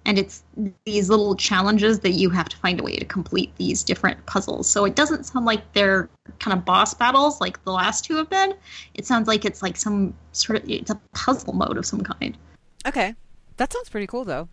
and 0.06 0.18
it's 0.18 0.44
these 0.86 1.10
little 1.10 1.36
challenges 1.36 2.00
that 2.02 2.12
you 2.12 2.30
have 2.30 2.50
to 2.50 2.58
find 2.58 2.80
a 2.80 2.84
way 2.84 2.98
to 2.98 3.06
complete 3.06 3.56
these 3.56 3.84
different 3.84 4.26
puzzles. 4.26 4.70
So 4.70 4.86
it 4.86 4.96
doesn't 4.96 5.26
sound 5.26 5.46
like 5.46 5.74
they're 5.74 6.10
kind 6.39 6.58
of 6.58 6.66
boss 6.66 6.94
battles 6.94 7.39
like 7.39 7.63
the 7.63 7.72
last 7.72 8.04
two 8.06 8.16
have 8.18 8.30
been. 8.30 8.54
It 8.96 9.06
sounds 9.06 9.28
like 9.28 9.46
it's 9.46 9.62
like 9.62 9.78
some 9.78 10.13
sort 10.34 10.62
of 10.62 10.70
it's 10.70 10.92
a 10.92 11.00
puzzle 11.13 11.54
mode 11.54 11.78
of 11.78 11.86
some 11.86 12.02
kind. 12.02 12.38
Okay. 12.86 13.16
That 13.58 13.72
sounds 13.72 13.89
pretty 13.89 14.08
cool 14.08 14.26
though. 14.26 14.50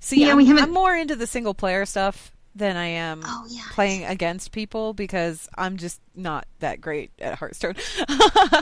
See, 0.00 0.20
Yeah, 0.24 0.32
I'm, 0.32 0.36
we 0.36 0.46
haven't- 0.46 0.64
I'm 0.64 0.72
more 0.72 0.94
into 0.96 1.16
the 1.16 1.26
single 1.26 1.54
player 1.54 1.84
stuff 1.86 2.32
than 2.54 2.76
I 2.76 2.86
am 2.86 3.22
Oh, 3.24 3.46
yeah. 3.48 3.62
playing 3.72 4.04
against 4.04 4.50
people 4.52 4.92
because 4.92 5.48
I'm 5.56 5.76
just 5.76 6.00
not 6.16 6.46
that 6.60 6.80
great 6.80 7.10
at 7.20 7.36
Hearthstone. 7.38 7.74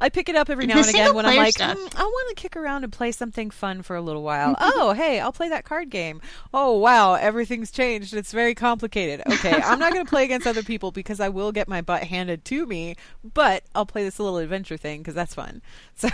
I 0.00 0.08
pick 0.08 0.28
it 0.28 0.36
up 0.36 0.50
every 0.50 0.66
now 0.66 0.74
The 0.74 0.80
and 0.80 0.88
again 0.90 1.14
when 1.16 1.26
I'm 1.26 1.36
like, 1.36 1.54
"Mm, 1.54 1.94
I 1.96 2.02
want 2.04 2.28
to 2.36 2.40
kick 2.40 2.54
around 2.54 2.84
and 2.84 2.92
play 2.92 3.10
something 3.10 3.50
fun 3.50 3.82
for 3.82 3.96
a 3.96 4.00
little 4.00 4.22
while. 4.22 4.54
oh, 4.60 4.92
hey, 4.92 5.18
I'll 5.18 5.32
play 5.32 5.48
that 5.48 5.64
card 5.64 5.90
game. 5.90 6.20
Oh, 6.52 6.78
wow, 6.78 7.14
everything's 7.14 7.72
changed. 7.72 8.14
It's 8.14 8.30
very 8.30 8.54
complicated. 8.54 9.22
Okay, 9.26 9.50
I'm 9.52 9.80
not 9.80 9.92
going 9.92 10.04
to 10.04 10.08
play 10.08 10.22
against 10.22 10.46
other 10.46 10.62
people 10.62 10.92
because 10.92 11.18
I 11.18 11.28
will 11.28 11.50
get 11.50 11.66
my 11.66 11.80
butt 11.80 12.04
handed 12.04 12.44
to 12.46 12.66
me, 12.66 12.94
but 13.24 13.64
I'll 13.74 13.86
play 13.86 14.04
this 14.04 14.20
little 14.20 14.38
adventure 14.38 14.76
thing 14.76 15.00
because 15.00 15.14
that's 15.14 15.34
fun. 15.34 15.60
So, 15.96 16.08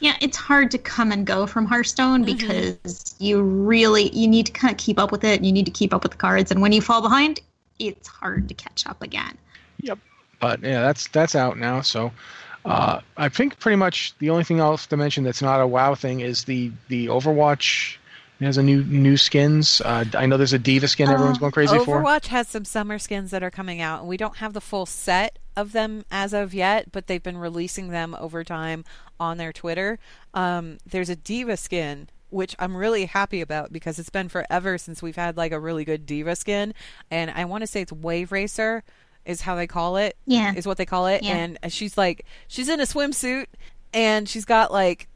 Yeah, 0.00 0.16
it's 0.20 0.36
hard 0.36 0.70
to 0.72 0.78
come 0.78 1.12
and 1.12 1.26
go 1.26 1.46
from 1.46 1.66
Hearthstone 1.66 2.24
Mm-hmm. 2.24 2.36
because 2.36 3.14
you 3.18 3.42
really 3.42 4.10
you 4.16 4.26
need 4.28 4.46
to 4.46 4.52
kind 4.52 4.70
of 4.72 4.78
keep 4.78 4.98
up 4.98 5.12
with 5.12 5.24
it. 5.24 5.36
And 5.38 5.46
You 5.46 5.52
need 5.52 5.66
to 5.66 5.72
keep 5.72 5.92
up 5.94 6.02
with 6.02 6.12
the 6.12 6.18
cards, 6.18 6.50
and 6.50 6.60
when 6.60 6.72
you 6.72 6.80
fall 6.80 7.02
behind, 7.02 7.40
it's 7.78 8.08
hard 8.08 8.48
to 8.48 8.54
catch 8.54 8.86
up 8.86 9.02
again. 9.02 9.36
Yep. 9.80 9.98
But 10.40 10.62
yeah, 10.62 10.80
that's 10.82 11.08
that's 11.08 11.34
out 11.34 11.58
now. 11.58 11.80
So 11.82 12.12
uh, 12.64 13.00
I 13.16 13.28
think 13.28 13.58
pretty 13.58 13.76
much 13.76 14.14
the 14.18 14.30
only 14.30 14.44
thing 14.44 14.58
else 14.58 14.86
to 14.88 14.96
mention 14.96 15.24
that's 15.24 15.42
not 15.42 15.60
a 15.60 15.66
WoW 15.66 15.94
thing 15.94 16.20
is 16.20 16.44
the 16.44 16.72
the 16.88 17.06
Overwatch 17.06 17.96
has 18.40 18.58
a 18.58 18.62
new 18.62 18.84
new 18.84 19.16
skins. 19.16 19.80
Uh, 19.80 20.04
I 20.14 20.26
know 20.26 20.36
there's 20.36 20.52
a 20.52 20.58
D.Va 20.58 20.88
skin 20.88 21.08
everyone's 21.08 21.38
Oh, 21.38 21.40
going 21.40 21.52
crazy 21.52 21.78
for. 21.78 22.02
Overwatch 22.02 22.26
has 22.26 22.48
some 22.48 22.64
summer 22.66 22.98
skins 22.98 23.30
that 23.30 23.42
are 23.42 23.50
coming 23.50 23.80
out, 23.80 24.00
and 24.00 24.08
we 24.08 24.16
don't 24.18 24.36
have 24.36 24.52
the 24.52 24.60
full 24.60 24.84
set 24.84 25.38
of 25.56 25.72
them 25.72 26.04
as 26.10 26.34
of 26.34 26.52
yet, 26.52 26.92
but 26.92 27.06
they've 27.06 27.22
been 27.22 27.38
releasing 27.38 27.88
them 27.88 28.14
over 28.20 28.44
time 28.44 28.84
on 29.20 29.38
their 29.38 29.52
Twitter. 29.52 29.98
Um, 30.34 30.78
there's 30.86 31.08
a 31.10 31.16
D.Va 31.16 31.56
skin, 31.56 32.08
which 32.30 32.54
I'm 32.58 32.76
really 32.76 33.06
happy 33.06 33.40
about 33.40 33.72
because 33.72 33.98
it's 33.98 34.10
been 34.10 34.28
forever 34.28 34.78
since 34.78 35.02
we've 35.02 35.16
had 35.16 35.36
like 35.36 35.52
a 35.52 35.60
really 35.60 35.84
good 35.84 36.06
D.Va 36.06 36.36
skin, 36.36 36.74
and 37.10 37.30
I 37.30 37.44
want 37.44 37.62
to 37.62 37.66
say 37.66 37.80
it's 37.82 37.92
Wave 37.92 38.32
Racer 38.32 38.82
is 39.24 39.40
how 39.40 39.54
they 39.56 39.66
call 39.66 39.96
it. 39.96 40.16
Yeah. 40.26 40.54
is 40.54 40.66
what 40.66 40.76
they 40.76 40.86
call 40.86 41.06
it, 41.06 41.22
Yeah. 41.22 41.36
and 41.36 41.58
she's 41.72 41.96
like 41.98 42.24
she's 42.48 42.68
in 42.68 42.80
a 42.80 42.84
swimsuit, 42.84 43.46
and 43.92 44.28
she's 44.28 44.44
got 44.44 44.70
like 44.72 45.08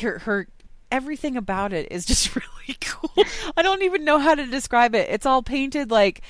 her 0.00 0.18
her 0.20 0.48
everything 0.90 1.36
about 1.36 1.72
it 1.74 1.90
is 1.92 2.06
just 2.06 2.34
really 2.36 2.78
cool. 2.80 3.24
I 3.56 3.62
don't 3.62 3.82
even 3.82 4.04
know 4.04 4.18
how 4.18 4.34
to 4.34 4.46
describe 4.46 4.94
it. 4.94 5.08
It's 5.10 5.26
all 5.26 5.42
painted 5.42 5.90
like 5.90 6.22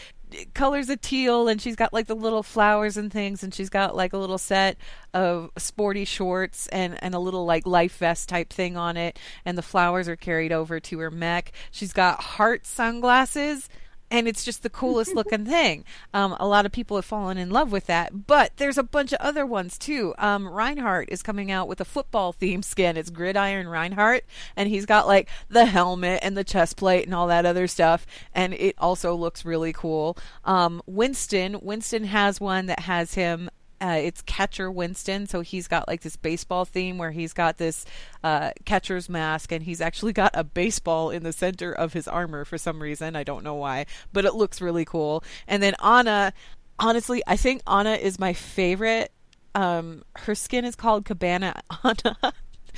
colors 0.55 0.89
of 0.89 1.01
teal 1.01 1.49
and 1.49 1.61
she's 1.61 1.77
got 1.77 1.93
like 1.93 2.07
the 2.07 2.17
little 2.17 2.43
flowers 2.43 2.97
and 2.97 3.13
things 3.13 3.43
and 3.43 3.55
she's 3.55 3.69
got 3.71 3.97
like 3.97 4.13
a 4.13 4.19
little 4.19 4.39
set 4.39 4.77
of 5.15 5.51
sporty 5.57 6.05
shorts 6.05 6.67
and 6.69 7.03
and 7.03 7.15
a 7.15 7.19
little 7.19 7.45
like 7.45 7.67
life 7.67 7.97
vest 7.99 8.29
type 8.29 8.53
thing 8.53 8.77
on 8.77 8.97
it 8.97 9.19
and 9.45 9.57
the 9.57 9.63
flowers 9.63 10.09
are 10.09 10.17
carried 10.17 10.53
over 10.53 10.81
to 10.81 10.99
her 10.99 11.11
mech. 11.11 11.53
She's 11.71 11.93
got 11.93 12.21
heart 12.21 12.67
sunglasses 12.67 13.69
and 14.11 14.29
it's 14.29 14.45
just 14.45 14.63
the 14.63 14.71
coolest 14.71 15.15
looking 15.15 15.45
thing. 15.45 15.85
Um, 16.15 16.37
a 16.39 16.47
lot 16.47 16.67
of 16.67 16.73
people 16.73 16.97
have 16.97 17.05
fallen 17.05 17.39
in 17.39 17.51
love 17.51 17.73
with 17.73 17.87
that, 17.87 18.27
but 18.27 18.53
there's 18.57 18.79
a 18.79 18.83
bunch 18.83 19.13
of 19.13 19.21
other 19.21 19.45
ones 19.45 19.79
too. 19.79 20.15
Um, 20.19 20.49
Reinhardt 20.49 21.09
is 21.11 21.23
coming 21.23 21.51
out 21.51 21.69
with 21.69 21.81
a 21.81 21.85
football 21.85 22.33
theme 22.33 22.63
skin. 22.63 22.97
It's 22.97 23.11
Gridiron 23.11 23.69
Reinhardt, 23.69 24.25
and 24.57 24.69
he's 24.69 24.87
got 24.87 25.07
like 25.07 25.29
the 25.49 25.67
helmet 25.67 26.21
and 26.23 26.37
the 26.37 26.45
chest 26.45 26.77
plate 26.77 27.05
and 27.05 27.15
all 27.15 27.27
that 27.29 27.47
other 27.47 27.67
stuff, 27.67 28.07
and 28.35 28.55
it 28.55 28.75
also 28.79 29.15
looks 29.15 29.45
really 29.45 29.73
cool. 29.73 30.17
Um, 30.45 30.83
Winston, 30.87 31.59
Winston 31.63 32.05
has 32.05 32.41
one 32.41 32.67
that 32.67 32.81
has 32.81 33.15
him 33.15 33.51
uh, 33.81 33.99
it's 34.01 34.23
catcher 34.23 34.71
Winston, 34.71 35.27
so 35.27 35.41
he's 35.41 35.69
got 35.69 35.87
like 35.87 36.03
this 36.03 36.17
baseball 36.17 36.65
theme 36.65 36.99
where 36.99 37.11
he's 37.11 37.33
got 37.33 37.59
this 37.59 37.85
uh, 38.25 38.51
catcher's 38.65 39.09
mask, 39.09 39.53
and 39.53 39.63
he's 39.63 39.81
actually 39.81 40.13
got 40.13 40.33
a 40.35 40.45
baseball 40.45 41.11
in 41.11 41.23
the 41.23 41.33
center 41.33 41.73
of 41.73 41.93
his 41.93 42.09
armor 42.09 42.45
for 42.45 42.59
some 42.59 42.83
reason. 42.83 43.15
I 43.17 43.25
don't 43.25 43.45
know 43.45 43.55
why, 43.55 43.87
but 44.13 44.25
it 44.25 44.35
looks 44.35 44.61
really 44.61 44.85
cool. 44.85 45.23
And 45.47 45.63
then 45.63 45.75
Ana, 45.81 46.33
honestly, 46.79 47.23
I 47.27 47.37
think 47.37 47.63
Ana 47.67 47.95
is 47.95 48.19
my 48.19 48.33
favorite. 48.33 49.13
Um, 49.55 50.05
her 50.17 50.35
skin 50.35 50.65
is 50.65 50.75
called 50.75 51.05
Cabana 51.05 51.63
Ana. 51.85 52.35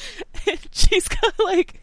she's 0.73 1.09
got 1.09 1.35
like 1.45 1.81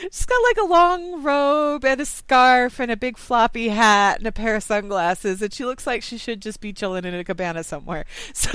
she's 0.00 0.26
got 0.26 0.42
like 0.42 0.56
a 0.58 0.66
long 0.70 1.22
robe 1.22 1.84
and 1.84 2.00
a 2.00 2.04
scarf 2.06 2.78
and 2.80 2.90
a 2.90 2.96
big 2.96 3.16
floppy 3.16 3.68
hat 3.68 4.18
and 4.18 4.26
a 4.26 4.32
pair 4.32 4.56
of 4.56 4.62
sunglasses 4.62 5.40
and 5.42 5.52
she 5.52 5.64
looks 5.64 5.86
like 5.86 6.02
she 6.02 6.18
should 6.18 6.40
just 6.42 6.60
be 6.60 6.72
chilling 6.72 7.04
in 7.04 7.14
a 7.14 7.24
cabana 7.24 7.62
somewhere. 7.64 8.04
So 8.34 8.50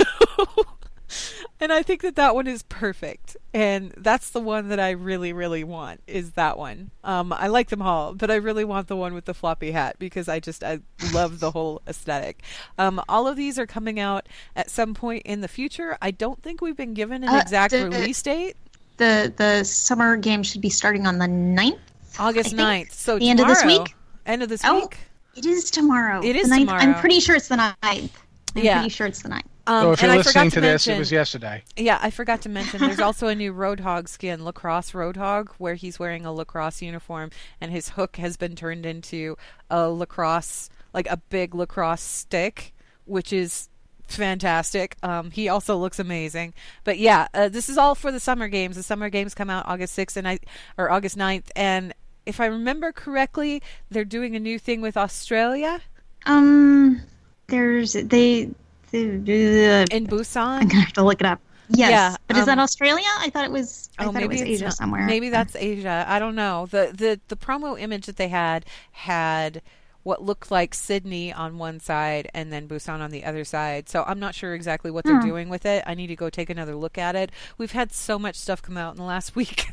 and 1.60 1.72
i 1.72 1.84
think 1.84 2.02
that 2.02 2.16
that 2.16 2.34
one 2.34 2.48
is 2.48 2.64
perfect 2.64 3.36
and 3.54 3.94
that's 3.96 4.30
the 4.30 4.40
one 4.40 4.68
that 4.70 4.80
i 4.80 4.90
really 4.90 5.32
really 5.32 5.62
want 5.62 6.00
is 6.08 6.32
that 6.32 6.58
one. 6.58 6.90
Um, 7.04 7.32
i 7.32 7.46
like 7.46 7.68
them 7.68 7.80
all 7.80 8.12
but 8.12 8.28
i 8.28 8.34
really 8.34 8.64
want 8.64 8.88
the 8.88 8.96
one 8.96 9.14
with 9.14 9.24
the 9.24 9.32
floppy 9.32 9.70
hat 9.70 9.96
because 10.00 10.28
i 10.28 10.40
just 10.40 10.64
i 10.64 10.80
love 11.14 11.38
the 11.38 11.52
whole 11.52 11.80
aesthetic. 11.86 12.42
Um, 12.76 13.00
all 13.08 13.28
of 13.28 13.36
these 13.36 13.56
are 13.56 13.66
coming 13.68 14.00
out 14.00 14.28
at 14.56 14.68
some 14.68 14.94
point 14.94 15.22
in 15.24 15.42
the 15.42 15.48
future. 15.48 15.96
I 16.02 16.10
don't 16.10 16.42
think 16.42 16.60
we've 16.60 16.76
been 16.76 16.94
given 16.94 17.22
an 17.22 17.28
Uh, 17.30 17.38
exact 17.38 17.72
release 17.72 18.20
date 18.20 18.56
The 18.96 19.32
the 19.36 19.64
summer 19.64 20.16
game 20.16 20.42
should 20.42 20.60
be 20.60 20.70
starting 20.70 21.06
on 21.06 21.18
the 21.18 21.26
9th. 21.26 21.78
August 22.18 22.54
I 22.54 22.56
think 22.76 22.88
9th. 22.88 22.92
So 22.92 23.18
the 23.18 23.28
end 23.28 23.40
of 23.40 23.46
this 23.48 23.64
week? 23.64 23.94
End 24.24 24.42
of 24.42 24.48
this 24.48 24.62
Oh, 24.64 24.80
week. 24.80 24.98
It 25.36 25.44
is 25.44 25.70
tomorrow. 25.70 26.22
It 26.24 26.34
is 26.36 26.48
9th. 26.48 26.58
tomorrow. 26.60 26.80
I'm 26.80 26.94
pretty 26.94 27.20
sure 27.20 27.36
it's 27.36 27.48
the 27.48 27.56
9th. 27.56 27.74
I'm 27.82 28.08
Yeah. 28.54 28.76
pretty 28.78 28.88
sure 28.88 29.06
it's 29.06 29.20
the 29.22 29.28
9th. 29.28 29.42
Um, 29.68 29.82
so 29.82 29.92
if 29.92 30.02
and 30.02 30.12
you're 30.12 30.20
I 30.20 30.22
forgot 30.22 30.26
listening 30.26 30.50
to 30.50 30.54
to 30.54 30.60
this, 30.60 30.86
mention, 30.86 30.94
it 30.94 30.98
was 31.00 31.12
yesterday. 31.12 31.62
yeah, 31.76 31.98
I 32.00 32.10
forgot 32.10 32.40
to 32.42 32.48
mention. 32.48 32.80
There's 32.80 33.00
also 33.08 33.26
a 33.26 33.34
new 33.34 33.52
Roadhog 33.52 34.08
skin, 34.08 34.44
Lacrosse 34.44 34.92
Roadhog, 34.92 35.48
where 35.58 35.74
he's 35.74 35.98
wearing 35.98 36.24
a 36.24 36.32
lacrosse 36.32 36.80
uniform, 36.80 37.30
and 37.60 37.72
his 37.72 37.90
hook 37.90 38.16
has 38.16 38.36
been 38.36 38.54
turned 38.56 38.86
into 38.86 39.36
a 39.68 39.88
lacrosse, 39.90 40.70
like 40.94 41.08
a 41.10 41.16
big 41.16 41.52
lacrosse 41.54 42.00
stick, 42.00 42.72
which 43.06 43.32
is 43.32 43.68
fantastic. 44.08 44.96
Um, 45.02 45.30
he 45.30 45.48
also 45.48 45.76
looks 45.76 45.98
amazing. 45.98 46.54
But 46.84 46.98
yeah, 46.98 47.28
uh, 47.34 47.48
this 47.48 47.68
is 47.68 47.76
all 47.78 47.94
for 47.94 48.12
the 48.12 48.20
summer 48.20 48.48
games. 48.48 48.76
The 48.76 48.82
summer 48.82 49.08
games 49.10 49.34
come 49.34 49.50
out 49.50 49.66
August 49.66 49.96
6th 49.98 50.16
and 50.16 50.28
I, 50.28 50.38
or 50.78 50.90
August 50.90 51.16
9th, 51.18 51.50
and 51.56 51.92
if 52.24 52.40
I 52.40 52.46
remember 52.46 52.92
correctly, 52.92 53.62
they're 53.90 54.04
doing 54.04 54.34
a 54.34 54.40
new 54.40 54.58
thing 54.58 54.80
with 54.80 54.96
Australia 54.96 55.80
Um, 56.26 57.00
there's 57.48 57.92
they. 57.92 58.50
they 58.90 59.00
in 59.00 60.06
Busan. 60.06 60.36
I'm 60.60 60.68
gonna 60.68 60.80
have 60.82 60.92
to 60.94 61.02
look 61.04 61.20
it 61.20 61.26
up. 61.26 61.40
Yes, 61.68 61.90
Yeah, 61.90 62.16
but 62.28 62.36
is 62.36 62.42
um, 62.42 62.46
that 62.46 62.58
Australia? 62.60 63.04
I 63.18 63.30
thought 63.30 63.44
it 63.44 63.50
was. 63.50 63.90
I 63.98 64.06
oh, 64.06 64.12
thought 64.12 64.22
it 64.22 64.28
was 64.28 64.40
it's 64.40 64.50
Asia 64.50 64.64
not- 64.66 64.74
somewhere. 64.74 65.06
Maybe 65.06 65.28
that's 65.36 65.56
Asia. 65.56 66.04
I 66.08 66.18
don't 66.18 66.34
know. 66.34 66.66
The 66.70 66.92
the 66.94 67.20
the 67.28 67.36
promo 67.36 67.80
image 67.80 68.06
that 68.06 68.16
they 68.16 68.28
had 68.28 68.64
had 68.92 69.62
what 70.06 70.22
looked 70.22 70.52
like 70.52 70.72
Sydney 70.72 71.32
on 71.32 71.58
one 71.58 71.80
side 71.80 72.30
and 72.32 72.52
then 72.52 72.68
Busan 72.68 73.00
on 73.00 73.10
the 73.10 73.24
other 73.24 73.42
side. 73.44 73.88
So 73.88 74.04
I'm 74.06 74.20
not 74.20 74.36
sure 74.36 74.54
exactly 74.54 74.88
what 74.88 75.04
they're 75.04 75.20
Hmm. 75.20 75.26
doing 75.26 75.48
with 75.48 75.66
it. 75.66 75.82
I 75.84 75.94
need 75.94 76.06
to 76.06 76.14
go 76.16 76.30
take 76.30 76.48
another 76.48 76.76
look 76.76 76.96
at 76.96 77.16
it. 77.16 77.32
We've 77.58 77.72
had 77.72 77.92
so 77.92 78.16
much 78.16 78.36
stuff 78.36 78.62
come 78.62 78.76
out 78.76 78.92
in 78.92 78.98
the 78.98 79.02
last 79.02 79.34
week, 79.40 79.66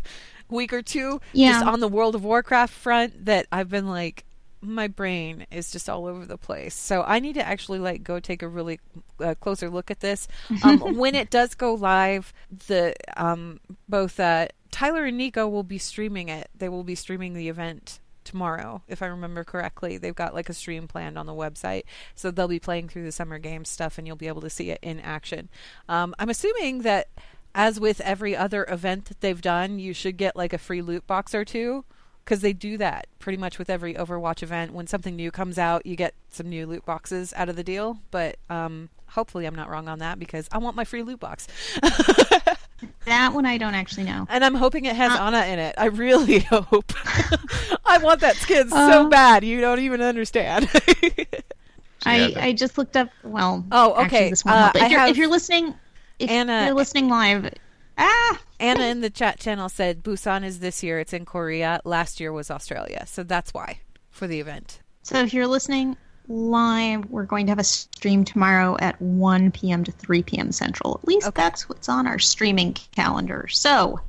week 0.49 0.73
or 0.73 0.81
two, 0.81 1.21
Yeah. 1.33 1.51
just 1.51 1.65
on 1.65 1.81
the 1.81 1.87
World 1.87 2.15
of 2.15 2.23
Warcraft 2.23 2.73
front 2.73 3.25
that 3.25 3.45
I've 3.51 3.69
been 3.69 3.87
like 3.87 4.23
my 4.59 4.87
brain 4.87 5.45
is 5.51 5.71
just 5.71 5.87
all 5.87 6.07
over 6.07 6.25
the 6.25 6.37
place. 6.37 6.73
So 6.73 7.03
I 7.05 7.19
need 7.19 7.33
to 7.33 7.45
actually 7.47 7.77
like 7.79 8.03
go 8.03 8.19
take 8.19 8.41
a 8.41 8.47
really 8.47 8.79
uh, 9.19 9.35
closer 9.35 9.69
look 9.69 9.91
at 9.91 9.99
this. 9.99 10.27
Um, 10.63 10.79
when 10.97 11.13
it 11.13 11.29
does 11.29 11.53
go 11.53 11.75
live, 11.75 12.33
the 12.67 12.95
um, 13.15 13.59
both 13.87 14.19
uh, 14.19 14.47
Tyler 14.71 15.05
and 15.05 15.17
Nico 15.17 15.47
will 15.47 15.61
be 15.63 15.77
streaming 15.77 16.29
it. 16.29 16.49
They 16.57 16.69
will 16.69 16.83
be 16.85 16.95
streaming 16.95 17.33
the 17.35 17.49
event 17.49 17.99
tomorrow, 18.23 18.81
if 18.87 19.01
I 19.01 19.07
remember 19.07 19.43
correctly. 19.43 19.97
They've 19.97 20.15
got 20.15 20.33
like 20.33 20.49
a 20.49 20.53
stream 20.53 20.87
planned 20.87 21.17
on 21.17 21.25
the 21.25 21.33
website, 21.33 21.83
so 22.15 22.31
they'll 22.31 22.47
be 22.47 22.59
playing 22.59 22.89
through 22.89 23.03
the 23.03 23.11
summer 23.11 23.39
games 23.39 23.69
stuff, 23.69 23.97
and 23.97 24.07
you'll 24.07 24.15
be 24.15 24.27
able 24.27 24.41
to 24.41 24.49
see 24.49 24.71
it 24.71 24.79
in 24.81 24.99
action. 24.99 25.49
Um, 25.87 26.15
I'm 26.19 26.29
assuming 26.29 26.81
that. 26.81 27.07
As 27.55 27.79
with 27.79 28.01
every 28.01 28.35
other 28.35 28.65
event 28.67 29.05
that 29.05 29.21
they've 29.21 29.39
done, 29.39 29.77
you 29.77 29.93
should 29.93 30.17
get 30.17 30.35
like 30.35 30.53
a 30.53 30.57
free 30.57 30.81
loot 30.81 31.05
box 31.05 31.35
or 31.35 31.45
two 31.45 31.85
because 32.23 32.41
they 32.41 32.53
do 32.53 32.77
that 32.77 33.07
pretty 33.19 33.37
much 33.37 33.59
with 33.59 33.69
every 33.69 33.93
Overwatch 33.93 34.43
event. 34.43 34.73
When 34.73 34.87
something 34.87 35.15
new 35.15 35.31
comes 35.31 35.57
out, 35.57 35.85
you 35.85 35.95
get 35.95 36.13
some 36.29 36.49
new 36.49 36.65
loot 36.65 36.85
boxes 36.85 37.33
out 37.35 37.49
of 37.49 37.55
the 37.55 37.63
deal. 37.63 37.99
But 38.11 38.37
um, 38.49 38.89
hopefully, 39.09 39.45
I'm 39.45 39.55
not 39.55 39.69
wrong 39.69 39.87
on 39.87 39.99
that 39.99 40.19
because 40.19 40.47
I 40.51 40.57
want 40.57 40.75
my 40.75 40.83
free 40.83 41.03
loot 41.03 41.19
box, 41.19 41.47
that 43.05 43.33
one 43.33 43.45
I 43.45 43.57
don't 43.57 43.75
actually 43.75 44.03
know. 44.05 44.25
and 44.29 44.43
I'm 44.45 44.55
hoping 44.55 44.85
it 44.85 44.95
has 44.95 45.11
Uh, 45.11 45.21
Ana 45.23 45.45
in 45.45 45.59
it. 45.59 45.75
I 45.77 45.85
really 45.85 46.39
hope. 46.51 46.93
I 47.85 47.97
want 47.99 48.21
that 48.21 48.35
skin 48.37 48.69
so 48.69 48.75
Uh, 48.75 49.09
bad 49.09 49.43
you 49.43 49.61
don't 49.61 49.79
even 49.79 50.01
understand. 50.01 50.69
I, 52.05 52.33
I 52.37 52.53
just 52.53 52.77
looked 52.77 52.97
up. 52.97 53.09
Well, 53.23 53.65
Oh, 53.71 53.95
actually, 53.97 54.17
okay, 54.17 54.29
this 54.31 54.45
uh. 54.45 54.71
If, 54.75 54.91
you're, 54.91 54.99
have- 54.99 55.09
if 55.09 55.17
you're 55.17 55.29
listening, 55.29 55.73
if 56.19 56.29
Anna- 56.29 56.65
you're 56.65 56.73
listening 56.75 57.07
live, 57.09 57.53
ah, 57.97 58.41
Anna 58.59 58.83
in 58.85 58.99
the 59.01 59.09
chat 59.09 59.39
channel 59.39 59.69
said 59.69 60.03
Busan 60.03 60.43
is 60.43 60.59
this 60.59 60.83
year. 60.83 60.99
It's 60.99 61.13
in 61.13 61.23
Korea. 61.25 61.79
Last 61.85 62.19
year 62.19 62.33
was 62.33 62.51
Australia, 62.51 63.05
so 63.07 63.23
that's 63.23 63.53
why 63.53 63.79
for 64.09 64.27
the 64.27 64.39
event. 64.39 64.79
so 65.01 65.17
if 65.19 65.33
you're 65.33 65.47
listening 65.47 65.95
live, 66.27 67.05
we're 67.09 67.23
going 67.25 67.45
to 67.47 67.51
have 67.51 67.59
a 67.59 67.63
stream 67.63 68.23
tomorrow 68.23 68.77
at 68.79 69.01
1 69.01 69.51
p.m. 69.51 69.83
to 69.83 69.91
3 69.91 70.23
p.m. 70.23 70.51
Central. 70.51 70.99
At 71.01 71.07
least 71.07 71.27
Okay. 71.27 71.41
that's 71.41 71.67
what's 71.69 71.89
on 71.89 72.07
our 72.07 72.19
streaming 72.19 72.73
calendar. 72.95 73.47
So, 73.49 73.99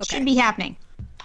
Okay. 0.00 0.16
should 0.16 0.24
be 0.24 0.34
happening. 0.34 0.76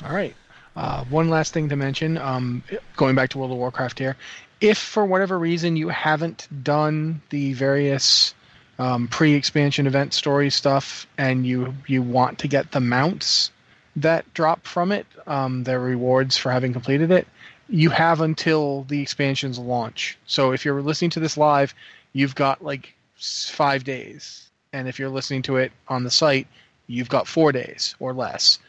All 0.05 0.13
right. 0.13 0.35
Uh, 0.75 1.03
one 1.05 1.29
last 1.29 1.51
thing 1.53 1.67
to 1.69 1.75
mention, 1.75 2.17
um, 2.17 2.63
going 2.95 3.15
back 3.15 3.29
to 3.31 3.37
World 3.39 3.51
of 3.51 3.57
Warcraft 3.57 3.99
here. 3.99 4.15
If 4.61 4.77
for 4.77 5.03
whatever 5.05 5.37
reason 5.39 5.75
you 5.75 5.89
haven't 5.89 6.47
done 6.63 7.21
the 7.31 7.53
various 7.53 8.33
um, 8.77 9.07
pre-expansion 9.07 9.87
event 9.87 10.13
story 10.13 10.49
stuff, 10.49 11.05
and 11.17 11.45
you 11.45 11.73
you 11.87 12.01
want 12.01 12.39
to 12.39 12.47
get 12.47 12.71
the 12.71 12.79
mounts 12.79 13.51
that 13.97 14.31
drop 14.33 14.65
from 14.65 14.91
it, 14.93 15.05
um, 15.27 15.63
the 15.63 15.77
rewards 15.79 16.37
for 16.37 16.51
having 16.51 16.71
completed 16.71 17.11
it, 17.11 17.27
you 17.69 17.89
have 17.89 18.21
until 18.21 18.83
the 18.85 19.01
expansions 19.01 19.59
launch. 19.59 20.17
So 20.25 20.51
if 20.51 20.65
you're 20.65 20.81
listening 20.81 21.11
to 21.11 21.19
this 21.19 21.37
live, 21.37 21.73
you've 22.13 22.35
got 22.35 22.63
like 22.63 22.93
five 23.15 23.83
days, 23.83 24.49
and 24.73 24.87
if 24.87 24.97
you're 24.99 25.09
listening 25.09 25.41
to 25.43 25.57
it 25.57 25.71
on 25.87 26.03
the 26.03 26.11
site, 26.11 26.47
you've 26.87 27.09
got 27.09 27.27
four 27.27 27.51
days 27.51 27.95
or 27.99 28.13
less. 28.13 28.59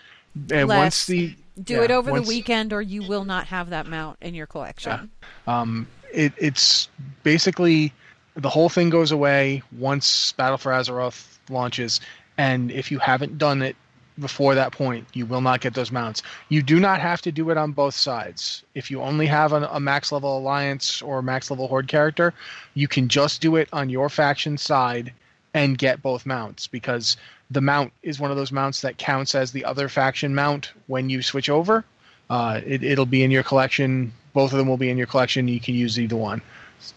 And 0.51 0.69
Less. 0.69 0.79
once 0.79 1.07
the 1.07 1.35
Do 1.63 1.75
yeah, 1.75 1.83
it 1.83 1.91
over 1.91 2.13
once- 2.13 2.27
the 2.27 2.29
weekend, 2.29 2.73
or 2.73 2.81
you 2.83 3.03
will 3.03 3.25
not 3.25 3.47
have 3.47 3.71
that 3.71 3.87
mount 3.87 4.19
in 4.21 4.35
your 4.35 4.47
collection. 4.47 5.11
Um, 5.47 5.89
it, 6.13 6.33
it's 6.39 6.89
basically 7.23 7.93
the 8.35 8.49
whole 8.49 8.69
thing 8.69 8.91
goes 8.91 9.11
away 9.11 9.63
once 9.77 10.33
Battle 10.33 10.59
for 10.59 10.73
Azeroth 10.73 11.39
launches, 11.49 12.01
and 12.39 12.71
if 12.71 12.91
you 12.93 12.99
haven't 12.99 13.39
done 13.39 13.63
it 13.63 13.77
before 14.21 14.55
that 14.55 14.73
point, 14.73 15.07
you 15.13 15.27
will 15.27 15.41
not 15.41 15.61
get 15.61 15.75
those 15.75 15.91
mounts. 15.91 16.23
You 16.49 16.63
do 16.63 16.79
not 16.79 17.01
have 17.01 17.23
to 17.23 17.33
do 17.33 17.51
it 17.51 17.57
on 17.57 17.73
both 17.73 17.95
sides. 17.95 18.63
If 18.75 18.91
you 18.91 19.03
only 19.03 19.27
have 19.27 19.53
an, 19.53 19.65
a 19.71 19.81
max 19.81 20.13
level 20.13 20.39
alliance 20.39 21.03
or 21.03 21.23
max 21.23 21.51
level 21.51 21.69
horde 21.69 21.89
character, 21.89 22.35
you 22.75 22.89
can 22.89 23.09
just 23.09 23.41
do 23.41 23.57
it 23.57 23.69
on 23.73 23.91
your 23.91 24.09
faction 24.09 24.59
side 24.59 25.13
and 25.55 25.77
get 25.77 26.03
both 26.03 26.27
mounts 26.27 26.67
because 26.67 27.17
the 27.51 27.61
mount 27.61 27.93
is 28.03 28.21
one 28.21 28.31
of 28.31 28.37
those 28.37 28.53
mounts 28.53 28.83
that 28.83 28.99
counts 28.99 29.35
as 29.35 29.51
the 29.53 29.65
other 29.65 29.89
faction 29.89 30.35
mount 30.35 30.73
when 30.87 31.11
you 31.11 31.23
switch 31.23 31.49
over. 31.49 31.85
Uh, 32.29 32.61
it, 32.65 32.85
it'll 32.85 33.07
be 33.07 33.25
in 33.25 33.31
your 33.31 33.43
collection. 33.43 34.13
Both 34.33 34.53
of 34.53 34.59
them 34.59 34.69
will 34.69 34.77
be 34.77 34.91
in 34.91 34.97
your 34.97 35.09
collection. 35.09 35.49
You 35.49 35.61
can 35.61 35.75
use 35.75 35.99
either 35.99 36.17
one. 36.17 36.41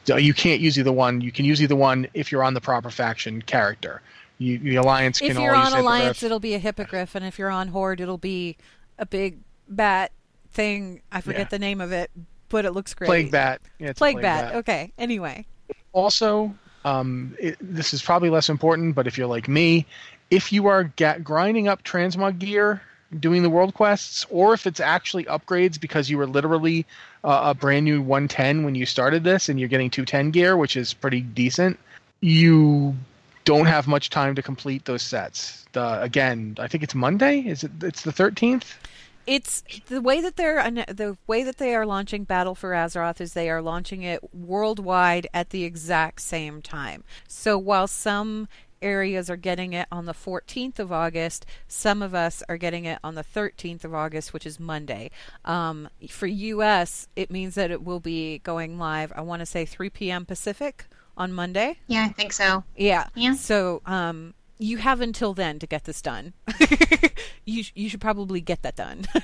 So 0.06 0.18
you 0.18 0.34
can't 0.34 0.62
use 0.62 0.78
either 0.78 0.92
one. 0.92 1.22
You 1.22 1.32
can 1.32 1.46
use 1.46 1.62
either 1.62 1.76
one 1.76 2.08
if 2.14 2.32
you're 2.32 2.44
on 2.44 2.54
the 2.54 2.62
proper 2.62 2.90
faction 2.90 3.42
character. 3.42 4.02
You, 4.40 4.58
the 4.60 4.76
alliance 4.78 5.20
can 5.20 5.32
If 5.32 5.38
you're 5.40 5.56
on 5.56 5.74
Alliance, 5.74 6.20
hippogriff. 6.20 6.24
it'll 6.24 6.40
be 6.40 6.54
a 6.56 6.60
hippogriff, 6.60 7.16
and 7.16 7.24
if 7.26 7.38
you're 7.40 7.50
on 7.52 7.68
Horde, 7.70 8.02
it'll 8.02 8.18
be 8.18 8.58
a 8.98 9.06
big 9.06 9.38
bat 9.70 10.12
thing. 10.52 11.02
I 11.12 11.22
forget 11.22 11.42
Yeah. 11.42 11.48
the 11.50 11.60
name 11.60 11.80
of 11.82 11.92
it, 11.92 12.10
but 12.50 12.66
it 12.66 12.72
looks 12.72 12.94
great. 12.94 13.08
plague 13.08 13.32
bat. 13.32 13.62
Yeah, 13.80 13.90
it's 13.90 14.00
a 14.00 14.02
Plague, 14.02 14.22
bat. 14.22 14.56
Okay. 14.56 14.92
Anyway, 14.98 15.46
also 15.94 16.54
um, 16.86 17.36
it, 17.40 17.56
this 17.62 17.94
is 17.94 18.02
probably 18.02 18.30
less 18.30 18.50
important 18.50 18.94
but 18.96 19.08
if 19.08 19.18
you're 19.18 19.28
like 19.28 19.48
me 19.48 19.86
if 20.30 20.52
you 20.52 20.68
are 20.68 20.84
ga- 20.96 21.20
grinding 21.20 21.68
up 21.70 21.84
transmog 21.84 22.40
gear 22.40 22.82
doing 23.20 23.42
the 23.44 23.50
world 23.50 23.74
quests 23.74 24.26
or 24.30 24.54
if 24.54 24.68
it's 24.68 24.80
actually 24.82 25.24
upgrades 25.26 25.80
because 25.80 26.10
you 26.10 26.18
were 26.18 26.28
literally 26.28 26.86
uh, 27.24 27.42
a 27.46 27.54
brand 27.54 27.86
new 27.86 28.02
110 28.02 28.64
when 28.66 28.76
you 28.76 28.86
started 28.86 29.24
this 29.24 29.48
and 29.48 29.60
you're 29.60 29.70
getting 29.70 29.90
210 29.90 30.32
gear 30.32 30.58
which 30.58 30.76
is 30.76 30.94
pretty 30.94 31.22
decent 31.22 31.80
you 32.20 32.94
don't 33.46 33.66
have 33.66 33.88
much 33.88 34.10
time 34.10 34.36
to 34.36 34.42
complete 34.42 34.86
those 34.86 35.02
sets 35.02 35.66
the, 35.74 36.02
again 36.02 36.56
i 36.60 36.68
think 36.68 36.84
it's 36.84 36.96
monday 36.96 37.40
is 37.40 37.64
it 37.64 37.72
it's 37.82 38.04
the 38.04 38.12
13th 38.12 38.76
it's 39.26 39.64
the 39.88 40.02
way 40.02 40.20
that 40.20 40.36
they're 40.36 40.70
the 40.70 41.18
way 41.28 41.44
that 41.44 41.58
they 41.58 41.74
are 41.76 41.86
launching 41.86 42.26
Battle 42.26 42.56
for 42.56 42.72
Azeroth 42.72 43.22
is 43.22 43.32
they 43.32 43.50
are 43.50 43.62
launching 43.62 44.04
it 44.04 44.22
worldwide 44.34 45.28
at 45.34 45.52
the 45.52 45.64
exact 45.64 46.20
same 46.20 46.62
time. 46.62 47.06
So 47.26 47.58
while 47.58 47.88
some 47.88 48.50
areas 48.84 49.30
are 49.30 49.38
getting 49.38 49.74
it 49.74 49.88
on 49.92 50.06
the 50.06 50.14
14th 50.14 50.78
of 50.78 50.92
August. 50.92 51.46
Some 51.68 52.02
of 52.02 52.14
us 52.14 52.44
are 52.50 52.58
getting 52.58 52.86
it 52.86 53.00
on 53.04 53.16
the 53.16 53.24
13th 53.24 53.84
of 53.86 53.96
August, 53.96 54.34
which 54.34 54.46
is 54.46 54.60
Monday. 54.60 55.10
Um, 55.46 55.90
for 56.10 56.28
US, 56.28 57.08
it 57.16 57.32
means 57.32 57.56
that 57.56 57.72
it 57.72 57.84
will 57.84 58.02
be 58.02 58.40
going 58.40 58.78
live, 58.78 59.14
I 59.16 59.22
want 59.22 59.40
to 59.40 59.46
say 59.46 59.66
3 59.66 59.90
p.m. 59.90 60.26
Pacific 60.26 60.86
on 61.18 61.32
Monday. 61.34 61.78
Yeah, 61.88 62.06
I 62.06 62.10
think 62.10 62.34
so. 62.34 62.64
Yeah. 62.76 63.08
Yeah. 63.16 63.36
So 63.36 63.82
um, 63.86 64.34
you 64.60 64.78
have 64.78 65.02
until 65.02 65.34
then 65.34 65.60
to 65.60 65.68
get 65.68 65.84
this 65.86 66.02
done. 66.02 66.34
you, 67.46 67.64
sh- 67.64 67.72
you 67.76 67.90
should 67.90 68.02
probably 68.02 68.42
get 68.42 68.62
that 68.64 68.76
done. 68.76 69.06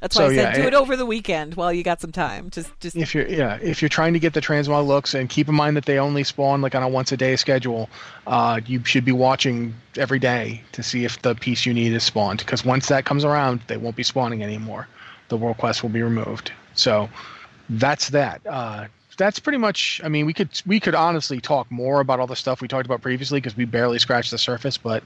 That's 0.00 0.14
why 0.14 0.24
So, 0.24 0.26
I 0.26 0.34
said 0.34 0.42
yeah, 0.42 0.52
do 0.56 0.60
it- 0.62 0.66
it 0.68 0.74
over 0.74 0.94
the 0.94 1.06
weekend 1.06 1.54
while 1.54 1.72
you 1.72 1.82
got 1.82 2.02
some 2.02 2.12
time. 2.12 2.50
Just, 2.50 2.70
just 2.80 2.96
if 2.96 3.14
you're 3.14 3.26
yeah 3.26 3.58
if 3.62 3.80
you're 3.80 3.88
trying 3.88 4.12
to 4.12 4.18
get 4.18 4.34
the 4.34 4.42
transmog 4.42 4.86
looks 4.86 5.14
and 5.14 5.26
keep 5.30 5.48
in 5.48 5.54
mind 5.54 5.74
that 5.78 5.86
they 5.86 5.98
only 5.98 6.22
spawn 6.22 6.60
like 6.60 6.74
on 6.74 6.82
a 6.82 6.88
once 6.88 7.12
a 7.12 7.16
day 7.16 7.34
schedule 7.36 7.88
uh, 8.26 8.60
you 8.66 8.84
should 8.84 9.06
be 9.06 9.12
watching 9.12 9.74
every 9.96 10.18
day 10.18 10.62
to 10.72 10.82
see 10.82 11.06
if 11.06 11.22
the 11.22 11.34
piece 11.34 11.64
you 11.64 11.72
need 11.72 11.94
is 11.94 12.04
spawned 12.04 12.40
because 12.40 12.62
once 12.62 12.88
that 12.88 13.06
comes 13.06 13.24
around 13.24 13.62
they 13.68 13.78
won't 13.78 13.96
be 13.96 14.02
spawning 14.02 14.42
anymore 14.42 14.86
the 15.28 15.36
world 15.36 15.56
quest 15.56 15.82
will 15.82 15.90
be 15.90 16.02
removed 16.02 16.52
so 16.74 17.08
that's 17.70 18.10
that 18.10 18.42
uh, 18.46 18.86
that's 19.16 19.38
pretty 19.38 19.58
much 19.58 20.00
i 20.04 20.08
mean 20.08 20.26
we 20.26 20.32
could 20.32 20.48
we 20.66 20.80
could 20.80 20.94
honestly 20.94 21.40
talk 21.40 21.70
more 21.70 22.00
about 22.00 22.20
all 22.20 22.26
the 22.26 22.36
stuff 22.36 22.60
we 22.60 22.68
talked 22.68 22.86
about 22.86 23.02
previously 23.02 23.38
because 23.38 23.56
we 23.56 23.64
barely 23.64 23.98
scratched 23.98 24.30
the 24.30 24.38
surface 24.38 24.76
but 24.76 25.02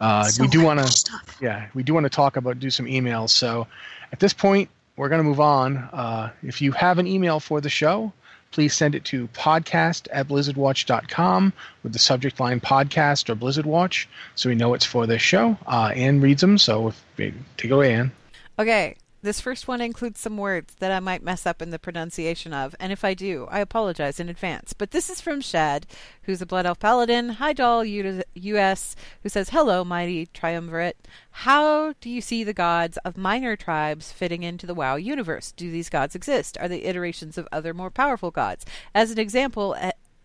uh, 0.00 0.24
So 0.24 0.42
we 0.42 0.48
do 0.48 0.62
want 0.62 0.80
to 0.80 1.20
yeah, 1.40 1.68
we 1.74 1.82
do 1.82 1.94
want 1.94 2.04
to 2.04 2.10
talk 2.10 2.36
about 2.36 2.58
do 2.58 2.70
some 2.70 2.86
emails. 2.86 3.30
So 3.30 3.66
at 4.12 4.18
this 4.18 4.32
point, 4.32 4.70
we're 4.96 5.08
going 5.08 5.20
to 5.20 5.28
move 5.28 5.40
on. 5.40 5.76
Uh, 5.76 6.30
if 6.42 6.62
you 6.62 6.72
have 6.72 6.98
an 6.98 7.06
email 7.06 7.38
for 7.38 7.60
the 7.60 7.68
show, 7.68 8.12
please 8.50 8.74
send 8.74 8.94
it 8.94 9.04
to 9.06 9.28
podcast 9.28 10.08
at 10.10 10.28
blizzardwatch.com 10.28 11.52
with 11.82 11.92
the 11.92 11.98
subject 11.98 12.40
line 12.40 12.60
podcast 12.60 13.28
or 13.28 13.34
Blizzard 13.34 13.66
Watch 13.66 14.08
so 14.34 14.48
we 14.48 14.54
know 14.54 14.74
it's 14.74 14.84
for 14.84 15.06
this 15.06 15.22
show. 15.22 15.56
Uh, 15.66 15.92
Anne 15.94 16.20
reads 16.20 16.40
them, 16.40 16.58
so 16.58 16.88
if, 16.88 17.04
take 17.16 17.34
it 17.64 17.70
away, 17.70 17.94
Anne. 17.94 18.10
Okay, 18.58 18.96
this 19.22 19.40
first 19.40 19.68
one 19.68 19.80
includes 19.80 20.20
some 20.20 20.36
words 20.36 20.74
that 20.80 20.90
I 20.90 21.00
might 21.00 21.22
mess 21.22 21.44
up 21.44 21.60
in 21.60 21.70
the 21.70 21.78
pronunciation 21.78 22.54
of, 22.54 22.74
and 22.80 22.90
if 22.92 23.04
I 23.04 23.14
do, 23.14 23.46
I 23.50 23.60
apologize 23.60 24.18
in 24.18 24.28
advance. 24.28 24.72
But 24.72 24.92
this 24.92 25.10
is 25.10 25.20
from 25.20 25.40
Shad, 25.40 25.86
who's 26.22 26.40
a 26.40 26.46
Blood 26.46 26.64
Elf 26.64 26.78
Paladin, 26.78 27.30
Hi 27.30 27.52
Doll 27.52 27.84
US, 27.84 28.96
who 29.22 29.28
says, 29.28 29.50
Hello, 29.50 29.84
mighty 29.84 30.26
triumvirate. 30.32 30.96
How 31.30 31.92
do 32.00 32.08
you 32.08 32.20
see 32.20 32.44
the 32.44 32.54
gods 32.54 32.96
of 32.98 33.16
minor 33.16 33.56
tribes 33.56 34.10
fitting 34.10 34.42
into 34.42 34.66
the 34.66 34.74
WoW 34.74 34.96
universe? 34.96 35.52
Do 35.52 35.70
these 35.70 35.90
gods 35.90 36.14
exist? 36.14 36.56
Are 36.58 36.68
they 36.68 36.82
iterations 36.82 37.36
of 37.36 37.46
other 37.52 37.74
more 37.74 37.90
powerful 37.90 38.30
gods? 38.30 38.64
As 38.94 39.10
an 39.10 39.18
example, 39.18 39.76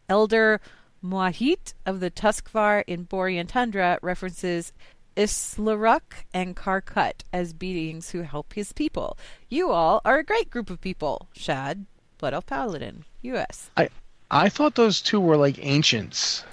Elder 0.08 0.62
Muahit 1.04 1.74
of 1.86 2.00
the 2.00 2.10
Tuskarr 2.10 2.84
in 2.88 3.06
Borean 3.06 3.48
Tundra 3.48 4.00
references 4.02 4.74
Issliruk 5.16 6.26
and 6.34 6.55
Karkut 6.55 7.24
as 7.32 7.53
beings 7.53 8.11
who 8.11 8.22
help 8.22 8.53
his 8.53 8.74
people. 8.74 9.18
You 9.49 9.72
all 9.72 10.01
are 10.05 10.18
a 10.20 10.24
great 10.24 10.49
group 10.49 10.70
of 10.70 10.82
people. 10.82 11.28
Shad, 11.34 11.86
Blood 12.18 12.34
Elf 12.34 12.45
Paladin, 12.45 13.05
U.S. 13.22 13.70
I 13.78 13.89
I 14.30 14.49
thought 14.49 14.76
those 14.76 15.01
two 15.01 15.20
were 15.20 15.38
like 15.38 15.63
ancients. 15.63 16.43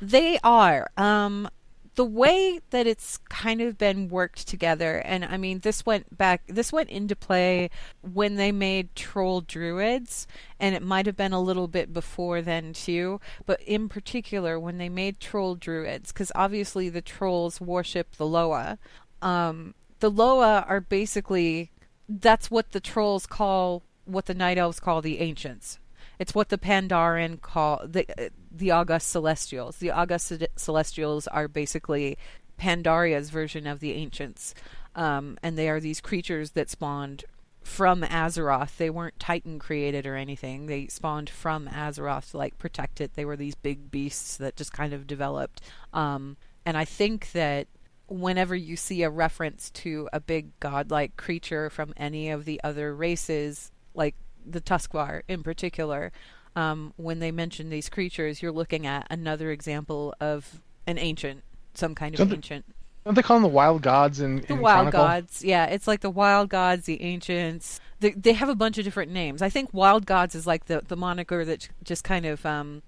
They 0.00 0.38
are. 0.44 0.90
Um, 0.96 1.48
the 1.94 2.04
way 2.04 2.60
that 2.70 2.86
it's 2.86 3.18
kind 3.28 3.60
of 3.60 3.76
been 3.76 4.08
worked 4.08 4.48
together, 4.48 4.98
and 5.04 5.24
I 5.24 5.36
mean, 5.36 5.60
this 5.60 5.84
went 5.84 6.16
back, 6.16 6.42
this 6.46 6.72
went 6.72 6.88
into 6.88 7.14
play 7.14 7.68
when 8.00 8.36
they 8.36 8.50
made 8.50 8.94
troll 8.94 9.42
druids, 9.42 10.26
and 10.58 10.74
it 10.74 10.82
might 10.82 11.06
have 11.06 11.16
been 11.16 11.34
a 11.34 11.40
little 11.40 11.68
bit 11.68 11.92
before 11.92 12.40
then 12.40 12.72
too, 12.72 13.20
but 13.44 13.60
in 13.62 13.88
particular 13.88 14.58
when 14.58 14.78
they 14.78 14.88
made 14.88 15.20
troll 15.20 15.54
druids, 15.54 16.12
because 16.12 16.32
obviously 16.34 16.88
the 16.88 17.02
trolls 17.02 17.60
worship 17.60 18.16
the 18.16 18.26
Loa. 18.26 18.78
Um, 19.20 19.74
the 20.00 20.10
Loa 20.10 20.64
are 20.66 20.80
basically, 20.80 21.70
that's 22.08 22.50
what 22.50 22.72
the 22.72 22.80
trolls 22.80 23.26
call, 23.26 23.82
what 24.06 24.26
the 24.26 24.34
night 24.34 24.56
elves 24.56 24.80
call 24.80 25.02
the 25.02 25.20
ancients. 25.20 25.78
It's 26.18 26.34
what 26.34 26.48
the 26.48 26.58
Pandaren 26.58 27.40
call 27.40 27.82
the 27.86 28.30
the 28.54 28.70
August 28.70 29.08
Celestials. 29.08 29.78
The 29.78 29.90
August 29.90 30.32
Celestials 30.56 31.26
are 31.28 31.48
basically 31.48 32.18
Pandaria's 32.58 33.30
version 33.30 33.66
of 33.66 33.80
the 33.80 33.92
ancients, 33.92 34.54
um, 34.94 35.38
and 35.42 35.56
they 35.56 35.68
are 35.68 35.80
these 35.80 36.00
creatures 36.00 36.52
that 36.52 36.70
spawned 36.70 37.24
from 37.62 38.02
Azeroth. 38.02 38.76
They 38.76 38.90
weren't 38.90 39.18
Titan 39.18 39.58
created 39.58 40.06
or 40.06 40.16
anything. 40.16 40.66
They 40.66 40.86
spawned 40.88 41.30
from 41.30 41.68
Azeroth 41.68 42.32
to 42.32 42.36
like 42.36 42.58
protect 42.58 43.00
it. 43.00 43.14
They 43.14 43.24
were 43.24 43.36
these 43.36 43.54
big 43.54 43.90
beasts 43.90 44.36
that 44.36 44.56
just 44.56 44.72
kind 44.72 44.92
of 44.92 45.06
developed. 45.06 45.60
Um, 45.92 46.36
and 46.66 46.76
I 46.76 46.84
think 46.84 47.32
that 47.32 47.68
whenever 48.08 48.54
you 48.54 48.76
see 48.76 49.02
a 49.02 49.10
reference 49.10 49.70
to 49.70 50.08
a 50.12 50.20
big 50.20 50.58
godlike 50.60 51.16
creature 51.16 51.70
from 51.70 51.94
any 51.96 52.30
of 52.30 52.44
the 52.44 52.60
other 52.62 52.94
races, 52.94 53.70
like 53.94 54.14
the 54.44 54.60
Tuskarr 54.60 55.22
in 55.28 55.42
particular, 55.42 56.12
um, 56.56 56.92
when 56.96 57.18
they 57.18 57.30
mention 57.30 57.70
these 57.70 57.88
creatures, 57.88 58.42
you're 58.42 58.52
looking 58.52 58.86
at 58.86 59.06
another 59.10 59.50
example 59.50 60.14
of 60.20 60.60
an 60.86 60.98
ancient, 60.98 61.42
some 61.74 61.94
kind 61.94 62.14
of 62.14 62.18
Don't 62.18 62.28
they- 62.30 62.36
ancient. 62.36 62.64
Don't 63.04 63.14
they 63.14 63.22
call 63.22 63.36
them 63.36 63.42
the 63.42 63.48
wild 63.48 63.82
gods 63.82 64.20
in, 64.20 64.42
The 64.42 64.52
in 64.52 64.60
wild 64.60 64.92
Chronicle? 64.92 65.00
gods, 65.04 65.42
yeah, 65.44 65.64
it's 65.66 65.88
like 65.88 66.02
the 66.02 66.10
wild 66.10 66.48
gods, 66.50 66.86
the 66.86 67.02
ancients. 67.02 67.80
They, 67.98 68.10
they 68.12 68.32
have 68.34 68.48
a 68.48 68.54
bunch 68.54 68.78
of 68.78 68.84
different 68.84 69.10
names. 69.10 69.42
I 69.42 69.48
think 69.48 69.70
wild 69.72 70.06
gods 70.06 70.36
is 70.36 70.46
like 70.46 70.66
the, 70.66 70.82
the 70.86 70.94
moniker 70.94 71.44
that 71.44 71.68
just 71.82 72.04
kind 72.04 72.24
of 72.24 72.46
um, 72.46 72.82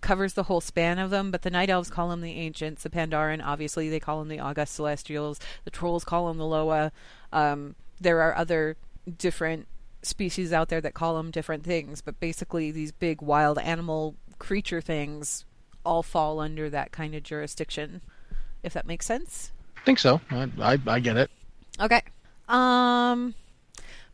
covers 0.00 0.32
the 0.32 0.42
whole 0.44 0.60
span 0.60 0.98
of 0.98 1.10
them. 1.10 1.30
But 1.30 1.42
the 1.42 1.50
night 1.50 1.70
elves 1.70 1.90
call 1.90 2.08
them 2.08 2.22
the 2.22 2.32
ancients. 2.32 2.82
The 2.82 2.90
Pandaren, 2.90 3.40
obviously, 3.40 3.88
they 3.88 4.00
call 4.00 4.18
them 4.18 4.26
the 4.26 4.40
august 4.40 4.74
celestials. 4.74 5.38
The 5.62 5.70
trolls 5.70 6.02
call 6.04 6.26
them 6.26 6.38
the 6.38 6.44
Loa. 6.46 6.90
Um, 7.32 7.76
there 8.00 8.20
are 8.22 8.36
other 8.36 8.76
different 9.16 9.68
species 10.06 10.52
out 10.52 10.68
there 10.68 10.80
that 10.80 10.94
call 10.94 11.16
them 11.16 11.30
different 11.30 11.64
things, 11.64 12.00
but 12.00 12.18
basically, 12.20 12.70
these 12.70 12.92
big 12.92 13.20
wild 13.20 13.58
animal 13.58 14.14
creature 14.38 14.80
things 14.80 15.44
all 15.84 16.02
fall 16.02 16.40
under 16.40 16.68
that 16.70 16.92
kind 16.92 17.14
of 17.14 17.22
jurisdiction. 17.22 18.02
If 18.62 18.72
that 18.72 18.86
makes 18.86 19.06
sense. 19.06 19.52
I 19.76 19.80
think 19.84 19.98
so. 19.98 20.20
I, 20.30 20.50
I, 20.60 20.78
I 20.86 21.00
get 21.00 21.16
it. 21.16 21.30
Okay. 21.80 22.02
Um, 22.48 23.34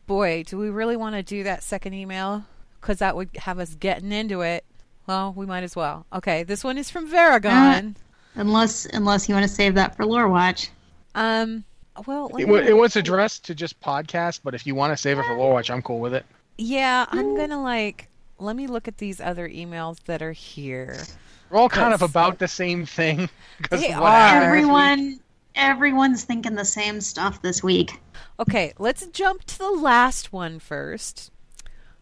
boy, 0.05 0.43
do 0.43 0.57
we 0.57 0.69
really 0.69 0.95
want 0.95 1.15
to 1.15 1.23
do 1.23 1.43
that 1.43 1.63
second 1.63 1.93
email? 1.93 2.45
Because 2.79 2.99
that 2.99 3.15
would 3.15 3.29
have 3.37 3.59
us 3.59 3.73
getting 3.75 4.11
into 4.11 4.41
it. 4.41 4.65
Well, 5.07 5.33
we 5.35 5.45
might 5.45 5.63
as 5.63 5.75
well. 5.75 6.05
Okay, 6.13 6.43
this 6.43 6.63
one 6.63 6.77
is 6.77 6.89
from 6.89 7.09
Varagon. 7.09 7.95
Unless 8.35 8.85
unless 8.85 9.27
you 9.27 9.35
want 9.35 9.47
to 9.47 9.53
save 9.53 9.75
that 9.75 9.95
for 9.95 10.05
Lore 10.05 10.27
Watch. 10.27 10.69
Um, 11.15 11.63
well, 12.05 12.29
It, 12.37 12.47
me- 12.47 12.55
it 12.67 12.75
was 12.77 12.95
addressed 12.95 13.45
to 13.45 13.55
just 13.55 13.79
podcast, 13.81 14.41
but 14.43 14.55
if 14.55 14.65
you 14.67 14.75
want 14.75 14.93
to 14.93 14.97
save 14.97 15.19
it 15.19 15.25
for 15.25 15.35
Lore 15.37 15.53
Watch, 15.53 15.69
I'm 15.69 15.81
cool 15.81 15.99
with 15.99 16.13
it. 16.13 16.25
yeah, 16.57 17.05
I'm 17.09 17.35
gonna 17.35 17.61
like. 17.61 18.09
Let 18.39 18.55
me 18.55 18.67
look 18.67 18.87
at 18.87 18.97
these 18.97 19.21
other 19.21 19.47
emails 19.47 20.03
that 20.05 20.21
are 20.21 20.31
here. 20.33 20.97
We're 21.49 21.59
all 21.59 21.69
kind 21.69 21.93
of 21.93 22.01
about 22.01 22.39
the 22.39 22.47
same 22.47 22.85
thing. 22.85 23.29
'cause 23.61 23.79
They 23.81 23.91
are. 23.91 24.01
happened 24.01 24.41
this 24.41 24.65
week. 24.65 24.73
Everyone 24.73 25.19
everyone's 25.55 26.23
thinking 26.23 26.55
the 26.55 26.65
same 26.65 26.99
stuff 26.99 27.41
this 27.43 27.61
week. 27.63 28.01
Okay, 28.39 28.73
let's 28.79 29.05
jump 29.07 29.43
to 29.45 29.57
the 29.59 29.69
last 29.69 30.33
one 30.33 30.57
first 30.59 31.31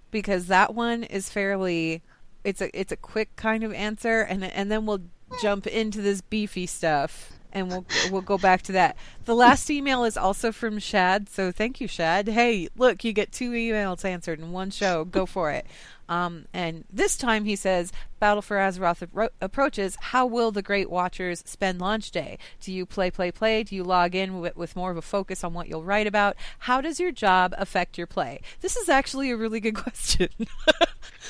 because 0.09 0.47
that 0.47 0.73
one 0.73 1.03
is 1.03 1.29
fairly 1.29 2.01
it's 2.45 2.61
a 2.61 2.79
it's 2.79 2.91
a 2.93 2.97
quick 2.97 3.35
kind 3.35 3.63
of 3.63 3.73
answer 3.73 4.21
and 4.21 4.43
and 4.43 4.71
then 4.71 4.85
we'll 4.85 5.01
jump 5.41 5.67
into 5.67 6.01
this 6.01 6.21
beefy 6.21 6.65
stuff 6.65 7.33
and 7.53 7.69
we'll 7.69 7.85
we'll 8.11 8.21
go 8.21 8.37
back 8.37 8.61
to 8.63 8.71
that. 8.73 8.97
The 9.25 9.35
last 9.35 9.69
email 9.69 10.03
is 10.03 10.17
also 10.17 10.51
from 10.51 10.79
Shad, 10.79 11.29
so 11.29 11.51
thank 11.51 11.79
you 11.81 11.87
Shad. 11.87 12.27
Hey, 12.27 12.69
look, 12.77 13.03
you 13.03 13.13
get 13.13 13.31
two 13.31 13.51
emails 13.51 14.03
answered 14.05 14.39
in 14.39 14.51
one 14.51 14.71
show. 14.71 15.05
Go 15.05 15.25
for 15.25 15.51
it. 15.51 15.65
Um, 16.11 16.45
and 16.53 16.83
this 16.91 17.15
time 17.15 17.45
he 17.45 17.55
says, 17.55 17.93
Battle 18.19 18.41
for 18.41 18.57
Azeroth 18.57 19.07
appro- 19.07 19.29
approaches. 19.39 19.95
How 20.01 20.25
will 20.25 20.51
the 20.51 20.61
Great 20.61 20.89
Watchers 20.89 21.41
spend 21.45 21.79
launch 21.79 22.11
day? 22.11 22.37
Do 22.59 22.73
you 22.73 22.85
play, 22.85 23.09
play, 23.09 23.31
play? 23.31 23.63
Do 23.63 23.77
you 23.77 23.85
log 23.85 24.13
in 24.13 24.41
with 24.41 24.75
more 24.75 24.91
of 24.91 24.97
a 24.97 25.01
focus 25.01 25.41
on 25.41 25.53
what 25.53 25.69
you'll 25.69 25.85
write 25.85 26.07
about? 26.07 26.35
How 26.59 26.81
does 26.81 26.99
your 26.99 27.13
job 27.13 27.53
affect 27.57 27.97
your 27.97 28.07
play? 28.07 28.41
This 28.59 28.75
is 28.75 28.89
actually 28.89 29.31
a 29.31 29.37
really 29.37 29.61
good 29.61 29.75
question. 29.75 30.27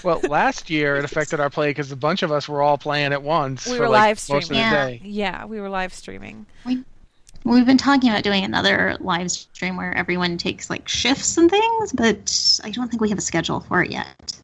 Well, 0.03 0.19
last 0.27 0.69
year 0.69 0.97
it 0.97 1.05
affected 1.05 1.39
our 1.39 1.49
play 1.49 1.69
because 1.69 1.91
a 1.91 1.95
bunch 1.95 2.23
of 2.23 2.31
us 2.31 2.47
were 2.47 2.61
all 2.61 2.77
playing 2.77 3.13
at 3.13 3.23
once. 3.23 3.65
We 3.67 3.77
for 3.77 3.83
were 3.83 3.89
like 3.89 4.01
live 4.01 4.17
most 4.17 4.31
of 4.31 4.35
the 4.35 4.41
streaming. 4.45 4.63
Yeah. 4.63 4.85
day. 4.85 5.01
yeah, 5.03 5.45
we 5.45 5.59
were 5.59 5.69
live 5.69 5.93
streaming. 5.93 6.45
We've 7.43 7.65
been 7.65 7.77
talking 7.77 8.09
about 8.09 8.23
doing 8.23 8.43
another 8.43 8.97
live 8.99 9.31
stream 9.31 9.75
where 9.75 9.95
everyone 9.97 10.37
takes 10.37 10.69
like 10.69 10.87
shifts 10.87 11.37
and 11.37 11.49
things, 11.49 11.91
but 11.91 12.59
I 12.63 12.69
don't 12.69 12.87
think 12.89 13.01
we 13.01 13.09
have 13.09 13.17
a 13.17 13.21
schedule 13.21 13.61
for 13.61 13.83
it 13.83 13.91
yet. 13.91 14.39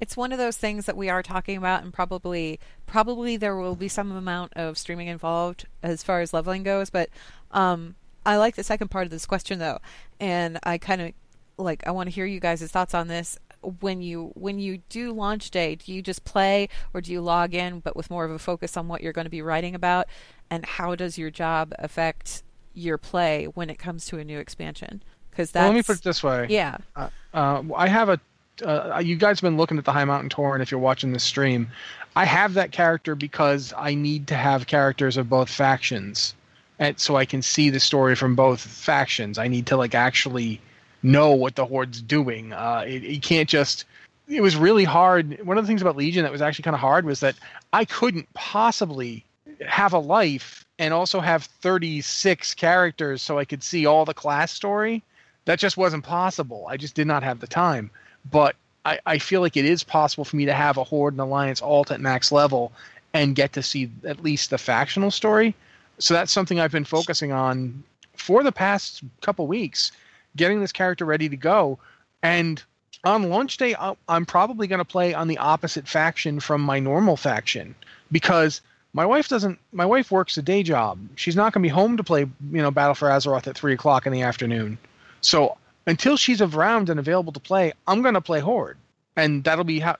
It's 0.00 0.16
one 0.16 0.32
of 0.32 0.38
those 0.38 0.56
things 0.56 0.86
that 0.86 0.96
we 0.96 1.10
are 1.10 1.22
talking 1.22 1.56
about, 1.56 1.82
and 1.82 1.92
probably 1.92 2.58
probably 2.86 3.36
there 3.36 3.56
will 3.56 3.74
be 3.74 3.88
some 3.88 4.12
amount 4.12 4.52
of 4.54 4.78
streaming 4.78 5.08
involved 5.08 5.66
as 5.82 6.02
far 6.02 6.20
as 6.20 6.32
leveling 6.32 6.62
goes. 6.62 6.88
But 6.88 7.10
um, 7.50 7.96
I 8.24 8.36
like 8.36 8.56
the 8.56 8.64
second 8.64 8.88
part 8.88 9.04
of 9.04 9.10
this 9.10 9.26
question 9.26 9.58
though, 9.58 9.78
and 10.20 10.58
I 10.62 10.78
kind 10.78 11.02
of 11.02 11.12
like 11.58 11.86
I 11.86 11.90
want 11.90 12.08
to 12.08 12.14
hear 12.14 12.26
you 12.26 12.40
guys' 12.40 12.70
thoughts 12.70 12.94
on 12.94 13.08
this. 13.08 13.38
When 13.80 14.00
you 14.00 14.30
when 14.34 14.58
you 14.58 14.78
do 14.88 15.12
launch 15.12 15.50
day, 15.50 15.74
do 15.74 15.92
you 15.92 16.00
just 16.02 16.24
play 16.24 16.68
or 16.94 17.00
do 17.00 17.12
you 17.12 17.20
log 17.20 17.54
in, 17.54 17.80
but 17.80 17.96
with 17.96 18.10
more 18.10 18.24
of 18.24 18.30
a 18.30 18.38
focus 18.38 18.76
on 18.76 18.88
what 18.88 19.02
you're 19.02 19.12
going 19.12 19.26
to 19.26 19.30
be 19.30 19.42
writing 19.42 19.74
about? 19.74 20.06
And 20.50 20.64
how 20.64 20.94
does 20.94 21.18
your 21.18 21.30
job 21.30 21.72
affect 21.78 22.42
your 22.74 22.98
play 22.98 23.46
when 23.46 23.68
it 23.68 23.78
comes 23.78 24.06
to 24.06 24.18
a 24.18 24.24
new 24.24 24.38
expansion? 24.38 25.02
Because 25.30 25.50
that's 25.50 25.62
Well, 25.62 25.70
let 25.70 25.76
me 25.76 25.82
put 25.82 25.96
it 25.98 26.04
this 26.04 26.22
way. 26.22 26.46
yeah. 26.48 26.78
Uh, 26.96 27.62
I 27.76 27.88
have 27.88 28.08
a. 28.08 28.20
Uh, 28.64 29.00
you 29.04 29.14
guys 29.16 29.38
have 29.38 29.46
been 29.46 29.56
looking 29.56 29.78
at 29.78 29.84
the 29.84 29.92
High 29.92 30.04
Mountain 30.04 30.30
Tour, 30.30 30.54
and 30.54 30.62
if 30.62 30.70
you're 30.70 30.80
watching 30.80 31.12
this 31.12 31.22
stream, 31.22 31.68
I 32.16 32.24
have 32.24 32.54
that 32.54 32.72
character 32.72 33.14
because 33.14 33.72
I 33.76 33.94
need 33.94 34.26
to 34.28 34.34
have 34.34 34.66
characters 34.66 35.16
of 35.16 35.28
both 35.28 35.48
factions, 35.48 36.34
and 36.80 36.98
so 36.98 37.14
I 37.16 37.24
can 37.24 37.42
see 37.42 37.70
the 37.70 37.78
story 37.78 38.16
from 38.16 38.34
both 38.34 38.60
factions. 38.60 39.38
I 39.38 39.46
need 39.46 39.66
to 39.66 39.76
like 39.76 39.94
actually 39.94 40.60
know 41.02 41.32
what 41.32 41.56
the 41.56 41.64
Horde's 41.64 42.02
doing. 42.02 42.52
Uh, 42.52 42.84
it, 42.86 43.22
can't 43.22 43.48
just. 43.48 43.84
It 44.28 44.40
was 44.40 44.56
really 44.56 44.84
hard. 44.84 45.38
One 45.44 45.56
of 45.56 45.64
the 45.64 45.68
things 45.68 45.80
about 45.80 45.96
Legion 45.96 46.22
that 46.22 46.32
was 46.32 46.42
actually 46.42 46.64
kind 46.64 46.74
of 46.74 46.80
hard 46.80 47.06
was 47.06 47.20
that 47.20 47.36
I 47.72 47.84
couldn't 47.84 48.32
possibly 48.34 49.24
have 49.66 49.92
a 49.92 49.98
life 49.98 50.66
and 50.78 50.92
also 50.92 51.20
have 51.20 51.44
36 51.44 52.54
characters 52.54 53.22
so 53.22 53.38
I 53.38 53.44
could 53.44 53.62
see 53.62 53.86
all 53.86 54.04
the 54.04 54.14
class 54.14 54.52
story 54.52 55.02
that 55.46 55.58
just 55.58 55.78
wasn't 55.78 56.04
possible. 56.04 56.66
I 56.68 56.76
just 56.76 56.94
did 56.94 57.06
not 57.06 57.22
have 57.22 57.40
the 57.40 57.46
time. 57.46 57.90
But 58.30 58.54
I, 58.84 58.98
I 59.06 59.18
feel 59.18 59.40
like 59.40 59.56
it 59.56 59.64
is 59.64 59.82
possible 59.82 60.24
for 60.24 60.36
me 60.36 60.44
to 60.44 60.52
have 60.52 60.76
a 60.76 60.84
Horde 60.84 61.14
and 61.14 61.20
Alliance 61.20 61.62
alt 61.62 61.90
at 61.90 62.02
max 62.02 62.30
level 62.30 62.70
and 63.14 63.34
get 63.34 63.54
to 63.54 63.62
see 63.62 63.90
at 64.06 64.22
least 64.22 64.50
the 64.50 64.58
factional 64.58 65.10
story. 65.10 65.54
So 65.98 66.14
that's 66.14 66.32
something 66.32 66.60
I've 66.60 66.70
been 66.72 66.84
focusing 66.84 67.32
on 67.32 67.82
for 68.14 68.42
the 68.42 68.52
past 68.52 69.02
couple 69.20 69.46
weeks, 69.46 69.90
getting 70.38 70.60
this 70.60 70.72
character 70.72 71.04
ready 71.04 71.28
to 71.28 71.36
go. 71.36 71.78
And 72.22 72.62
on 73.04 73.28
launch 73.28 73.58
day, 73.58 73.76
I'm 74.08 74.24
probably 74.24 74.66
going 74.66 74.78
to 74.78 74.84
play 74.84 75.12
on 75.12 75.28
the 75.28 75.38
opposite 75.38 75.86
faction 75.86 76.40
from 76.40 76.62
my 76.62 76.80
normal 76.80 77.16
faction 77.16 77.74
because 78.10 78.62
my 78.94 79.04
wife 79.04 79.28
doesn't. 79.28 79.58
My 79.72 79.84
wife 79.84 80.10
works 80.10 80.38
a 80.38 80.42
day 80.42 80.62
job. 80.62 80.98
She's 81.14 81.36
not 81.36 81.52
going 81.52 81.62
to 81.62 81.68
be 81.68 81.72
home 81.72 81.98
to 81.98 82.02
play, 82.02 82.20
you 82.20 82.62
know, 82.62 82.70
Battle 82.70 82.94
for 82.94 83.08
Azeroth 83.08 83.46
at 83.46 83.56
three 83.56 83.74
o'clock 83.74 84.06
in 84.06 84.12
the 84.12 84.22
afternoon. 84.22 84.78
So 85.20 85.58
until 85.86 86.16
she's 86.16 86.40
around 86.40 86.88
and 86.88 86.98
available 86.98 87.32
to 87.32 87.40
play, 87.40 87.72
I'm 87.86 88.02
going 88.02 88.14
to 88.14 88.20
play 88.20 88.40
Horde, 88.40 88.78
and 89.14 89.44
that'll 89.44 89.64
be 89.64 89.80
how 89.80 89.96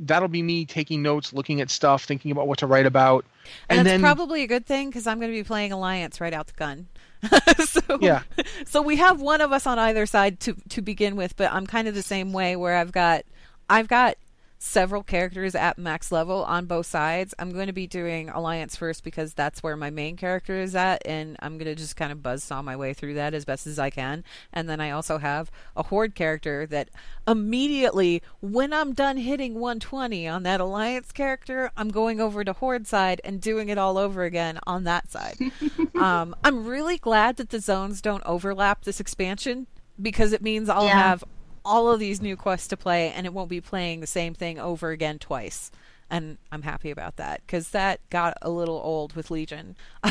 that'll 0.00 0.28
be 0.28 0.42
me 0.42 0.64
taking 0.64 1.02
notes, 1.02 1.32
looking 1.32 1.60
at 1.60 1.70
stuff, 1.70 2.04
thinking 2.04 2.30
about 2.30 2.46
what 2.46 2.58
to 2.58 2.66
write 2.66 2.86
about, 2.86 3.24
And, 3.68 3.78
and, 3.78 3.86
that's 3.86 3.94
then 3.94 4.00
probably 4.00 4.42
a 4.42 4.46
good 4.46 4.66
thing 4.66 4.88
because 4.88 5.06
I'm 5.06 5.18
going 5.18 5.32
to 5.32 5.36
be 5.36 5.44
playing 5.44 5.72
Alliance 5.72 6.20
right 6.20 6.32
out 6.32 6.46
the 6.46 6.52
gun. 6.54 6.86
so 7.64 7.98
Yeah. 8.00 8.22
so 8.66 8.82
we 8.82 8.96
have 8.96 9.20
one 9.20 9.40
of 9.40 9.52
us 9.52 9.66
on 9.66 9.78
either 9.78 10.06
side 10.06 10.40
to 10.40 10.54
to 10.70 10.82
begin 10.82 11.16
with, 11.16 11.36
but 11.36 11.52
I'm 11.52 11.66
kind 11.66 11.88
of 11.88 11.94
the 11.94 12.02
same 12.02 12.32
way 12.32 12.56
where 12.56 12.76
I've 12.76 12.92
got 12.92 13.24
I've 13.68 13.88
got 13.88 14.16
several 14.60 15.04
characters 15.04 15.54
at 15.54 15.78
max 15.78 16.10
level 16.10 16.44
on 16.44 16.66
both 16.66 16.86
sides. 16.86 17.32
I'm 17.38 17.52
going 17.52 17.68
to 17.68 17.72
be 17.72 17.86
doing 17.86 18.28
Alliance 18.28 18.74
first 18.74 19.04
because 19.04 19.32
that's 19.34 19.62
where 19.62 19.76
my 19.76 19.90
main 19.90 20.16
character 20.16 20.60
is 20.60 20.74
at, 20.74 21.00
and 21.06 21.36
I'm 21.40 21.58
going 21.58 21.66
to 21.66 21.74
just 21.76 21.94
kind 21.96 22.10
of 22.10 22.18
buzzsaw 22.18 22.64
my 22.64 22.74
way 22.76 22.92
through 22.92 23.14
that 23.14 23.34
as 23.34 23.44
best 23.44 23.66
as 23.68 23.78
I 23.78 23.90
can. 23.90 24.24
And 24.52 24.68
then 24.68 24.80
I 24.80 24.90
also 24.90 25.18
have 25.18 25.50
a 25.76 25.84
Horde 25.84 26.14
character 26.16 26.66
that 26.66 26.88
immediately, 27.26 28.20
when 28.40 28.72
I'm 28.72 28.94
done 28.94 29.16
hitting 29.18 29.54
120 29.54 30.26
on 30.26 30.42
that 30.42 30.60
Alliance 30.60 31.12
character, 31.12 31.70
I'm 31.76 31.90
going 31.90 32.20
over 32.20 32.42
to 32.42 32.52
Horde 32.52 32.86
side 32.86 33.20
and 33.22 33.40
doing 33.40 33.68
it 33.68 33.78
all 33.78 33.96
over 33.96 34.24
again 34.24 34.58
on 34.66 34.84
that 34.84 35.10
side. 35.10 35.36
um, 35.96 36.34
I'm 36.42 36.66
really 36.66 36.98
glad 36.98 37.36
that 37.36 37.50
the 37.50 37.60
zones 37.60 38.02
don't 38.02 38.22
overlap 38.26 38.84
this 38.84 38.98
expansion 38.98 39.68
because 40.02 40.32
it 40.32 40.42
means 40.42 40.68
I'll 40.68 40.86
Yeah. 40.86 40.98
have 40.98 41.24
all 41.64 41.90
of 41.90 42.00
these 42.00 42.20
new 42.20 42.36
quests 42.36 42.68
to 42.68 42.76
play 42.76 43.10
and 43.10 43.26
it 43.26 43.32
won't 43.32 43.48
be 43.50 43.60
playing 43.60 44.00
the 44.00 44.06
same 44.06 44.34
thing 44.34 44.58
over 44.58 44.90
again 44.90 45.18
twice. 45.18 45.70
And 46.10 46.38
I'm 46.50 46.62
happy 46.62 46.90
about 46.90 47.16
that 47.16 47.42
because 47.46 47.70
that 47.70 48.00
got 48.10 48.36
a 48.40 48.48
little 48.50 48.80
old 48.82 49.14
with 49.14 49.30
Legion. 49.30 49.76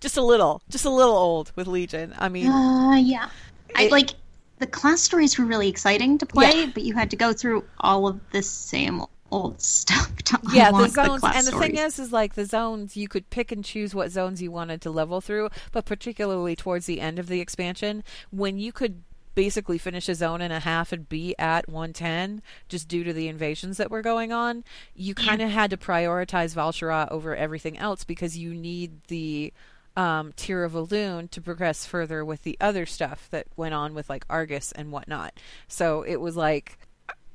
just 0.00 0.16
a 0.16 0.22
little, 0.22 0.62
just 0.70 0.84
a 0.84 0.90
little 0.90 1.16
old 1.16 1.52
with 1.56 1.66
Legion. 1.66 2.14
I 2.18 2.28
mean, 2.28 2.48
Uh, 2.50 2.96
yeah. 2.96 3.28
I 3.74 3.88
like 3.88 4.10
the 4.58 4.66
class 4.66 5.02
stories 5.02 5.38
were 5.38 5.44
really 5.44 5.68
exciting 5.68 6.18
to 6.18 6.26
play, 6.26 6.60
Yeah. 6.62 6.70
but 6.72 6.82
you 6.84 6.94
had 6.94 7.10
to 7.10 7.16
go 7.16 7.32
through 7.32 7.64
all 7.78 8.06
of 8.06 8.18
the 8.30 8.42
same 8.42 9.02
old 9.30 9.60
stuff 9.60 10.16
to 10.22 10.38
yeah, 10.54 10.70
the 10.70 10.88
zones, 10.88 11.20
class 11.20 11.36
and 11.36 11.46
the 11.46 11.58
thing 11.60 11.76
is, 11.76 11.98
is 11.98 12.12
like 12.12 12.34
the 12.34 12.44
zones 12.46 12.96
you 12.96 13.08
could 13.08 13.28
pick 13.28 13.50
and 13.52 13.64
choose 13.64 13.94
what 13.94 14.10
zones 14.10 14.40
you 14.40 14.50
wanted 14.50 14.80
to 14.82 14.90
level 14.90 15.20
through, 15.20 15.50
but 15.72 15.84
particularly 15.84 16.56
towards 16.56 16.86
the 16.86 17.00
end 17.00 17.18
of 17.18 17.26
the 17.26 17.40
expansion, 17.40 18.02
when 18.30 18.56
you 18.58 18.72
could 18.72 19.02
basically 19.36 19.78
finish 19.78 20.08
a 20.08 20.14
zone 20.16 20.40
and 20.40 20.52
a 20.52 20.58
half 20.58 20.90
and 20.90 21.08
be 21.08 21.38
at 21.38 21.68
110 21.68 22.42
just 22.68 22.88
due 22.88 23.04
to 23.04 23.12
the 23.12 23.28
invasions 23.28 23.76
that 23.76 23.90
were 23.90 24.02
going 24.02 24.32
on 24.32 24.64
you 24.94 25.14
kind 25.14 25.40
of 25.40 25.50
had 25.50 25.70
to 25.70 25.76
prioritize 25.76 26.56
Val'sharah 26.56 27.08
over 27.12 27.36
everything 27.36 27.78
else 27.78 28.02
because 28.02 28.36
you 28.36 28.52
need 28.54 29.04
the 29.06 29.52
um, 29.96 30.32
tear 30.36 30.64
of 30.64 30.72
Elune 30.72 31.30
to 31.30 31.40
progress 31.40 31.86
further 31.86 32.24
with 32.24 32.42
the 32.42 32.56
other 32.60 32.84
stuff 32.86 33.28
that 33.30 33.46
went 33.56 33.74
on 33.74 33.94
with 33.94 34.10
like 34.10 34.26
Argus 34.28 34.72
and 34.72 34.92
whatnot. 34.92 35.32
So 35.68 36.02
it 36.02 36.16
was 36.16 36.36
like 36.36 36.78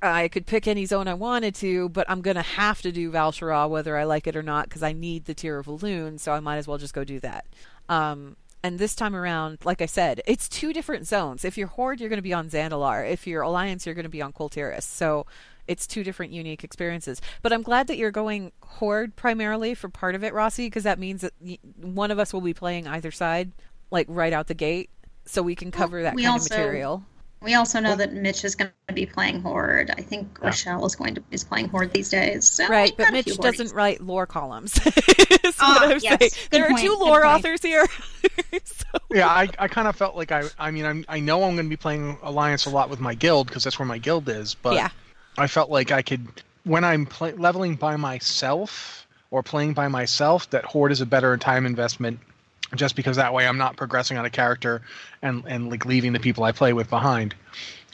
I 0.01 0.27
could 0.27 0.45
pick 0.45 0.67
any 0.67 0.85
zone 0.85 1.07
I 1.07 1.13
wanted 1.13 1.55
to, 1.55 1.89
but 1.89 2.09
I'm 2.09 2.21
gonna 2.21 2.41
have 2.41 2.81
to 2.83 2.91
do 2.91 3.11
Val'sharah 3.11 3.69
whether 3.69 3.97
I 3.97 4.03
like 4.03 4.27
it 4.27 4.35
or 4.35 4.43
not 4.43 4.69
because 4.69 4.83
I 4.83 4.93
need 4.93 5.25
the 5.25 5.33
tear 5.33 5.59
of 5.59 5.67
Elune, 5.67 6.19
so 6.19 6.31
I 6.31 6.39
might 6.39 6.57
as 6.57 6.67
well 6.67 6.77
just 6.77 6.93
go 6.93 7.03
do 7.03 7.19
that. 7.19 7.45
Um, 7.89 8.35
and 8.63 8.77
this 8.77 8.95
time 8.95 9.15
around, 9.15 9.59
like 9.63 9.81
I 9.81 9.85
said, 9.85 10.21
it's 10.27 10.47
two 10.47 10.73
different 10.73 11.07
zones. 11.07 11.43
If 11.43 11.57
you're 11.57 11.67
Horde, 11.67 11.99
you're 11.99 12.09
going 12.09 12.17
to 12.17 12.23
be 12.23 12.33
on 12.33 12.49
Zandalar. 12.49 13.09
If 13.09 13.25
you're 13.25 13.41
Alliance, 13.41 13.85
you're 13.85 13.95
going 13.95 14.03
to 14.03 14.09
be 14.09 14.21
on 14.21 14.33
Kul 14.33 14.49
Tiras. 14.49 14.83
So 14.85 15.25
it's 15.67 15.87
two 15.87 16.03
different 16.03 16.31
unique 16.31 16.63
experiences. 16.63 17.21
But 17.41 17.53
I'm 17.53 17.63
glad 17.63 17.87
that 17.87 17.97
you're 17.97 18.11
going 18.11 18.51
Horde 18.61 19.15
primarily 19.15 19.73
for 19.73 19.89
part 19.89 20.15
of 20.15 20.23
it, 20.23 20.33
Rossi, 20.33 20.67
because 20.67 20.83
that 20.83 20.99
means 20.99 21.21
that 21.21 21.33
one 21.77 22.11
of 22.11 22.19
us 22.19 22.33
will 22.33 22.41
be 22.41 22.53
playing 22.53 22.87
either 22.87 23.11
side, 23.11 23.51
like 23.89 24.05
right 24.09 24.33
out 24.33 24.47
the 24.47 24.53
gate, 24.53 24.89
so 25.25 25.41
we 25.41 25.55
can 25.55 25.71
cover 25.71 26.03
that 26.03 26.15
kind 26.15 26.27
also- 26.27 26.53
of 26.53 26.59
material. 26.59 27.03
We 27.43 27.55
also 27.55 27.79
know 27.79 27.95
that 27.95 28.13
Mitch 28.13 28.45
is 28.45 28.53
going 28.53 28.69
to 28.87 28.93
be 28.93 29.07
playing 29.07 29.41
Horde. 29.41 29.89
I 29.97 30.03
think 30.03 30.39
Rochelle 30.43 30.85
is 30.85 30.95
going 30.95 31.15
to 31.15 31.23
is 31.31 31.43
playing 31.43 31.69
Horde 31.69 31.91
these 31.91 32.09
days. 32.09 32.47
So 32.47 32.67
Right, 32.67 32.93
but 32.95 33.11
Mitch 33.11 33.35
doesn't 33.35 33.73
write 33.73 33.99
lore 33.99 34.27
columns. 34.27 34.79
is 34.85 35.55
ah, 35.59 35.79
what 35.81 35.91
I'm 35.91 35.99
yes. 36.03 36.03
saying. 36.03 36.17
Good 36.19 36.31
There 36.51 36.65
are 36.65 36.69
point, 36.69 36.81
two 36.81 36.89
good 36.89 36.99
lore 36.99 37.21
point. 37.23 37.33
authors 37.33 37.63
here. 37.63 37.87
so, 38.63 38.85
yeah, 39.09 39.27
I, 39.27 39.49
I 39.57 39.67
kind 39.67 39.87
of 39.87 39.95
felt 39.95 40.15
like 40.15 40.31
I 40.31 40.43
I 40.59 40.71
mean 40.71 40.85
I'm, 40.85 41.05
I 41.07 41.19
know 41.19 41.43
I'm 41.43 41.55
going 41.55 41.65
to 41.65 41.69
be 41.69 41.77
playing 41.77 42.17
Alliance 42.21 42.65
a 42.65 42.69
lot 42.69 42.89
with 42.89 42.99
my 42.99 43.15
guild 43.15 43.47
because 43.47 43.63
that's 43.63 43.79
where 43.79 43.85
my 43.85 43.97
guild 43.97 44.29
is, 44.29 44.55
but 44.55 44.73
yeah, 44.73 44.89
I 45.37 45.47
felt 45.47 45.69
like 45.69 45.91
I 45.91 46.01
could 46.01 46.27
when 46.63 46.83
I'm 46.83 47.05
play, 47.05 47.33
leveling 47.33 47.75
by 47.75 47.95
myself 47.95 49.07
or 49.31 49.43
playing 49.43 49.73
by 49.73 49.87
myself 49.87 50.49
that 50.51 50.65
Horde 50.65 50.91
is 50.91 51.01
a 51.01 51.05
better 51.05 51.37
time 51.37 51.65
investment 51.65 52.19
just 52.75 52.95
because 52.95 53.17
that 53.17 53.33
way 53.33 53.47
I'm 53.47 53.57
not 53.57 53.75
progressing 53.75 54.17
on 54.17 54.25
a 54.25 54.29
character 54.29 54.81
and 55.21 55.43
and 55.47 55.69
like 55.69 55.85
leaving 55.85 56.13
the 56.13 56.19
people 56.19 56.43
I 56.43 56.51
play 56.51 56.73
with 56.73 56.89
behind. 56.89 57.35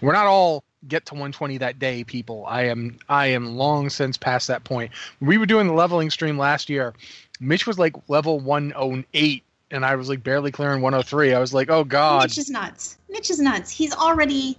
We're 0.01 0.13
not 0.13 0.28
all 0.28 0.63
get 0.88 1.07
to 1.07 1.13
120 1.15 1.57
that 1.59 1.80
day 1.80 2.03
people. 2.03 2.45
I 2.47 2.63
am 2.63 2.99
I 3.09 3.28
am 3.28 3.57
long 3.57 3.89
since 3.89 4.17
past 4.17 4.47
that 4.47 4.63
point. 4.63 4.91
We 5.19 5.38
were 5.38 5.45
doing 5.45 5.67
the 5.67 5.73
leveling 5.73 6.09
stream 6.09 6.38
last 6.38 6.69
year. 6.69 6.93
Mitch 7.39 7.67
was 7.67 7.80
like 7.80 7.95
level 8.07 8.39
108 8.39 9.43
and 9.72 9.86
I 9.86 9.95
was 9.95 10.09
like 10.09 10.24
barely 10.24 10.51
clearing 10.51 10.82
103. 10.82 11.34
I 11.34 11.39
was 11.39 11.53
like, 11.53 11.70
"Oh 11.70 11.84
god." 11.84 12.24
Mitch 12.24 12.38
is 12.38 12.49
nuts. 12.49 12.97
Mitch 13.09 13.30
is 13.30 13.39
nuts. 13.39 13.70
He's 13.72 13.93
already 13.93 14.57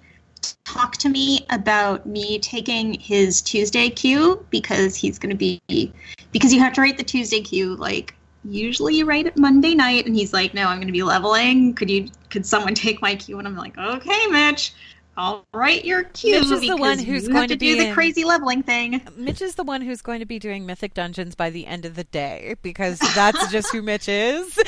talked 0.65 1.01
to 1.01 1.09
me 1.09 1.47
about 1.51 2.07
me 2.07 2.39
taking 2.39 2.95
his 2.95 3.43
Tuesday 3.43 3.91
queue 3.91 4.45
because 4.51 4.95
he's 4.95 5.19
going 5.19 5.37
to 5.37 5.37
be 5.37 5.93
because 6.33 6.53
you 6.53 6.61
have 6.61 6.73
to 6.75 6.81
write 6.81 6.97
the 6.97 7.03
Tuesday 7.03 7.41
queue 7.41 7.75
like 7.75 8.15
usually 8.45 8.97
you 8.97 9.05
write 9.05 9.27
it 9.27 9.37
Monday 9.37 9.75
night 9.75 10.07
and 10.07 10.15
he's 10.15 10.33
like, 10.33 10.55
"No, 10.55 10.67
I'm 10.67 10.77
going 10.79 10.87
to 10.89 10.93
be 10.93 11.03
leveling. 11.03 11.75
Could 11.75 11.91
you 11.91 12.09
could 12.31 12.47
someone 12.47 12.75
take 12.87 13.03
my 13.03 13.15
queue?" 13.15 13.39
And 13.39 13.49
I'm 13.49 13.57
like, 13.57 13.77
"Okay, 13.79 14.27
Mitch. 14.29 14.75
I'll 15.19 15.45
write 15.53 15.85
your 15.85 16.05
queue 16.05 16.41
Mitch 16.41 16.51
is 16.51 16.61
the 16.61 16.77
one 16.77 16.99
who's 16.99 17.27
going 17.27 17.37
have 17.37 17.49
to, 17.49 17.55
to 17.55 17.59
be 17.59 17.75
do 17.75 17.81
the 17.83 17.89
in- 17.89 17.95
crazy 17.95 18.25
leveling 18.25 18.63
thing." 18.63 19.03
Mitch 19.17 19.43
is 19.43 19.57
the 19.57 19.65
one 19.65 19.83
who's 19.83 20.01
going 20.01 20.21
to 20.21 20.27
be 20.27 20.39
doing 20.39 20.65
Mythic 20.65 20.95
Dungeons 20.95 21.35
by 21.35 21.51
the 21.51 21.67
end 21.67 21.85
of 21.85 21.97
the 21.97 22.05
day 22.05 22.55
because 22.63 23.01
that's 23.17 23.49
just 23.53 23.73
who 23.73 23.83
Mitch 23.83 24.09
is. 24.09 24.59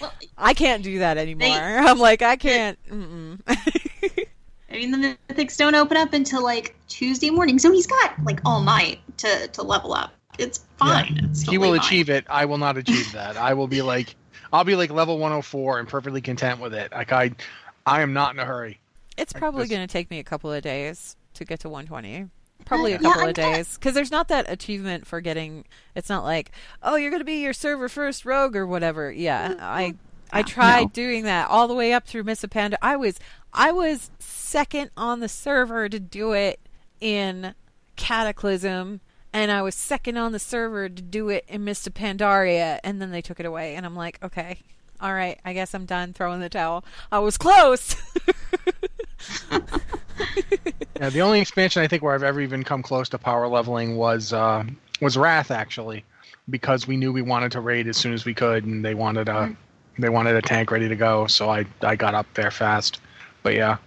Well, 0.00 0.14
I 0.38 0.54
can't 0.54 0.84
do 0.84 1.00
that 1.00 1.18
anymore. 1.18 1.48
I'm 1.48 1.98
like, 1.98 2.22
I 2.22 2.36
can't. 2.36 2.78
Mm-mm. 2.88 3.40
I 3.48 4.74
mean, 4.74 4.92
the 4.92 5.18
mythics 5.28 5.56
don't 5.56 5.74
open 5.74 5.96
up 5.96 6.12
until 6.12 6.42
like 6.42 6.76
Tuesday 6.88 7.30
morning, 7.30 7.58
so 7.58 7.72
he's 7.72 7.88
got 7.88 8.14
like 8.24 8.40
all 8.44 8.62
night 8.62 9.00
to 9.18 9.48
to 9.48 9.62
level 9.62 9.92
up. 9.92 10.14
It's 10.38 10.64
fine. 10.78 11.20
It's 11.24 11.42
he 11.42 11.58
will 11.58 11.70
fine. 11.70 11.80
achieve 11.80 12.08
it. 12.08 12.24
I 12.30 12.44
will 12.44 12.58
not 12.58 12.76
achieve 12.76 13.12
that. 13.12 13.36
I 13.36 13.54
will 13.54 13.66
be 13.66 13.82
like, 13.82 14.14
I'll 14.52 14.64
be 14.64 14.76
like 14.76 14.90
level 14.90 15.18
104 15.18 15.80
and 15.80 15.88
perfectly 15.88 16.20
content 16.20 16.60
with 16.60 16.72
it. 16.74 16.92
Like 16.92 17.12
I, 17.12 17.32
I 17.84 18.02
am 18.02 18.12
not 18.12 18.32
in 18.32 18.38
a 18.38 18.44
hurry. 18.44 18.79
It's 19.20 19.32
probably 19.32 19.66
going 19.68 19.86
to 19.86 19.92
take 19.92 20.10
me 20.10 20.18
a 20.18 20.24
couple 20.24 20.52
of 20.52 20.62
days 20.62 21.16
to 21.34 21.44
get 21.44 21.60
to 21.60 21.68
120. 21.68 22.28
Probably 22.64 22.92
a 22.92 22.98
yeah, 22.98 22.98
couple 22.98 23.24
I'm 23.24 23.28
of 23.28 23.34
days 23.34 23.74
because 23.78 23.94
there's 23.94 24.10
not 24.10 24.28
that 24.28 24.50
achievement 24.50 25.06
for 25.06 25.20
getting. 25.20 25.64
It's 25.94 26.08
not 26.08 26.24
like, 26.24 26.52
oh, 26.82 26.96
you're 26.96 27.10
going 27.10 27.20
to 27.20 27.24
be 27.24 27.42
your 27.42 27.52
server 27.54 27.88
first 27.88 28.24
rogue 28.24 28.54
or 28.54 28.66
whatever. 28.66 29.10
Yeah, 29.10 29.54
I 29.58 29.96
I 30.32 30.42
Yeah, 30.42 30.44
tried 30.44 30.76
no. 30.76 30.92
doing 30.92 31.24
that 31.24 31.48
all 31.48 31.66
the 31.68 31.74
way 31.74 31.92
up 31.92 32.06
through 32.06 32.24
Miss 32.24 32.44
Panda. 32.50 32.78
I 32.82 32.96
was 32.96 33.18
I 33.52 33.72
was 33.72 34.10
second 34.18 34.90
on 34.96 35.20
the 35.20 35.28
server 35.28 35.88
to 35.88 35.98
do 35.98 36.32
it 36.32 36.60
in 37.00 37.54
Cataclysm, 37.96 39.00
and 39.32 39.50
I 39.50 39.62
was 39.62 39.74
second 39.74 40.16
on 40.18 40.32
the 40.32 40.38
server 40.38 40.88
to 40.88 41.02
do 41.02 41.28
it 41.30 41.44
in 41.48 41.64
Mists 41.64 41.86
of 41.86 41.94
Pandaria, 41.94 42.78
and 42.84 43.00
then 43.00 43.10
they 43.10 43.22
took 43.22 43.40
it 43.40 43.46
away, 43.46 43.74
and 43.76 43.86
I'm 43.86 43.96
like, 43.96 44.18
okay, 44.22 44.58
all 45.00 45.14
right, 45.14 45.40
I 45.44 45.52
guess 45.54 45.74
I'm 45.74 45.86
done 45.86 46.12
throwing 46.12 46.40
the 46.40 46.48
towel. 46.50 46.84
I 47.10 47.18
was 47.20 47.38
close. 47.38 47.96
Yeah, 51.00 51.10
the 51.10 51.22
only 51.22 51.40
expansion 51.40 51.82
I 51.82 51.88
think 51.88 52.02
where 52.02 52.14
I've 52.14 52.22
ever 52.22 52.40
even 52.40 52.62
come 52.62 52.82
close 52.82 53.08
to 53.10 53.18
power 53.18 53.48
leveling 53.48 53.96
was 53.96 54.32
uh, 54.32 54.64
was 55.00 55.16
Wrath 55.16 55.50
actually, 55.50 56.04
because 56.48 56.86
we 56.86 56.96
knew 56.96 57.12
we 57.12 57.22
wanted 57.22 57.52
to 57.52 57.60
raid 57.60 57.86
as 57.88 57.96
soon 57.96 58.12
as 58.12 58.24
we 58.24 58.34
could, 58.34 58.64
and 58.64 58.84
they 58.84 58.94
wanted 58.94 59.28
a 59.28 59.54
they 59.98 60.08
wanted 60.08 60.36
a 60.36 60.42
tank 60.42 60.70
ready 60.70 60.88
to 60.88 60.96
go, 60.96 61.26
so 61.26 61.50
I 61.50 61.64
I 61.82 61.96
got 61.96 62.14
up 62.14 62.26
there 62.34 62.50
fast. 62.50 63.00
But 63.42 63.54
yeah, 63.54 63.78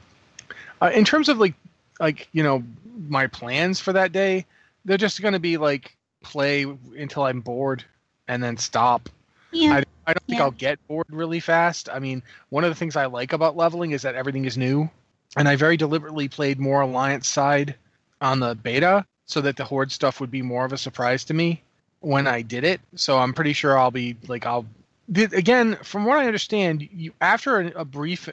uh, 0.82 0.92
in 0.94 1.06
terms 1.06 1.30
of 1.30 1.38
like 1.38 1.54
like 2.00 2.28
you 2.32 2.42
know 2.44 2.64
my 3.08 3.28
plans 3.28 3.80
for 3.80 3.94
that 3.94 4.12
day, 4.12 4.46
they're 4.86 4.98
just 4.98 5.22
going 5.22 5.34
to 5.34 5.40
be 5.40 5.58
like 5.58 5.96
play 6.24 6.66
until 6.98 7.24
I'm 7.24 7.42
bored 7.42 7.84
and 8.28 8.42
then 8.42 8.58
stop. 8.58 9.10
Yeah. 9.52 9.74
I, 9.74 9.84
I 10.08 10.14
don't 10.14 10.24
think 10.26 10.40
Yeah. 10.40 10.46
I'll 10.46 10.52
get 10.52 10.80
bored 10.88 11.08
really 11.10 11.40
fast. 11.40 11.90
I 11.90 12.00
mean, 12.00 12.24
one 12.50 12.64
of 12.64 12.72
the 12.72 12.76
things 12.76 12.96
I 12.96 13.06
like 13.06 13.34
about 13.34 13.56
leveling 13.56 13.92
is 13.92 14.02
that 14.02 14.16
everything 14.16 14.46
is 14.46 14.58
new, 14.58 14.90
and 15.38 15.48
I 15.48 15.56
very 15.56 15.78
deliberately 15.78 16.28
played 16.28 16.60
more 16.60 16.82
alliance 16.82 17.28
side 17.28 17.76
on 18.22 18.40
the 18.40 18.56
beta 18.56 19.06
so 19.26 19.42
that 19.42 19.58
the 19.58 19.64
horde 19.66 19.92
stuff 19.92 20.20
would 20.20 20.32
be 20.32 20.42
more 20.42 20.66
of 20.66 20.74
a 20.74 20.78
surprise 20.78 21.24
to 21.26 21.34
me 21.34 21.62
when 22.02 22.28
I 22.28 22.42
did 22.42 22.64
it. 22.64 22.82
So 22.96 23.18
I'm 23.18 23.34
pretty 23.34 23.54
sure 23.54 23.78
I'll 23.78 23.92
be 23.92 24.16
like 24.28 24.46
I'll 24.46 24.66
the- 25.10 25.24
again 25.36 25.78
from 25.84 26.06
what 26.06 26.18
I 26.18 26.28
understand, 26.28 26.88
you 26.94 27.14
after 27.22 27.60
a, 27.62 27.82
a 27.82 27.86
brief 27.86 28.30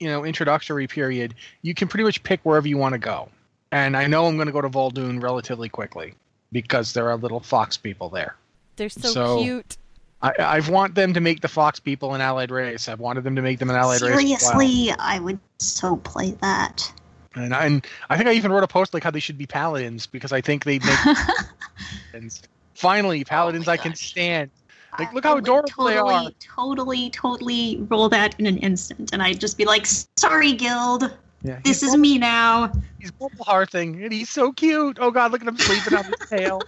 you 0.00 0.08
know 0.08 0.24
introductory 0.24 0.86
period, 0.86 1.34
you 1.62 1.74
can 1.74 1.88
pretty 1.88 2.04
much 2.04 2.22
pick 2.22 2.40
wherever 2.42 2.68
you 2.68 2.78
want 2.78 2.92
to 2.94 2.98
go. 2.98 3.28
And 3.72 3.96
I 3.96 4.06
know 4.06 4.26
I'm 4.26 4.36
going 4.36 4.46
to 4.46 4.52
go 4.52 4.60
to 4.60 4.68
Vol'dun 4.68 5.20
relatively 5.22 5.68
quickly 5.68 6.14
because 6.52 6.92
there 6.92 7.10
are 7.10 7.16
little 7.16 7.40
fox 7.40 7.76
people 7.76 8.08
there. 8.08 8.36
They're 8.76 8.88
so, 8.88 9.08
So- 9.08 9.42
cute. 9.42 9.76
I, 10.22 10.32
I 10.38 10.60
want 10.60 10.94
them 10.94 11.12
to 11.14 11.20
make 11.20 11.40
the 11.40 11.48
fox 11.48 11.80
people 11.80 12.14
an 12.14 12.20
allied 12.20 12.50
race. 12.50 12.88
I've 12.88 13.00
wanted 13.00 13.24
them 13.24 13.36
to 13.36 13.42
make 13.42 13.58
them 13.58 13.70
an 13.70 13.76
allied 13.76 14.00
race. 14.00 14.10
a 14.10 14.14
while. 14.14 14.38
Seriously, 14.38 14.94
I 14.98 15.18
would 15.18 15.38
so 15.58 15.96
play 15.96 16.32
that. 16.40 16.90
And 17.34 17.54
I, 17.54 17.66
and 17.66 17.86
I 18.08 18.16
think 18.16 18.28
I 18.28 18.32
even 18.32 18.52
wrote 18.52 18.62
a 18.62 18.68
post 18.68 18.94
like 18.94 19.02
how 19.02 19.10
they 19.10 19.20
should 19.20 19.38
be 19.38 19.46
paladins 19.46 20.06
because 20.06 20.32
I 20.32 20.40
think 20.40 20.64
they 20.64 20.78
make 20.78 20.98
paladins. 22.12 22.42
Finally, 22.74 23.24
paladins 23.24 23.68
oh 23.68 23.70
my 23.70 23.74
I 23.74 23.76
can 23.76 23.94
stand. 23.94 24.50
Like, 24.98 25.12
look 25.12 25.24
how 25.24 25.36
adorable 25.38 25.84
they 25.84 25.94
totally, 25.94 26.14
are. 26.14 26.30
Totally, 26.40 27.10
totally 27.10 27.84
roll 27.90 28.08
that 28.10 28.38
in 28.38 28.46
an 28.46 28.58
instant, 28.58 29.12
and 29.12 29.22
I'd 29.22 29.40
just 29.40 29.58
be 29.58 29.64
like, 29.64 29.86
"Sorry, 29.86 30.52
guild, 30.52 31.10
Yeah, 31.44 31.60
This 31.62 31.82
he's 31.82 31.90
is 31.90 31.96
me 31.96 32.18
now. 32.18 32.72
He's 32.98 33.10
bubble 33.10 33.44
hearthing, 33.44 34.02
and 34.02 34.12
he's 34.12 34.30
so 34.30 34.50
cute. 34.52 34.96
Oh 35.00 35.10
God, 35.10 35.30
look 35.30 35.42
at 35.42 35.48
him 35.48 35.58
sleeping 35.58 35.94
on 35.94 36.04
his 36.06 36.14
tail. 36.30 36.62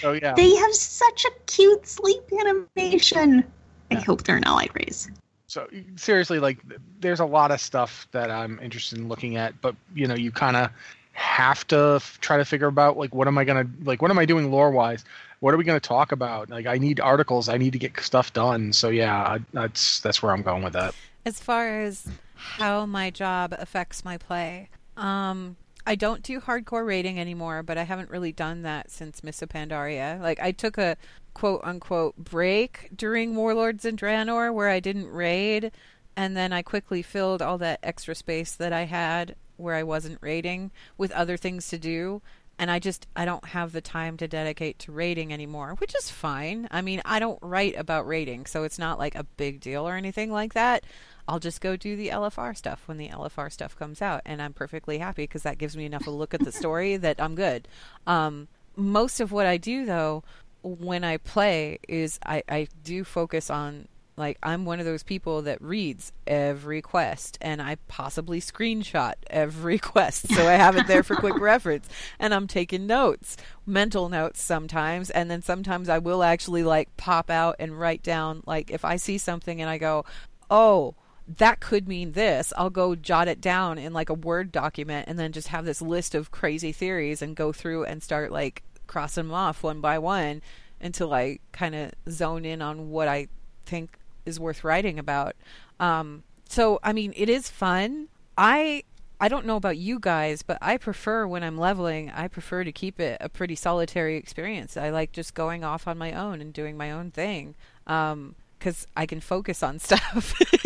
So 0.00 0.12
yeah, 0.12 0.34
They 0.34 0.54
have 0.56 0.74
such 0.74 1.24
a 1.24 1.30
cute 1.46 1.86
sleep 1.86 2.22
animation. 2.40 3.44
I 3.92 3.94
hope 3.94 4.24
they're 4.24 4.36
an 4.36 4.44
allied 4.44 4.70
race. 4.74 5.08
so 5.46 5.68
seriously, 5.96 6.40
like, 6.40 6.58
there's 7.00 7.20
a 7.20 7.24
lot 7.24 7.52
of 7.52 7.60
stuff 7.60 8.08
that 8.10 8.30
I'm 8.30 8.58
interested 8.60 8.98
in 8.98 9.08
looking 9.08 9.36
at, 9.36 9.60
but 9.60 9.76
you 9.94 10.08
know, 10.08 10.14
you 10.14 10.32
kind 10.32 10.56
of 10.56 10.70
have 11.12 11.66
to 11.68 11.94
f- 11.96 12.18
try 12.22 12.38
to 12.38 12.44
figure 12.44 12.66
about 12.68 12.96
like 12.96 13.14
what 13.14 13.28
am 13.28 13.36
I 13.36 13.44
gonna 13.44 13.66
like 13.84 14.00
what 14.02 14.10
am 14.10 14.18
I 14.18 14.24
doing 14.24 14.50
lore 14.50 14.70
wise? 14.70 15.04
What 15.40 15.52
are 15.54 15.56
we 15.56 15.64
gonna 15.64 15.78
talk 15.78 16.10
about? 16.10 16.50
Like, 16.50 16.66
I 16.66 16.78
need 16.78 16.98
articles. 17.00 17.48
I 17.48 17.56
need 17.58 17.72
to 17.74 17.78
get 17.78 18.00
stuff 18.00 18.32
done. 18.32 18.72
So 18.72 18.88
yeah, 18.88 19.14
I, 19.22 19.38
that's 19.52 20.00
that's 20.00 20.22
where 20.22 20.32
I'm 20.32 20.42
going 20.42 20.62
with 20.64 20.72
that. 20.72 20.94
As 21.24 21.38
far 21.38 21.80
as 21.82 22.08
how 22.42 22.86
my 22.86 23.10
job 23.10 23.54
affects 23.58 24.04
my 24.04 24.18
play, 24.18 24.68
um, 24.96 25.56
I 25.86 25.94
don't 25.94 26.22
do 26.22 26.40
hardcore 26.40 26.86
raiding 26.86 27.18
anymore, 27.18 27.62
but 27.62 27.78
I 27.78 27.82
haven't 27.84 28.10
really 28.10 28.32
done 28.32 28.62
that 28.62 28.90
since 28.90 29.24
Mists 29.24 29.42
of 29.42 29.48
Pandaria. 29.48 30.20
Like, 30.20 30.40
I 30.40 30.52
took 30.52 30.78
a 30.78 30.96
quote 31.34 31.60
unquote 31.64 32.16
break 32.16 32.90
during 32.94 33.34
Warlords 33.34 33.84
and 33.84 33.98
Draenor 33.98 34.52
where 34.52 34.68
I 34.68 34.80
didn't 34.80 35.08
raid, 35.08 35.72
and 36.16 36.36
then 36.36 36.52
I 36.52 36.62
quickly 36.62 37.02
filled 37.02 37.42
all 37.42 37.58
that 37.58 37.80
extra 37.82 38.14
space 38.14 38.54
that 38.56 38.72
I 38.72 38.84
had 38.84 39.34
where 39.56 39.74
I 39.74 39.82
wasn't 39.82 40.18
raiding 40.20 40.70
with 40.98 41.12
other 41.12 41.36
things 41.36 41.68
to 41.68 41.78
do. 41.78 42.22
And 42.58 42.70
I 42.70 42.78
just 42.78 43.06
I 43.16 43.24
don't 43.24 43.46
have 43.46 43.72
the 43.72 43.80
time 43.80 44.16
to 44.18 44.28
dedicate 44.28 44.78
to 44.80 44.92
raiding 44.92 45.32
anymore, 45.32 45.74
which 45.78 45.94
is 45.96 46.10
fine. 46.10 46.68
I 46.70 46.82
mean, 46.82 47.00
I 47.04 47.18
don't 47.18 47.38
write 47.42 47.76
about 47.76 48.06
raiding, 48.06 48.46
so 48.46 48.62
it's 48.62 48.78
not 48.78 48.98
like 48.98 49.14
a 49.14 49.24
big 49.24 49.60
deal 49.60 49.88
or 49.88 49.96
anything 49.96 50.30
like 50.30 50.54
that. 50.54 50.84
I'll 51.28 51.38
just 51.38 51.60
go 51.60 51.76
do 51.76 51.96
the 51.96 52.08
LFR 52.08 52.56
stuff 52.56 52.82
when 52.86 52.98
the 52.98 53.08
LFR 53.08 53.50
stuff 53.52 53.78
comes 53.78 54.02
out, 54.02 54.22
and 54.24 54.42
I'm 54.42 54.52
perfectly 54.52 54.98
happy 54.98 55.24
because 55.24 55.42
that 55.42 55.58
gives 55.58 55.76
me 55.76 55.84
enough 55.84 56.02
of 56.02 56.08
a 56.08 56.10
look 56.10 56.34
at 56.34 56.44
the 56.44 56.52
story 56.62 56.96
that 56.96 57.20
I'm 57.20 57.34
good. 57.34 57.68
Um, 58.06 58.48
most 58.76 59.20
of 59.20 59.32
what 59.32 59.46
I 59.46 59.56
do, 59.56 59.84
though, 59.84 60.24
when 60.62 61.04
I 61.04 61.16
play, 61.18 61.78
is 61.88 62.18
I, 62.24 62.42
I 62.48 62.68
do 62.82 63.04
focus 63.04 63.50
on 63.50 63.88
like 64.16 64.36
I'm 64.42 64.64
one 64.64 64.78
of 64.78 64.84
those 64.84 65.02
people 65.02 65.42
that 65.42 65.62
reads 65.62 66.12
every 66.26 66.82
quest 66.82 67.38
and 67.40 67.62
I 67.62 67.76
possibly 67.88 68.40
screenshot 68.40 69.14
every 69.28 69.78
quest 69.92 70.28
so 70.28 70.46
I 70.46 70.52
have 70.52 70.76
it 70.76 70.86
there 70.86 71.02
for 71.02 71.16
quick 71.16 71.38
reference 71.40 71.88
and 72.18 72.34
I'm 72.34 72.46
taking 72.46 72.86
notes, 72.86 73.36
mental 73.64 74.08
notes 74.08 74.42
sometimes 74.42 75.08
and 75.10 75.30
then 75.30 75.40
sometimes 75.40 75.88
I 75.88 75.98
will 75.98 76.22
actually 76.22 76.62
like 76.62 76.94
pop 76.96 77.30
out 77.30 77.56
and 77.58 77.78
write 77.78 78.02
down 78.02 78.42
like 78.44 78.70
if 78.70 78.84
I 78.84 78.96
see 78.96 79.16
something 79.16 79.60
and 79.60 79.70
I 79.70 79.78
go, 79.78 80.04
"Oh, 80.50 80.94
that 81.28 81.60
could 81.60 81.88
mean 81.88 82.12
this. 82.12 82.52
I'll 82.56 82.70
go 82.70 82.94
jot 82.94 83.28
it 83.28 83.40
down 83.40 83.78
in 83.78 83.92
like 83.92 84.08
a 84.08 84.14
Word 84.14 84.52
document 84.52 85.08
and 85.08 85.18
then 85.18 85.32
just 85.32 85.48
have 85.48 85.64
this 85.64 85.82
list 85.82 86.14
of 86.14 86.30
crazy 86.30 86.72
theories 86.72 87.22
and 87.22 87.36
go 87.36 87.52
through 87.52 87.84
and 87.84 88.02
start 88.02 88.32
like 88.32 88.62
crossing 88.86 89.24
them 89.24 89.34
off 89.34 89.62
one 89.62 89.80
by 89.80 89.98
one 89.98 90.42
until 90.80 91.12
I 91.14 91.38
kind 91.52 91.74
of 91.74 91.92
zone 92.08 92.44
in 92.44 92.60
on 92.60 92.90
what 92.90 93.08
I 93.08 93.28
think 93.64 93.98
is 94.26 94.40
worth 94.40 94.64
writing 94.64 94.98
about. 94.98 95.36
Um, 95.78 96.24
so, 96.48 96.80
I 96.82 96.92
mean, 96.92 97.12
it 97.16 97.28
is 97.28 97.48
fun. 97.48 98.08
I 98.36 98.84
I 99.22 99.28
don't 99.28 99.46
know 99.46 99.54
about 99.54 99.78
you 99.78 100.00
guys, 100.00 100.42
but 100.42 100.58
I 100.60 100.78
prefer 100.78 101.28
when 101.28 101.44
I'm 101.44 101.56
leveling, 101.56 102.10
I 102.10 102.26
prefer 102.26 102.64
to 102.64 102.72
keep 102.72 102.98
it 102.98 103.18
a 103.20 103.28
pretty 103.28 103.54
solitary 103.54 104.16
experience. 104.16 104.76
I 104.76 104.90
like 104.90 105.12
just 105.12 105.32
going 105.34 105.62
off 105.62 105.86
on 105.86 105.96
my 105.96 106.12
own 106.12 106.40
and 106.40 106.52
doing 106.52 106.76
my 106.76 106.90
own 106.90 107.12
thing. 107.12 107.54
Um, 107.86 108.34
because 108.62 108.86
I 108.96 109.06
can 109.06 109.18
focus 109.20 109.60
on 109.62 109.80
stuff. 109.80 110.34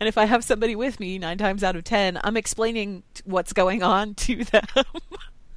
and 0.00 0.06
if 0.06 0.18
I 0.18 0.26
have 0.26 0.44
somebody 0.44 0.76
with 0.76 1.00
me, 1.00 1.18
nine 1.18 1.38
times 1.38 1.64
out 1.64 1.76
of 1.76 1.84
ten, 1.84 2.20
I'm 2.22 2.36
explaining 2.36 3.02
t- 3.14 3.22
what's 3.24 3.54
going 3.54 3.82
on 3.82 4.14
to 4.16 4.44
them. 4.52 4.66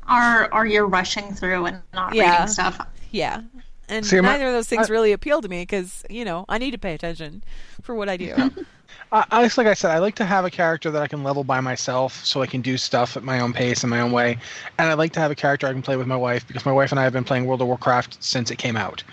Or 0.09 0.53
or 0.53 0.65
you're 0.65 0.87
rushing 0.87 1.33
through 1.33 1.65
and 1.65 1.81
not 1.93 2.15
Yeah. 2.15 2.31
reading 2.33 2.47
stuff. 2.47 2.79
yeah. 3.11 3.41
And 3.89 4.05
See, 4.05 4.21
my- 4.21 4.29
neither 4.29 4.47
of 4.47 4.53
those 4.53 4.67
things 4.69 4.89
I- 4.89 4.93
really 4.93 5.11
appeal 5.11 5.41
to 5.41 5.49
me 5.49 5.63
because, 5.63 6.05
you 6.09 6.23
know, 6.23 6.45
I 6.47 6.57
need 6.59 6.71
to 6.71 6.77
pay 6.77 6.93
attention 6.93 7.43
for 7.81 7.93
what 7.93 8.07
I 8.07 8.15
do. 8.15 8.33
I, 9.11 9.25
I 9.31 9.43
just 9.43 9.57
like 9.57 9.67
I 9.67 9.73
said, 9.73 9.91
I 9.91 9.99
like 9.99 10.15
to 10.15 10.25
have 10.25 10.45
a 10.45 10.49
character 10.49 10.89
that 10.91 11.01
I 11.01 11.07
can 11.07 11.23
level 11.23 11.43
by 11.43 11.59
myself, 11.59 12.23
so 12.25 12.41
I 12.41 12.45
can 12.47 12.61
do 12.61 12.77
stuff 12.77 13.17
at 13.17 13.23
my 13.23 13.41
own 13.41 13.51
pace 13.51 13.83
and 13.83 13.89
my 13.89 13.99
own 13.99 14.13
way. 14.13 14.37
And 14.79 14.87
I 14.89 14.93
like 14.93 15.11
to 15.13 15.19
have 15.19 15.31
a 15.31 15.35
character 15.35 15.67
I 15.67 15.73
can 15.73 15.81
play 15.81 15.97
with 15.97 16.07
my 16.07 16.15
wife 16.15 16.47
because 16.47 16.65
my 16.65 16.71
wife 16.71 16.91
and 16.91 16.99
I 16.99 17.03
have 17.03 17.11
been 17.11 17.25
playing 17.25 17.45
World 17.45 17.61
of 17.61 17.67
Warcraft 17.67 18.23
since 18.23 18.49
it 18.49 18.57
came 18.57 18.77
out. 18.77 19.03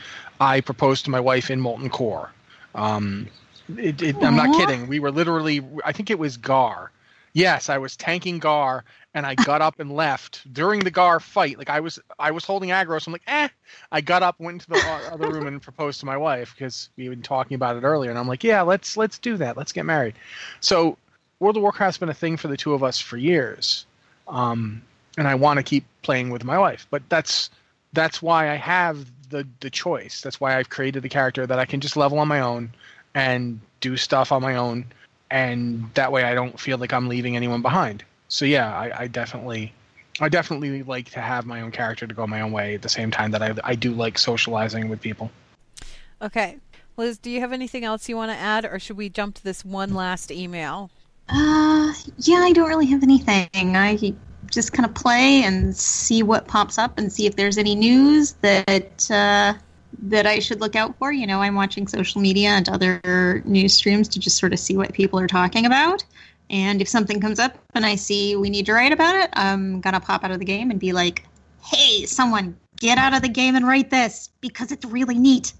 I 0.40 0.60
proposed 0.60 1.04
to 1.06 1.10
my 1.10 1.18
wife 1.18 1.50
in 1.50 1.60
Molten 1.60 1.90
Core. 1.90 2.30
Um, 2.74 3.28
it, 3.76 4.00
it, 4.00 4.16
I'm 4.22 4.36
not 4.36 4.54
kidding. 4.56 4.86
We 4.86 4.98
were 4.98 5.10
literally, 5.10 5.62
I 5.84 5.92
think 5.92 6.10
it 6.10 6.18
was 6.18 6.36
Garr. 6.36 6.90
Yes, 7.34 7.68
I 7.68 7.78
was 7.78 7.96
tanking 7.96 8.38
Garr, 8.38 8.84
and 9.14 9.26
I 9.26 9.34
got 9.34 9.60
up 9.60 9.78
and 9.80 9.92
left 9.92 10.50
during 10.52 10.80
the 10.80 10.90
Garr 10.90 11.20
fight. 11.20 11.58
Like 11.58 11.68
I 11.70 11.80
was, 11.80 11.98
I 12.18 12.30
was 12.30 12.44
holding 12.44 12.70
aggro, 12.70 13.00
so 13.00 13.08
I'm 13.08 13.12
like, 13.12 13.22
eh. 13.26 13.48
I 13.92 14.00
got 14.00 14.22
up, 14.22 14.40
went 14.40 14.66
into 14.66 14.70
the 14.70 15.10
other 15.12 15.30
room, 15.30 15.46
and 15.46 15.60
proposed 15.60 16.00
to 16.00 16.06
my 16.06 16.16
wife 16.16 16.54
because 16.56 16.88
we 16.96 17.04
had 17.04 17.10
been 17.10 17.22
talking 17.22 17.54
about 17.54 17.76
it 17.76 17.84
earlier. 17.84 18.10
And 18.10 18.18
I'm 18.18 18.26
like, 18.26 18.42
yeah, 18.42 18.62
let's 18.62 18.96
let's 18.96 19.18
do 19.18 19.36
that. 19.36 19.56
Let's 19.56 19.72
get 19.72 19.84
married. 19.84 20.14
So 20.60 20.96
World 21.38 21.56
of 21.56 21.62
Warcraft's 21.62 21.98
been 21.98 22.08
a 22.08 22.14
thing 22.14 22.36
for 22.36 22.48
the 22.48 22.56
two 22.56 22.72
of 22.72 22.82
us 22.82 22.98
for 22.98 23.16
years, 23.16 23.86
um, 24.26 24.82
and 25.16 25.28
I 25.28 25.34
want 25.34 25.58
to 25.58 25.62
keep 25.62 25.84
playing 26.02 26.30
with 26.30 26.44
my 26.44 26.58
wife. 26.58 26.86
But 26.90 27.02
that's 27.08 27.50
that's 27.92 28.22
why 28.22 28.50
I 28.50 28.56
have 28.56 29.06
the 29.30 29.46
the 29.60 29.70
choice. 29.70 30.20
That's 30.20 30.40
why 30.40 30.56
I've 30.56 30.68
created 30.68 31.02
the 31.02 31.08
character 31.08 31.46
that 31.46 31.58
I 31.58 31.64
can 31.64 31.80
just 31.80 31.96
level 31.96 32.18
on 32.18 32.28
my 32.28 32.40
own 32.40 32.72
and 33.14 33.60
do 33.80 33.96
stuff 33.96 34.32
on 34.32 34.42
my 34.42 34.56
own, 34.56 34.86
and 35.30 35.90
that 35.94 36.12
way 36.12 36.24
I 36.24 36.34
don't 36.34 36.58
feel 36.58 36.78
like 36.78 36.92
I'm 36.92 37.08
leaving 37.08 37.36
anyone 37.36 37.62
behind. 37.62 38.04
So 38.28 38.44
yeah, 38.44 38.76
I, 38.76 39.02
I 39.02 39.06
definitely. 39.06 39.72
I 40.20 40.28
definitely 40.28 40.82
like 40.82 41.10
to 41.10 41.20
have 41.20 41.46
my 41.46 41.60
own 41.60 41.70
character 41.70 42.04
to 42.04 42.12
go 42.12 42.26
my 42.26 42.40
own 42.40 42.50
way 42.50 42.74
at 42.74 42.82
the 42.82 42.88
same 42.88 43.12
time 43.12 43.30
that 43.30 43.40
I, 43.40 43.54
I 43.62 43.76
do 43.76 43.92
like 43.92 44.18
socializing 44.18 44.88
with 44.88 45.00
people. 45.00 45.30
Okay. 46.20 46.56
Liz, 46.96 47.18
do 47.18 47.30
you 47.30 47.38
have 47.38 47.52
anything 47.52 47.84
else 47.84 48.08
you 48.08 48.16
want 48.16 48.32
to 48.32 48.36
add, 48.36 48.64
or 48.64 48.80
should 48.80 48.96
we 48.96 49.08
jump 49.08 49.36
to 49.36 49.44
this 49.44 49.64
one 49.64 49.94
last 49.94 50.32
email? 50.32 50.90
Uh, 51.28 51.92
yeah, 52.16 52.38
I 52.38 52.52
don't 52.52 52.68
really 52.68 52.86
have 52.86 53.04
anything. 53.04 53.76
I 53.76 53.96
just 54.50 54.72
kind 54.72 54.88
of 54.88 54.94
play 54.94 55.42
and 55.42 55.76
see 55.76 56.22
what 56.22 56.46
pops 56.46 56.78
up 56.78 56.98
and 56.98 57.12
see 57.12 57.26
if 57.26 57.36
there's 57.36 57.58
any 57.58 57.74
news 57.74 58.32
that 58.40 59.10
uh, 59.10 59.54
that 60.02 60.26
I 60.26 60.38
should 60.38 60.60
look 60.60 60.76
out 60.76 60.96
for. 60.98 61.12
You 61.12 61.26
know, 61.26 61.40
I'm 61.40 61.54
watching 61.54 61.86
social 61.86 62.20
media 62.20 62.50
and 62.50 62.68
other 62.68 63.42
news 63.44 63.74
streams 63.74 64.08
to 64.08 64.18
just 64.18 64.38
sort 64.38 64.52
of 64.52 64.58
see 64.58 64.76
what 64.76 64.92
people 64.92 65.18
are 65.18 65.26
talking 65.26 65.66
about. 65.66 66.04
And 66.50 66.80
if 66.80 66.88
something 66.88 67.20
comes 67.20 67.38
up 67.38 67.58
and 67.74 67.84
I 67.84 67.96
see 67.96 68.36
we 68.36 68.48
need 68.48 68.66
to 68.66 68.72
write 68.72 68.92
about 68.92 69.16
it, 69.16 69.30
I'm 69.34 69.80
gonna 69.80 70.00
pop 70.00 70.24
out 70.24 70.30
of 70.30 70.38
the 70.38 70.44
game 70.44 70.70
and 70.70 70.80
be 70.80 70.92
like, 70.92 71.26
"Hey, 71.62 72.06
someone, 72.06 72.56
get 72.76 72.96
out 72.96 73.14
of 73.14 73.22
the 73.22 73.28
game 73.28 73.54
and 73.54 73.66
write 73.66 73.90
this 73.90 74.30
because 74.40 74.72
it's 74.72 74.84
really 74.84 75.18
neat." 75.18 75.52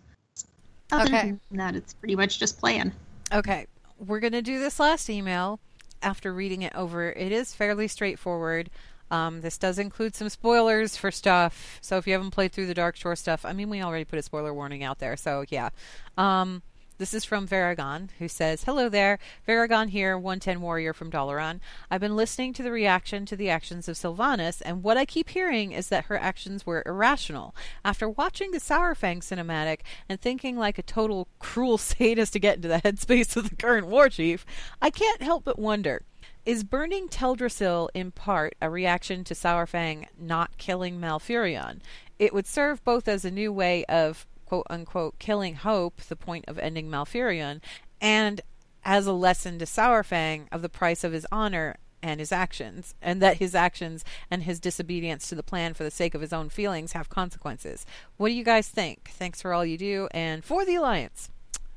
Other 0.90 1.02
Okay. 1.04 1.34
than 1.50 1.58
that, 1.58 1.76
it's 1.76 1.92
pretty 1.92 2.16
much 2.16 2.38
just 2.38 2.58
playing. 2.58 2.92
Okay, 3.32 3.66
we're 3.98 4.20
going 4.20 4.32
to 4.32 4.40
do 4.40 4.58
this 4.58 4.80
last 4.80 5.10
email 5.10 5.60
after 6.02 6.32
reading 6.32 6.62
it 6.62 6.74
over. 6.74 7.10
It 7.10 7.32
is 7.32 7.54
fairly 7.54 7.88
straightforward. 7.88 8.70
Um, 9.10 9.40
this 9.40 9.56
does 9.56 9.78
include 9.78 10.14
some 10.14 10.28
spoilers 10.28 10.96
for 10.96 11.10
stuff. 11.10 11.78
So 11.80 11.96
if 11.96 12.06
you 12.06 12.12
haven't 12.12 12.32
played 12.32 12.52
through 12.52 12.66
the 12.66 12.74
Darkshore 12.74 13.16
stuff, 13.16 13.44
I 13.44 13.52
mean, 13.52 13.70
we 13.70 13.82
already 13.82 14.04
put 14.04 14.18
a 14.18 14.22
spoiler 14.22 14.52
warning 14.52 14.82
out 14.84 14.98
there. 14.98 15.16
So 15.16 15.44
yeah. 15.48 15.70
Um, 16.16 16.62
this 16.98 17.14
is 17.14 17.24
from 17.24 17.46
Varagon, 17.46 18.10
who 18.18 18.26
says, 18.28 18.64
Hello 18.64 18.88
there. 18.88 19.18
Varagon 19.46 19.88
here, 19.88 20.18
110 20.18 20.60
Warrior 20.60 20.92
from 20.92 21.10
Dalaran. 21.10 21.60
I've 21.90 22.00
been 22.00 22.16
listening 22.16 22.52
to 22.54 22.62
the 22.62 22.72
reaction 22.72 23.24
to 23.26 23.36
the 23.36 23.48
actions 23.48 23.88
of 23.88 23.96
Sylvanas, 23.96 24.60
and 24.64 24.82
what 24.82 24.96
I 24.96 25.04
keep 25.04 25.30
hearing 25.30 25.70
is 25.70 25.88
that 25.88 26.06
her 26.06 26.18
actions 26.18 26.66
were 26.66 26.82
irrational. 26.84 27.54
After 27.84 28.08
watching 28.08 28.50
the 28.50 28.58
Saurfang 28.58 29.20
cinematic 29.20 29.80
and 30.08 30.20
thinking 30.20 30.56
like 30.56 30.76
a 30.76 30.82
total 30.82 31.28
cruel 31.38 31.78
sadist 31.78 32.32
to 32.32 32.40
get 32.40 32.56
into 32.56 32.68
the 32.68 32.80
headspace 32.80 33.36
of 33.36 33.48
the 33.48 33.56
current 33.56 33.86
war 33.86 34.08
chief, 34.08 34.44
I 34.82 34.90
can't 34.90 35.22
help 35.22 35.44
but 35.44 35.58
wonder. 35.58 36.02
Is 36.44 36.64
burning 36.64 37.08
Teldrassil 37.08 37.90
in 37.94 38.10
part 38.10 38.54
a 38.60 38.70
reaction 38.70 39.22
to 39.24 39.34
Saurfang 39.34 40.06
not 40.18 40.56
killing 40.58 40.98
Malfurion? 40.98 41.80
It 42.18 42.34
would 42.34 42.46
serve 42.46 42.82
both 42.84 43.06
as 43.06 43.24
a 43.24 43.30
new 43.30 43.52
way 43.52 43.84
of 43.84 44.26
quote 44.48 44.66
unquote 44.70 45.18
killing 45.18 45.56
Hope, 45.56 46.00
the 46.00 46.16
point 46.16 46.46
of 46.48 46.58
ending 46.58 46.88
Malfurion, 46.88 47.60
and 48.00 48.40
as 48.82 49.06
a 49.06 49.12
lesson 49.12 49.58
to 49.58 49.66
Saurfang 49.66 50.46
of 50.50 50.62
the 50.62 50.70
price 50.70 51.04
of 51.04 51.12
his 51.12 51.26
honor 51.30 51.76
and 52.02 52.18
his 52.18 52.32
actions, 52.32 52.94
and 53.02 53.20
that 53.20 53.36
his 53.36 53.54
actions 53.54 54.06
and 54.30 54.44
his 54.44 54.58
disobedience 54.58 55.28
to 55.28 55.34
the 55.34 55.42
plan 55.42 55.74
for 55.74 55.84
the 55.84 55.90
sake 55.90 56.14
of 56.14 56.22
his 56.22 56.32
own 56.32 56.48
feelings 56.48 56.92
have 56.92 57.10
consequences. 57.10 57.84
What 58.16 58.28
do 58.28 58.34
you 58.34 58.44
guys 58.44 58.68
think? 58.68 59.10
Thanks 59.12 59.42
for 59.42 59.52
all 59.52 59.66
you 59.66 59.76
do, 59.76 60.08
and 60.12 60.42
for 60.42 60.64
the 60.64 60.76
Alliance, 60.76 61.28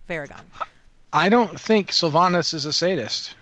Varagon. 0.08 0.46
I 1.12 1.28
don't 1.28 1.60
think 1.60 1.90
Sylvanas 1.90 2.54
is 2.54 2.66
a 2.66 2.72
sadist. 2.72 3.36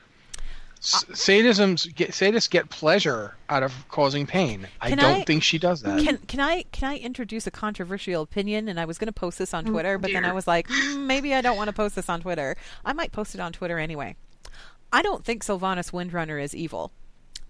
S- 0.81 1.03
sadisms 1.11 1.93
get, 1.93 2.11
sadists 2.11 2.49
get 2.49 2.69
pleasure 2.69 3.35
out 3.49 3.63
of 3.63 3.73
causing 3.89 4.25
pain. 4.25 4.67
I 4.79 4.91
don't 4.91 4.99
I- 5.03 5.23
think 5.23 5.43
she 5.43 5.59
does 5.59 5.81
that. 5.81 6.01
Can 6.03 6.17
can 6.19 6.39
I 6.39 6.63
can 6.71 6.89
I 6.89 6.97
introduce 6.97 7.45
a 7.47 7.51
controversial 7.51 8.21
opinion? 8.21 8.69
And 8.69 8.79
I 8.79 8.85
was 8.85 8.97
going 8.97 9.07
to 9.07 9.11
post 9.13 9.37
this 9.39 9.53
on 9.53 9.67
Oh, 9.67 9.71
Twitter, 9.71 9.97
but 9.97 10.11
then 10.11 10.23
I 10.23 10.31
was 10.31 10.47
like, 10.47 10.67
"Mm, 10.69 11.05
maybe 11.05 11.33
I 11.33 11.41
don't 11.41 11.57
want 11.57 11.67
to 11.67 11.73
post 11.73 11.95
this 11.95 12.07
on 12.09 12.21
Twitter. 12.21 12.55
I 12.85 12.93
might 12.93 13.11
post 13.11 13.35
it 13.35 13.41
on 13.41 13.51
Twitter 13.51 13.77
anyway. 13.77 14.15
I 14.93 15.01
don't 15.01 15.23
think 15.25 15.43
Sylvanas 15.43 15.91
Windrunner 15.91 16.41
is 16.41 16.55
evil. 16.55 16.91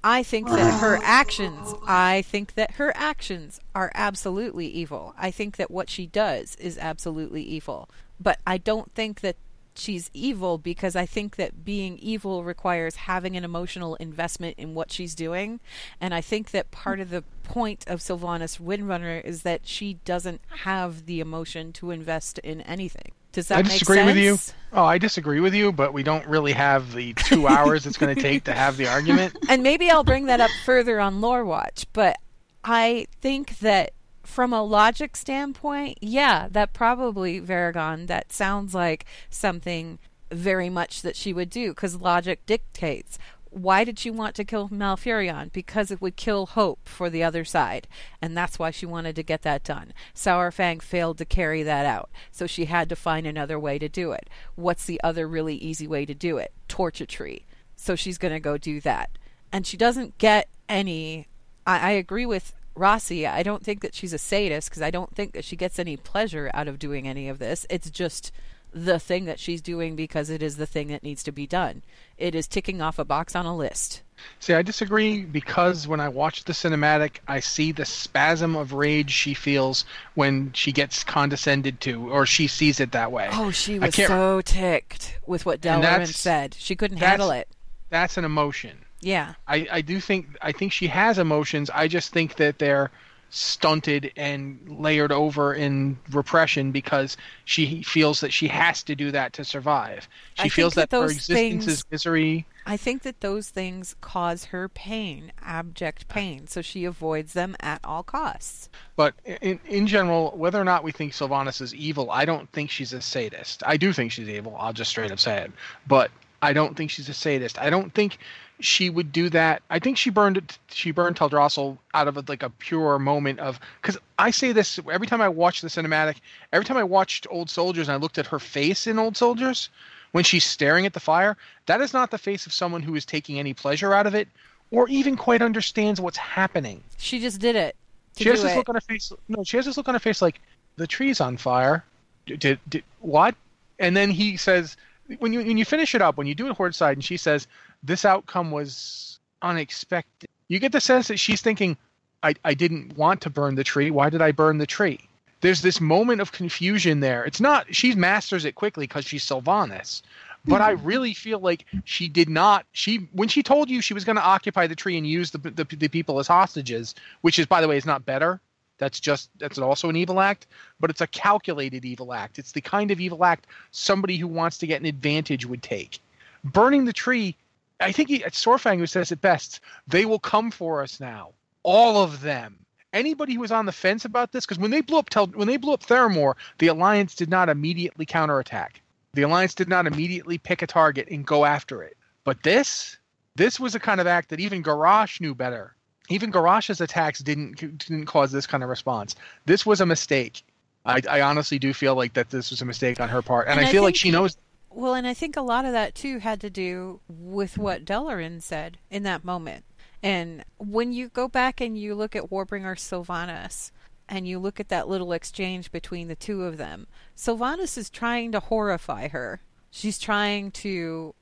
I 0.03 0.23
think 0.23 0.47
that 0.47 0.80
her 0.80 0.97
actions, 1.03 1.73
I 1.86 2.21
think 2.23 2.53
that 2.55 2.71
her 2.75 2.91
actions 2.95 3.59
are 3.75 3.91
absolutely 3.93 4.65
evil. 4.67 5.13
I 5.17 5.30
think 5.30 5.57
that 5.57 5.69
what 5.69 5.89
she 5.89 6.07
does 6.07 6.55
is 6.55 6.77
absolutely 6.77 7.43
evil. 7.43 7.89
But 8.19 8.39
I 8.47 8.57
don't 8.57 8.93
think 8.95 9.19
that 9.21 9.36
she's 9.80 10.09
evil 10.13 10.57
because 10.57 10.95
I 10.95 11.05
think 11.05 11.36
that 11.38 11.63
being 11.63 11.97
evil 11.99 12.43
requires 12.43 12.95
having 12.95 13.36
an 13.36 13.43
emotional 13.43 13.95
investment 13.95 14.55
in 14.57 14.73
what 14.73 14.91
she's 14.91 15.15
doing. 15.15 15.59
And 15.99 16.13
I 16.13 16.21
think 16.21 16.51
that 16.51 16.71
part 16.71 16.99
of 16.99 17.09
the 17.09 17.23
point 17.43 17.86
of 17.88 17.99
Sylvanas 17.99 18.59
Windrunner 18.59 19.23
is 19.23 19.43
that 19.43 19.61
she 19.65 19.95
doesn't 20.05 20.41
have 20.63 21.05
the 21.05 21.19
emotion 21.19 21.73
to 21.73 21.91
invest 21.91 22.39
in 22.39 22.61
anything. 22.61 23.11
Does 23.32 23.47
that 23.49 23.59
I 23.59 23.61
make 23.61 23.73
disagree 23.73 23.97
sense? 23.97 24.07
with 24.07 24.17
you. 24.17 24.38
Oh, 24.73 24.86
I 24.86 24.97
disagree 24.97 25.39
with 25.39 25.53
you, 25.53 25.71
but 25.71 25.93
we 25.93 26.03
don't 26.03 26.25
really 26.25 26.53
have 26.53 26.93
the 26.93 27.13
two 27.13 27.47
hours 27.47 27.86
it's 27.86 27.97
going 27.97 28.15
to 28.15 28.21
take 28.21 28.45
to 28.45 28.53
have 28.53 28.77
the 28.77 28.88
argument. 28.88 29.38
and 29.49 29.61
maybe 29.63 29.89
I'll 29.89 30.03
bring 30.03 30.25
that 30.25 30.41
up 30.41 30.51
further 30.65 30.99
on 30.99 31.21
Lore 31.21 31.45
Watch, 31.45 31.86
but 31.93 32.17
I 32.63 33.07
think 33.21 33.59
that 33.59 33.93
from 34.30 34.53
a 34.53 34.63
logic 34.63 35.17
standpoint, 35.17 35.97
yeah, 36.01 36.47
that 36.51 36.71
probably 36.71 37.41
Varagon, 37.41 38.07
that 38.07 38.32
sounds 38.32 38.75
like 38.75 39.05
something 39.30 39.97
very 40.32 40.69
much 40.69 41.01
that 41.01 41.15
she 41.15 41.34
would 41.34 41.49
do 41.49 41.71
because 41.71 41.99
logic 41.99 42.45
dictates. 42.45 43.17
Why 43.49 43.84
did 43.84 43.97
she 43.97 44.11
want 44.11 44.36
to 44.36 44.43
kill 44.43 44.69
Malfurion? 44.69 45.51
Because 45.51 45.89
it 45.89 45.99
would 45.99 46.15
kill 46.15 46.45
hope 46.45 46.88
for 46.88 47.09
the 47.09 47.23
other 47.23 47.43
side. 47.43 47.88
And 48.21 48.38
that's 48.38 48.59
why 48.59 48.69
she 48.69 48.86
wanted 48.86 49.15
to 49.15 49.23
get 49.23 49.41
that 49.41 49.63
done. 49.63 49.93
Saurfang 50.13 50.84
failed 50.84 51.17
to 51.17 51.25
carry 51.25 51.63
that 51.63 51.88
out. 51.88 52.11
So 52.32 52.45
she 52.45 52.65
had 52.65 52.88
to 52.89 52.95
find 52.95 53.25
another 53.25 53.59
way 53.59 53.80
to 53.80 53.89
do 53.89 54.11
it. 54.11 54.30
What's 54.53 54.86
the 54.86 55.01
other 55.03 55.27
really 55.27 55.55
easy 55.55 55.88
way 55.88 56.05
to 56.05 56.13
do 56.13 56.38
it? 56.38 56.53
A 56.77 56.91
tree. 56.91 57.45
So 57.75 57.95
she's 57.95 58.19
going 58.19 58.34
to 58.34 58.39
go 58.39 58.59
do 58.59 58.80
that. 58.82 59.09
And 59.51 59.65
she 59.65 59.75
doesn't 59.75 60.19
get 60.19 60.47
any. 60.69 61.27
I, 61.65 61.80
I 61.80 61.91
agree 61.91 62.27
with 62.27 62.53
Rossi. 62.80 63.27
I 63.27 63.43
don't 63.43 63.63
think 63.63 63.82
that 63.82 63.93
she's 63.93 64.13
a 64.13 64.17
sadist 64.17 64.69
because 64.69 64.82
I 64.82 64.91
don't 64.91 65.13
think 65.15 65.34
that 65.34 65.45
she 65.45 65.55
gets 65.55 65.80
any 65.80 65.97
pleasure 65.97 66.49
out 66.53 66.67
of 66.67 66.80
doing 66.80 67.07
any 67.07 67.30
of 67.30 67.39
this. 67.39 67.65
It's 67.69 67.89
just 67.89 68.32
the 68.71 68.99
thing 68.99 69.25
that 69.25 69.39
she's 69.39 69.61
doing 69.61 69.95
because 69.95 70.30
it 70.30 70.43
is 70.43 70.57
the 70.57 70.65
thing 70.65 70.89
that 70.89 71.03
needs 71.03 71.23
to 71.23 71.32
be 71.32 71.47
done. 71.47 71.82
It 72.17 72.36
is 72.36 72.47
ticking 72.47 72.82
off 72.82 72.99
a 72.99 73.05
box 73.05 73.36
on 73.36 73.45
a 73.45 73.55
list. 73.55 74.03
See, 74.39 74.53
I 74.53 74.61
disagree 74.61 75.23
because 75.23 75.88
when 75.88 75.99
I 75.99 76.09
watch 76.09 76.43
the 76.43 76.53
cinematic, 76.53 77.17
I 77.27 77.39
see 77.39 77.71
the 77.71 77.86
spasm 77.86 78.55
of 78.55 78.73
rage 78.73 79.11
she 79.11 79.34
feels 79.34 79.86
when 80.15 80.51
she 80.53 80.71
gets 80.71 81.03
condescended 81.03 81.80
to, 81.82 82.11
or 82.11 82.25
she 82.25 82.47
sees 82.47 82.80
it 82.80 82.91
that 82.91 83.11
way. 83.11 83.30
Oh, 83.32 83.51
she 83.51 83.80
was 83.80 83.95
so 83.95 84.41
ticked 84.41 85.17
with 85.25 85.45
what 85.45 85.65
And 85.65 86.09
said. 86.09 86.55
She 86.59 86.75
couldn't 86.75 86.97
handle 86.97 87.32
it. 87.32 87.47
That's 87.89 88.17
an 88.17 88.25
emotion. 88.25 88.86
Yeah. 89.02 89.34
I, 89.47 89.68
I 89.72 89.82
do 89.82 90.00
think 90.00 90.38
I 90.41 90.52
think 90.52 90.72
she 90.72 90.88
has 90.88 91.18
emotions. 91.18 91.70
I 91.70 91.88
just 91.88 92.12
think 92.12 92.36
that 92.36 92.60
they're 92.60 92.91
stunted 93.32 94.12
and 94.16 94.60
layered 94.80 95.12
over 95.12 95.54
in 95.54 95.97
repression 96.12 96.72
because 96.72 97.16
she 97.45 97.84
feels 97.84 98.22
that 98.22 98.34
she 98.34 98.47
has 98.47 98.82
to 98.84 98.95
do 98.95 99.12
that 99.12 99.34
to 99.34 99.45
survive. 99.45 100.08
She 100.34 100.45
I 100.45 100.50
feels 100.50 100.74
that 100.74 100.89
that, 100.89 100.97
her 100.97 101.06
existence 101.06 101.66
things- 101.66 101.68
is 101.68 101.86
misery. 101.91 102.45
I 102.66 102.78
think 102.78 103.02
that 103.02 103.22
those 103.22 103.50
things 103.50 103.95
cause 104.00 104.45
her 104.45 104.70
pain, 104.70 105.32
abject 105.41 106.08
pain, 106.08 106.45
so 106.45 106.62
she 106.62 106.86
avoids 106.86 107.34
them 107.34 107.56
at 107.62 107.80
all 107.84 108.04
costs. 108.04 108.70
But 108.95 109.16
in 109.26 109.60
in 109.66 109.88
general, 109.88 110.32
whether 110.36 110.62
or 110.62 110.66
not 110.66 110.84
we 110.84 110.91
think 110.91 111.14
Sylvanas 111.14 111.62
is 111.62 111.74
evil, 111.74 112.12
I 112.12 112.26
don't 112.26 112.52
think 112.52 112.70
she's 112.70 112.93
a 112.93 113.02
sadist. 113.02 113.64
I 113.66 113.78
do 113.78 113.91
think 113.91 114.12
she's 114.12 114.30
evil. 114.30 114.56
I'll 114.60 114.74
just 114.74 114.91
straight 114.91 115.12
up 115.12 115.20
say 115.20 115.41
it. 115.43 115.52
But 115.88 116.12
I 116.41 116.54
don't 116.54 116.78
think 116.78 116.91
she's 116.91 117.10
a 117.10 117.14
sadist. 117.14 117.60
I 117.60 117.70
don't 117.70 117.93
think 117.93 118.20
she 118.60 118.89
would 118.89 119.12
do 119.12 119.30
that. 119.30 119.62
I 119.70 119.80
think 119.80 119.97
she 119.97 120.10
burned 120.10 120.38
it. 120.38 120.57
She 120.70 120.91
burned 120.91 121.16
Teldrassil 121.16 121.78
out 121.93 122.07
of 122.07 122.18
a, 122.18 122.24
like 122.28 122.43
a 122.43 122.49
pure 122.49 122.99
moment 122.99 123.39
of 123.39 123.60
because 123.82 123.97
I 124.18 124.32
say 124.32 124.51
this 124.51 124.80
every 124.91 125.07
time 125.07 125.22
I 125.22 125.30
watch 125.30 125.62
the 125.62 125.68
cinematic. 125.68 126.18
Every 126.51 126.66
time 126.66 126.78
I 126.78 126.84
watched 126.84 127.28
Old 127.30 127.49
Soldiers 127.49 127.88
and 127.88 127.93
I 127.93 127.97
looked 127.97 128.18
at 128.18 128.28
her 128.28 128.39
face 128.39 128.88
in 128.88 128.99
Old 128.99 129.16
Soldiers 129.16 129.70
when 130.12 130.24
she's 130.24 130.45
staring 130.45 130.86
at 130.86 130.93
the 130.93 130.99
fire, 130.99 131.38
that 131.68 131.82
is 131.82 131.93
not 131.93 132.12
the 132.12 132.18
face 132.18 132.45
of 132.45 132.53
someone 132.53 132.82
who 132.82 132.95
is 132.95 133.05
taking 133.05 133.39
any 133.39 133.53
pleasure 133.53 133.93
out 133.93 134.07
of 134.07 134.16
it 134.16 134.28
or 134.72 134.88
even 134.89 135.16
quite 135.16 135.41
understands 135.41 136.01
what's 136.01 136.18
happening. 136.18 136.84
She 136.97 137.20
just 137.20 137.39
did 137.39 137.55
it. 137.55 137.76
She 138.18 138.28
has 138.30 138.41
this 138.41 138.51
it. 138.51 138.57
look 138.57 138.70
on 138.70 138.76
her 138.76 138.82
face. 138.82 139.12
No, 139.30 139.43
she 139.43 139.57
has 139.57 139.66
this 139.66 139.78
look 139.78 139.88
on 139.88 139.95
her 139.95 139.99
face 139.99 140.22
like 140.22 140.41
the 140.76 140.88
tree's 140.88 141.22
on 141.22 141.38
fire. 141.38 141.86
Did, 142.26 142.39
did, 142.39 142.60
did 142.68 142.84
what? 142.99 143.36
And 143.80 143.95
then 143.95 144.12
he 144.12 144.36
says, 144.36 144.76
when 145.20 145.34
you 145.34 145.39
when 145.39 145.57
you 145.57 145.66
finish 145.66 145.95
it 145.95 146.01
up, 146.01 146.18
when 146.18 146.28
you 146.28 146.36
do 146.36 146.47
it 146.47 146.55
horde 146.55 146.76
side, 146.76 146.97
and 146.97 147.03
she 147.03 147.18
says 147.18 147.47
this 147.84 148.05
outcome 148.05 148.51
was 148.51 149.19
unexpected. 149.41 150.30
You 150.47 150.59
get 150.59 150.71
the 150.71 150.82
sense 150.82 151.07
that 151.07 151.17
she's 151.17 151.41
thinking, 151.41 151.77
I 152.23 152.36
I 152.43 152.53
didn't 152.53 152.97
want 152.97 153.21
to 153.21 153.30
burn 153.30 153.55
the 153.55 153.63
tree. 153.63 153.91
Why 153.91 154.09
did 154.09 154.21
I 154.21 154.32
burn 154.32 154.57
the 154.57 154.67
tree? 154.67 154.99
There's 155.41 155.61
this 155.61 155.80
moment 155.80 156.19
of 156.19 156.32
confusion 156.32 156.99
there. 156.99 157.23
It's 157.23 157.39
not 157.39 157.73
she 157.73 157.95
masters 157.95 158.45
it 158.45 158.55
quickly 158.55 158.88
because 158.88 159.05
she's 159.05 159.25
Sylvanas. 159.25 160.01
But 160.45 160.61
I 160.61 160.75
hmm. 160.75 160.86
really 160.86 161.13
feel 161.13 161.39
like 161.39 161.65
she 161.84 162.07
did 162.07 162.30
not. 162.30 162.65
She 162.71 163.07
when 163.13 163.27
she 163.27 163.43
told 163.43 163.69
you 163.69 163.82
she 163.82 163.93
was 163.93 164.05
going 164.05 164.15
to 164.15 164.23
occupy 164.23 164.67
the 164.67 164.75
tree 164.75 164.97
and 164.97 165.05
use 165.05 165.32
the, 165.32 165.38
the 165.38 165.63
the 165.63 165.88
people 165.88 166.19
as 166.19 166.27
hostages, 166.27 166.95
which 167.21 167.39
is 167.39 167.45
by 167.45 167.61
the 167.61 167.67
way 167.67 167.77
is 167.77 167.86
not 167.86 168.05
better. 168.05 168.39
That's 168.77 168.99
just 168.99 169.30
that's 169.38 169.59
also 169.59 169.89
an 169.89 169.97
evil 169.97 170.19
act, 170.19 170.47
but 170.80 170.89
it's 170.89 171.01
a 171.01 171.07
calculated 171.07 171.86
evil 171.86 172.13
act. 172.13 172.39
It's 172.39 172.53
the 172.53 172.61
kind 172.61 172.91
of 172.91 172.99
evil 172.99 173.25
act 173.25 173.47
somebody 173.71 174.17
who 174.17 174.27
wants 174.27 174.57
to 174.59 174.67
get 174.67 174.80
an 174.80 174.88
advantage 174.88 175.45
would 175.45 175.61
take. 175.61 175.99
Burning 176.45 176.86
the 176.86 176.93
tree, 176.93 177.36
I 177.80 177.91
think 177.91 178.09
he, 178.09 178.17
it's 178.17 178.43
Saurfang 178.43 178.77
who 178.77 178.88
says 178.88 179.11
it 179.11 179.21
best. 179.21 179.61
They 179.88 180.05
will 180.05 180.19
come 180.19 180.51
for 180.51 180.82
us 180.82 180.99
now, 180.99 181.32
all 181.63 182.03
of 182.03 182.21
them. 182.21 182.57
Anybody 182.91 183.36
who 183.36 183.41
was 183.41 183.51
on 183.51 183.65
the 183.65 183.71
fence 183.71 184.03
about 184.03 184.32
this, 184.32 184.45
because 184.45 184.59
when 184.59 184.71
they 184.71 184.82
blew 184.82 184.97
up 184.97 185.09
Tel, 185.09 185.27
when 185.27 185.47
they 185.47 185.57
blew 185.57 185.73
up 185.73 185.84
Theramore, 185.84 186.34
the 186.57 186.67
Alliance 186.67 187.13
did 187.13 187.30
not 187.30 187.47
immediately 187.47 188.05
counterattack. 188.05 188.82
The 189.13 189.21
Alliance 189.21 189.53
did 189.53 189.69
not 189.69 189.86
immediately 189.86 190.38
pick 190.38 190.61
a 190.61 190.67
target 190.67 191.07
and 191.09 191.25
go 191.25 191.45
after 191.45 191.84
it. 191.84 191.97
But 192.23 192.43
this, 192.43 192.97
this 193.36 193.59
was 193.59 193.75
a 193.75 193.80
kind 193.80 194.01
of 194.01 194.07
act 194.07 194.30
that 194.30 194.39
even 194.39 194.63
Garrosh 194.63 195.21
knew 195.21 195.36
better. 195.36 195.75
Even 196.09 196.32
Garrosh's 196.32 196.82
attacks 196.82 197.19
didn't 197.19 197.57
didn't 197.77 198.05
cause 198.05 198.32
this 198.32 198.47
kind 198.47 198.63
of 198.63 198.69
response. 198.69 199.15
This 199.45 199.65
was 199.65 199.80
a 199.82 199.86
mistake. 199.86 200.43
I, 200.86 201.01
I 201.09 201.21
honestly 201.21 201.59
do 201.59 201.73
feel 201.73 201.95
like 201.95 202.13
that 202.13 202.32
this 202.32 202.49
was 202.49 202.61
a 202.61 202.65
mistake 202.65 202.99
on 202.99 203.09
her 203.09 203.21
part, 203.21 203.47
and, 203.47 203.57
And 203.57 203.65
I 203.65 203.69
I 203.69 203.71
feel 203.71 203.84
like 203.84 203.95
she 203.95 204.11
knows. 204.11 204.38
Well, 204.72 204.93
and 204.93 205.07
I 205.07 205.13
think 205.13 205.36
a 205.36 205.41
lot 205.41 205.65
of 205.65 205.72
that 205.72 205.95
too 205.95 206.20
had 206.20 206.39
to 206.41 206.49
do 206.49 206.99
with 207.07 207.57
what 207.57 207.86
Delaryn 207.86 208.41
said 208.41 208.78
in 208.89 209.03
that 209.03 209.24
moment. 209.24 209.65
And 210.01 210.45
when 210.57 210.93
you 210.93 211.09
go 211.09 211.28
back 211.28 211.59
and 211.59 211.78
you 211.78 211.95
look 211.95 212.15
at 212.15 212.30
Warbringer 212.30 212.78
Sylvanas 212.78 213.72
and 214.07 214.28
you 214.28 214.39
look 214.39 214.59
at 214.59 214.70
that 214.70 214.88
little 214.88 215.11
exchange 215.11 215.72
between 215.72 216.07
the 216.07 216.15
two 216.15 216.43
of 216.43 216.57
them, 216.57 216.88
Sylvanas 217.15 217.78
is 217.78 217.89
trying 217.89 218.32
to 218.32 218.39
horrify 218.39 219.07
her. 219.09 219.41
She's 219.72 219.99
trying 219.99 220.51
to 220.51 221.13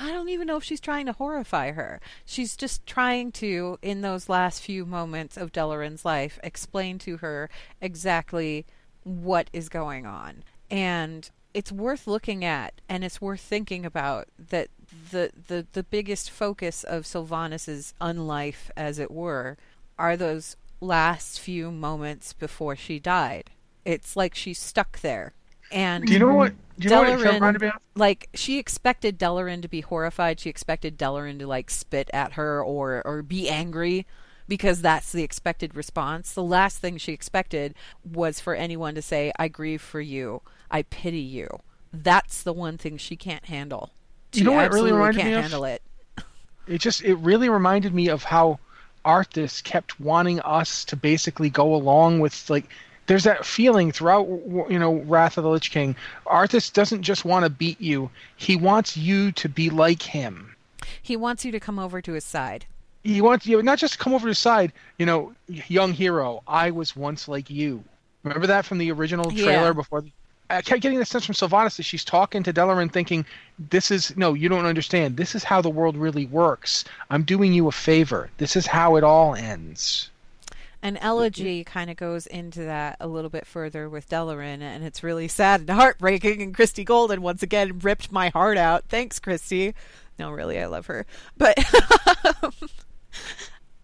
I 0.00 0.10
don't 0.12 0.28
even 0.28 0.46
know 0.46 0.56
if 0.56 0.64
she's 0.64 0.80
trying 0.80 1.06
to 1.06 1.12
horrify 1.12 1.72
her. 1.72 2.00
She's 2.24 2.56
just 2.56 2.86
trying 2.86 3.32
to, 3.32 3.78
in 3.80 4.00
those 4.00 4.28
last 4.28 4.60
few 4.60 4.84
moments 4.84 5.36
of 5.36 5.52
Delaryn's 5.52 6.04
life, 6.04 6.38
explain 6.42 6.98
to 7.00 7.18
her 7.18 7.48
exactly 7.80 8.66
what 9.04 9.48
is 9.52 9.68
going 9.68 10.06
on. 10.06 10.42
And 10.70 11.30
it's 11.54 11.72
worth 11.72 12.06
looking 12.06 12.44
at 12.44 12.80
and 12.88 13.04
it's 13.04 13.20
worth 13.20 13.40
thinking 13.40 13.84
about 13.86 14.28
that 14.50 14.68
the 15.10 15.30
the, 15.48 15.66
the 15.72 15.82
biggest 15.82 16.30
focus 16.30 16.84
of 16.84 17.04
Sylvanas's 17.06 17.94
unlife, 18.00 18.70
as 18.76 18.98
it 18.98 19.10
were, 19.10 19.56
are 19.98 20.16
those 20.16 20.56
last 20.80 21.40
few 21.40 21.70
moments 21.70 22.32
before 22.32 22.76
she 22.76 22.98
died. 22.98 23.50
It's 23.84 24.16
like 24.16 24.34
she's 24.34 24.58
stuck 24.58 25.00
there. 25.00 25.32
And 25.72 26.06
Do 26.06 26.12
you 26.12 26.18
know 26.18 26.32
what? 26.34 26.54
Do 26.78 26.84
you 26.84 26.90
know 26.90 27.00
what 27.02 27.08
it 27.10 27.18
Delaryn- 27.18 27.32
reminded 27.34 27.62
me 27.62 27.68
of? 27.68 27.74
like 27.94 28.28
she 28.34 28.58
expected 28.58 29.18
Delaryn 29.18 29.60
to 29.62 29.68
be 29.68 29.80
horrified. 29.80 30.38
She 30.40 30.48
expected 30.48 30.96
Delaryn 30.98 31.38
to 31.40 31.46
like 31.46 31.68
spit 31.70 32.08
at 32.14 32.34
her 32.34 32.62
or 32.62 33.02
or 33.04 33.22
be 33.22 33.48
angry 33.48 34.06
because 34.48 34.80
that's 34.82 35.12
the 35.12 35.22
expected 35.22 35.76
response. 35.76 36.32
The 36.32 36.42
last 36.42 36.78
thing 36.78 36.96
she 36.96 37.12
expected 37.12 37.74
was 38.04 38.40
for 38.40 38.54
anyone 38.54 38.94
to 38.94 39.02
say, 39.02 39.32
"I 39.38 39.48
grieve 39.48 39.82
for 39.82 40.00
you. 40.00 40.42
I 40.70 40.82
pity 40.82 41.20
you." 41.20 41.60
That's 41.92 42.42
the 42.42 42.52
one 42.52 42.78
thing 42.78 42.96
she 42.96 43.16
can't 43.16 43.46
handle. 43.46 43.92
She 44.32 44.40
You 44.40 44.46
know 44.46 44.52
what 44.52 44.72
really 44.72 44.92
reminded 44.92 45.20
can't 45.20 45.30
me 45.30 45.34
of? 45.34 45.42
handle 45.42 45.64
it. 45.64 45.82
It 46.66 46.82
just 46.82 47.02
it 47.02 47.14
really 47.14 47.48
reminded 47.48 47.94
me 47.94 48.08
of 48.08 48.24
how 48.24 48.58
Arthas 49.02 49.62
kept 49.64 49.98
wanting 49.98 50.38
us 50.40 50.84
to 50.84 50.96
basically 50.96 51.48
go 51.48 51.74
along 51.74 52.20
with 52.20 52.50
like 52.50 52.68
there's 53.06 53.24
that 53.24 53.46
feeling 53.46 53.90
throughout 53.90 54.26
you 54.68 54.78
know 54.78 54.96
Wrath 54.96 55.38
of 55.38 55.44
the 55.44 55.50
Lich 55.50 55.70
King. 55.70 55.96
Arthas 56.26 56.70
doesn't 56.70 57.02
just 57.02 57.24
want 57.24 57.44
to 57.44 57.50
beat 57.50 57.80
you; 57.80 58.10
he 58.36 58.54
wants 58.54 58.98
you 58.98 59.32
to 59.32 59.48
be 59.48 59.70
like 59.70 60.02
him. 60.02 60.54
He 61.02 61.16
wants 61.16 61.42
you 61.44 61.52
to 61.52 61.60
come 61.60 61.78
over 61.78 62.02
to 62.02 62.12
his 62.12 62.24
side. 62.24 62.66
He 63.08 63.22
wants 63.22 63.46
you 63.46 63.62
not 63.62 63.78
just 63.78 63.94
to 63.94 63.98
come 63.98 64.12
over 64.12 64.28
to 64.28 64.34
side. 64.34 64.72
You 64.98 65.06
know, 65.06 65.32
young 65.48 65.92
hero, 65.92 66.42
I 66.46 66.70
was 66.70 66.94
once 66.94 67.26
like 67.26 67.48
you. 67.48 67.82
Remember 68.22 68.46
that 68.48 68.66
from 68.66 68.76
the 68.78 68.90
original 68.92 69.30
trailer 69.30 69.68
Yeah. 69.68 69.72
before. 69.72 70.02
The, 70.02 70.12
I 70.50 70.60
kept 70.62 70.82
getting 70.82 70.98
the 70.98 71.04
sense 71.06 71.24
from 71.24 71.34
Sylvanas 71.34 71.76
that 71.76 71.84
she's 71.84 72.04
talking 72.04 72.42
to 72.42 72.52
Delaryn, 72.52 72.92
thinking, 72.92 73.24
"This 73.58 73.90
is 73.90 74.14
no, 74.16 74.34
you 74.34 74.48
don't 74.48 74.66
understand. 74.66 75.16
This 75.16 75.34
is 75.34 75.44
how 75.44 75.62
the 75.62 75.70
world 75.70 75.96
really 75.96 76.26
works. 76.26 76.84
I'm 77.10 77.22
doing 77.22 77.52
you 77.54 77.66
a 77.68 77.72
favor. 77.72 78.28
This 78.38 78.56
is 78.56 78.66
how 78.66 78.96
it 78.96 79.04
all 79.04 79.34
ends." 79.34 80.10
An 80.82 80.96
Elegy 80.98 81.64
kind 81.64 81.90
of 81.90 81.96
goes 81.96 82.26
into 82.26 82.60
that 82.60 82.98
a 83.00 83.08
little 83.08 83.30
bit 83.30 83.46
further 83.46 83.88
with 83.88 84.08
Delaryn, 84.08 84.60
and 84.60 84.84
it's 84.84 85.02
really 85.02 85.28
sad 85.28 85.60
and 85.62 85.70
heartbreaking. 85.70 86.40
And 86.40 86.54
Christie 86.54 86.84
Golden 86.84 87.20
once 87.20 87.42
again 87.42 87.78
ripped 87.80 88.12
my 88.12 88.28
heart 88.28 88.56
out. 88.58 88.84
Thanks, 88.88 89.18
Christie. 89.18 89.74
No, 90.18 90.30
really, 90.30 90.60
I 90.60 90.66
love 90.66 90.86
her. 90.86 91.04
But 91.36 91.58
um, 92.42 92.52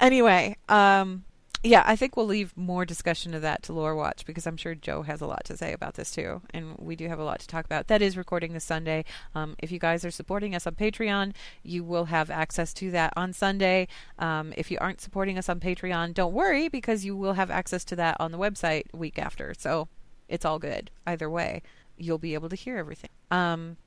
anyway, 0.01 0.57
um, 0.69 1.25
yeah, 1.67 1.83
I 1.87 1.97
think 1.97 2.15
we'll 2.15 2.27
leave 2.27 2.55
more 2.59 2.85
discussion 2.85 3.33
of 3.33 3.41
that 3.41 3.63
to 3.65 3.73
Lore 3.73 3.95
Watch 3.95 4.27
because 4.27 4.47
I'm 4.47 4.59
sure 4.59 4.75
Joe 4.75 5.01
has 5.01 5.23
a 5.23 5.27
lot 5.27 5.45
to 5.45 5.57
say 5.57 5.73
about 5.73 5.95
this 5.95 6.11
too, 6.11 6.43
and 6.51 6.77
we 6.79 6.95
do 6.95 7.09
have 7.09 7.19
a 7.19 7.25
lot 7.25 7.41
to 7.41 7.47
talk 7.47 7.65
about. 7.65 7.89
That 7.89 8.03
is 8.03 8.19
recording 8.19 8.53
this 8.53 8.65
Sunday. 8.65 9.07
Um, 9.35 9.57
if 9.59 9.73
you 9.73 9.79
guys 9.79 10.05
are 10.05 10.11
supporting 10.11 10.55
us 10.55 10.67
on 10.67 10.75
Patreon, 10.75 11.33
you 11.63 11.83
will 11.83 12.05
have 12.05 12.31
access 12.31 12.75
to 12.75 12.91
that 12.91 13.15
on 13.17 13.33
Sunday. 13.33 13.89
Um, 14.19 14.53
if 14.59 14.71
you 14.71 14.77
aren't 14.79 15.01
supporting 15.01 15.39
us 15.39 15.49
on 15.49 15.59
Patreon, 15.59 16.13
don't 16.13 16.35
worry 16.35 16.69
because 16.69 17.07
you 17.07 17.17
will 17.17 17.33
have 17.33 17.51
access 17.51 17.83
to 17.87 17.97
that 17.97 18.19
on 18.21 18.31
the 18.31 18.39
website 18.39 18.93
week 18.93 19.19
after. 19.19 19.55
So 19.57 19.89
it's 20.29 20.45
all 20.45 20.59
good 20.59 20.91
either 21.07 21.31
way. 21.31 21.63
You'll 21.97 22.19
be 22.19 22.35
able 22.35 22.51
to 22.51 22.57
hear 22.57 22.77
everything. 22.77 23.11
Um, 23.31 23.79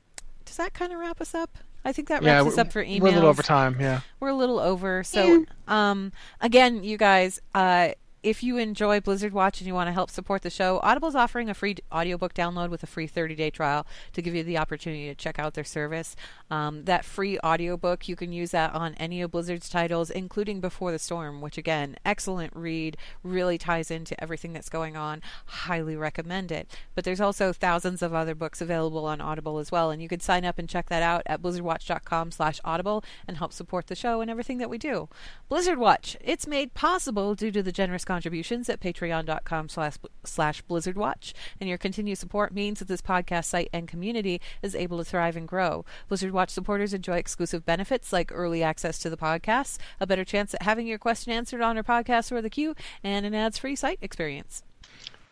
does 0.45 0.57
that 0.57 0.73
kind 0.73 0.91
of 0.91 0.99
wrap 0.99 1.21
us 1.21 1.35
up? 1.35 1.59
I 1.86 1.93
think 1.93 2.09
that 2.09 2.21
Yeah, 2.23 2.38
wraps 2.41 2.47
us 2.53 2.57
up 2.57 2.71
for 2.73 2.84
emails 2.84 3.01
We're 3.01 3.07
a 3.09 3.11
little 3.13 3.30
over 3.30 3.43
time. 3.43 3.78
Yeah. 3.80 4.01
we're 4.19 4.30
a 4.30 4.36
little 4.36 4.59
over. 4.59 5.03
So, 5.03 5.23
Yeah. 5.23 5.89
um, 5.89 6.11
again, 6.41 6.84
you 6.84 6.97
guys, 6.97 7.39
uh, 7.55 7.89
if 8.24 8.41
you 8.41 8.57
enjoy 8.57 8.99
Blizzard 8.99 9.34
Watch 9.34 9.59
and 9.59 9.68
you 9.68 9.74
want 9.74 9.88
to 9.88 9.93
help 9.93 10.09
support 10.09 10.41
the 10.41 10.49
show, 10.49 10.80
Audible's 10.82 11.15
offering 11.15 11.49
a 11.49 11.53
free 11.53 11.76
audiobook 11.91 12.34
download 12.34 12.70
with 12.70 12.82
a 12.82 12.88
free 12.88 13.07
30-day 13.07 13.51
trial 13.51 13.86
to 14.13 14.22
give 14.22 14.34
you 14.34 14.43
the 14.43 14.57
opportunity 14.57 15.07
to 15.07 15.15
check 15.15 15.38
out 15.38 15.53
their 15.53 15.63
service. 15.63 16.15
Um, 16.49 16.86
that 16.86 17.05
free 17.05 17.39
audiobook, 17.39 18.09
you 18.09 18.15
can 18.15 18.32
use 18.32 18.51
that 18.51 18.74
on 18.74 18.95
any 18.95 19.22
of 19.22 19.32
Blizzard's 19.32 19.70
titles, 19.70 20.09
including 20.09 20.59
Before 20.61 20.91
the 20.91 20.99
Storm, 20.99 21.41
which 21.41 21.57
again, 21.57 21.95
excellent 22.03 22.55
read, 22.55 22.97
really 23.24 23.57
ties 23.57 23.91
into 23.91 24.20
everything 24.22 24.51
that's 24.51 24.70
going 24.70 24.97
on. 24.97 25.22
Highly 25.45 25.95
recommend 25.95 26.51
it. 26.51 26.76
But 26.95 27.03
there's 27.03 27.22
also 27.22 27.53
thousands 27.53 28.01
of 28.01 28.13
other 28.13 28.34
books 28.34 28.61
available 28.61 29.05
on 29.05 29.22
Audible 29.22 29.59
as 29.59 29.72
well, 29.72 29.91
and 29.91 30.01
you 30.01 30.09
can 30.09 30.20
sign 30.20 30.43
up 30.43 30.57
and 30.57 30.68
check 30.68 30.89
that 30.89 31.03
out 31.03 31.22
at 31.28 31.41
blizzardwatch.com 31.41 32.32
slash 32.32 32.59
audible 32.65 33.03
and 33.28 33.38
help 33.38 33.53
support 33.53 33.88
the 33.88 33.95
show 33.95 34.22
and 34.22 34.32
everything 34.32 34.57
that 34.57 34.70
we 34.70 34.80
do. 34.80 35.07
Blizzard 35.49 35.78
Watch, 35.78 36.18
it's 36.20 36.47
made 36.47 36.74
possible 36.74 37.36
due 37.36 37.51
to 37.51 37.61
the 37.61 37.72
generous 37.72 38.07
contributions 38.08 38.70
at 38.70 38.80
patreon.com 38.80 39.70
slash, 39.70 39.97
slash 40.24 40.64
blizzardwatch, 40.64 41.34
and 41.60 41.70
your 41.70 41.78
continued 41.78 42.18
support 42.18 42.51
means 42.51 42.80
that 42.80 42.88
this 42.88 43.01
podcast 43.01 43.45
site 43.45 43.70
and 43.72 43.88
community 43.88 44.41
is 44.64 44.74
able 44.74 44.97
to 44.97 45.05
thrive 45.05 45.38
and 45.38 45.47
grow. 45.47 45.86
Blizzard 46.08 46.32
Watch 46.32 46.49
supporters 46.49 46.93
enjoy 46.93 47.18
exclusive 47.18 47.66
benefits 47.66 48.12
like 48.12 48.32
early 48.34 48.64
access 48.64 48.97
to 48.99 49.10
the 49.12 49.18
podcast, 49.18 49.78
a 49.99 50.08
better 50.08 50.26
chance 50.26 50.55
at 50.55 50.64
having 50.64 50.88
your 50.88 50.97
question 50.97 51.32
answered 51.32 51.62
on 51.62 51.78
our 51.78 51.84
podcast 51.84 52.32
or 52.32 52.41
the 52.41 52.49
queue, 52.49 52.74
and 53.03 53.26
an 53.26 53.36
ads-free 53.36 53.76
site 53.76 53.99
experience. 54.01 54.64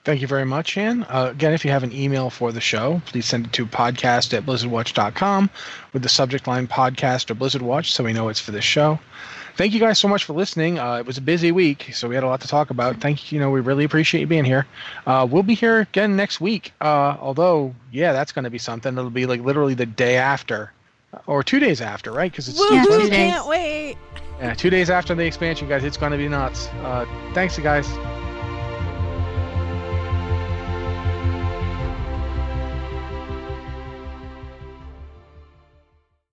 Thank 0.05 0.21
you 0.21 0.27
very 0.27 0.45
much, 0.45 0.77
Anne. 0.77 1.03
Uh, 1.09 1.29
again, 1.31 1.53
if 1.53 1.65
you 1.65 1.71
have 1.71 1.81
an 1.81 1.91
email 1.91 2.29
for 2.29 2.51
the 2.51 2.61
show, 2.61 3.01
please 3.07 3.25
send 3.25 3.47
it 3.47 3.53
to 3.53 3.65
podcast 3.65 4.37
at 4.37 4.45
blizzardwatch.com 4.45 5.49
with 5.93 6.03
the 6.03 6.09
subject 6.09 6.45
line 6.45 6.67
podcast 6.67 7.31
or 7.31 7.33
Blizzard 7.33 7.63
Watch 7.63 7.91
so 7.91 8.03
we 8.03 8.13
know 8.13 8.29
it's 8.29 8.39
for 8.39 8.51
this 8.51 8.63
show. 8.63 8.99
Thank 9.57 9.73
you 9.73 9.79
guys 9.79 9.97
so 9.99 10.07
much 10.09 10.25
for 10.25 10.33
listening. 10.33 10.79
Uh, 10.79 10.95
it 10.95 11.05
was 11.05 11.17
a 11.17 11.21
busy 11.21 11.51
week, 11.51 11.91
so 11.93 12.09
we 12.09 12.15
had 12.15 12.23
a 12.23 12.27
lot 12.27 12.41
to 12.41 12.47
talk 12.47 12.71
about. 12.71 12.97
Thank 12.97 13.31
you. 13.31 13.37
You 13.37 13.41
know, 13.43 13.51
we 13.51 13.61
really 13.61 13.85
appreciate 13.85 14.21
you 14.21 14.27
being 14.27 14.43
here. 14.43 14.65
Uh, 15.07 15.25
we'll 15.29 15.43
be 15.43 15.53
here 15.53 15.79
again 15.79 16.15
next 16.17 16.41
week. 16.41 16.73
Uh, 16.81 17.15
although, 17.21 17.73
yeah, 17.91 18.11
that's 18.11 18.33
going 18.33 18.43
to 18.43 18.49
be 18.49 18.57
something. 18.57 18.97
It'll 18.97 19.09
be 19.09 19.25
like 19.25 19.41
literally 19.41 19.73
the 19.73 19.85
day 19.85 20.17
after, 20.17 20.73
or 21.25 21.41
two 21.41 21.59
days 21.59 21.79
after, 21.79 22.11
right? 22.11 22.29
Because 22.31 22.49
it's 22.49 22.59
Yeah, 22.69 22.83
two 22.83 22.97
days. 22.99 23.09
can't 23.09 23.47
wait! 23.47 23.97
yeah, 24.41 24.53
two 24.53 24.69
days 24.69 24.89
after 24.89 25.15
the 25.15 25.23
expansion, 25.25 25.69
guys. 25.69 25.85
It's 25.85 25.95
going 25.97 26.11
to 26.11 26.17
be 26.17 26.27
nuts. 26.27 26.67
Uh, 26.83 27.05
thanks, 27.33 27.57
guys. 27.57 27.87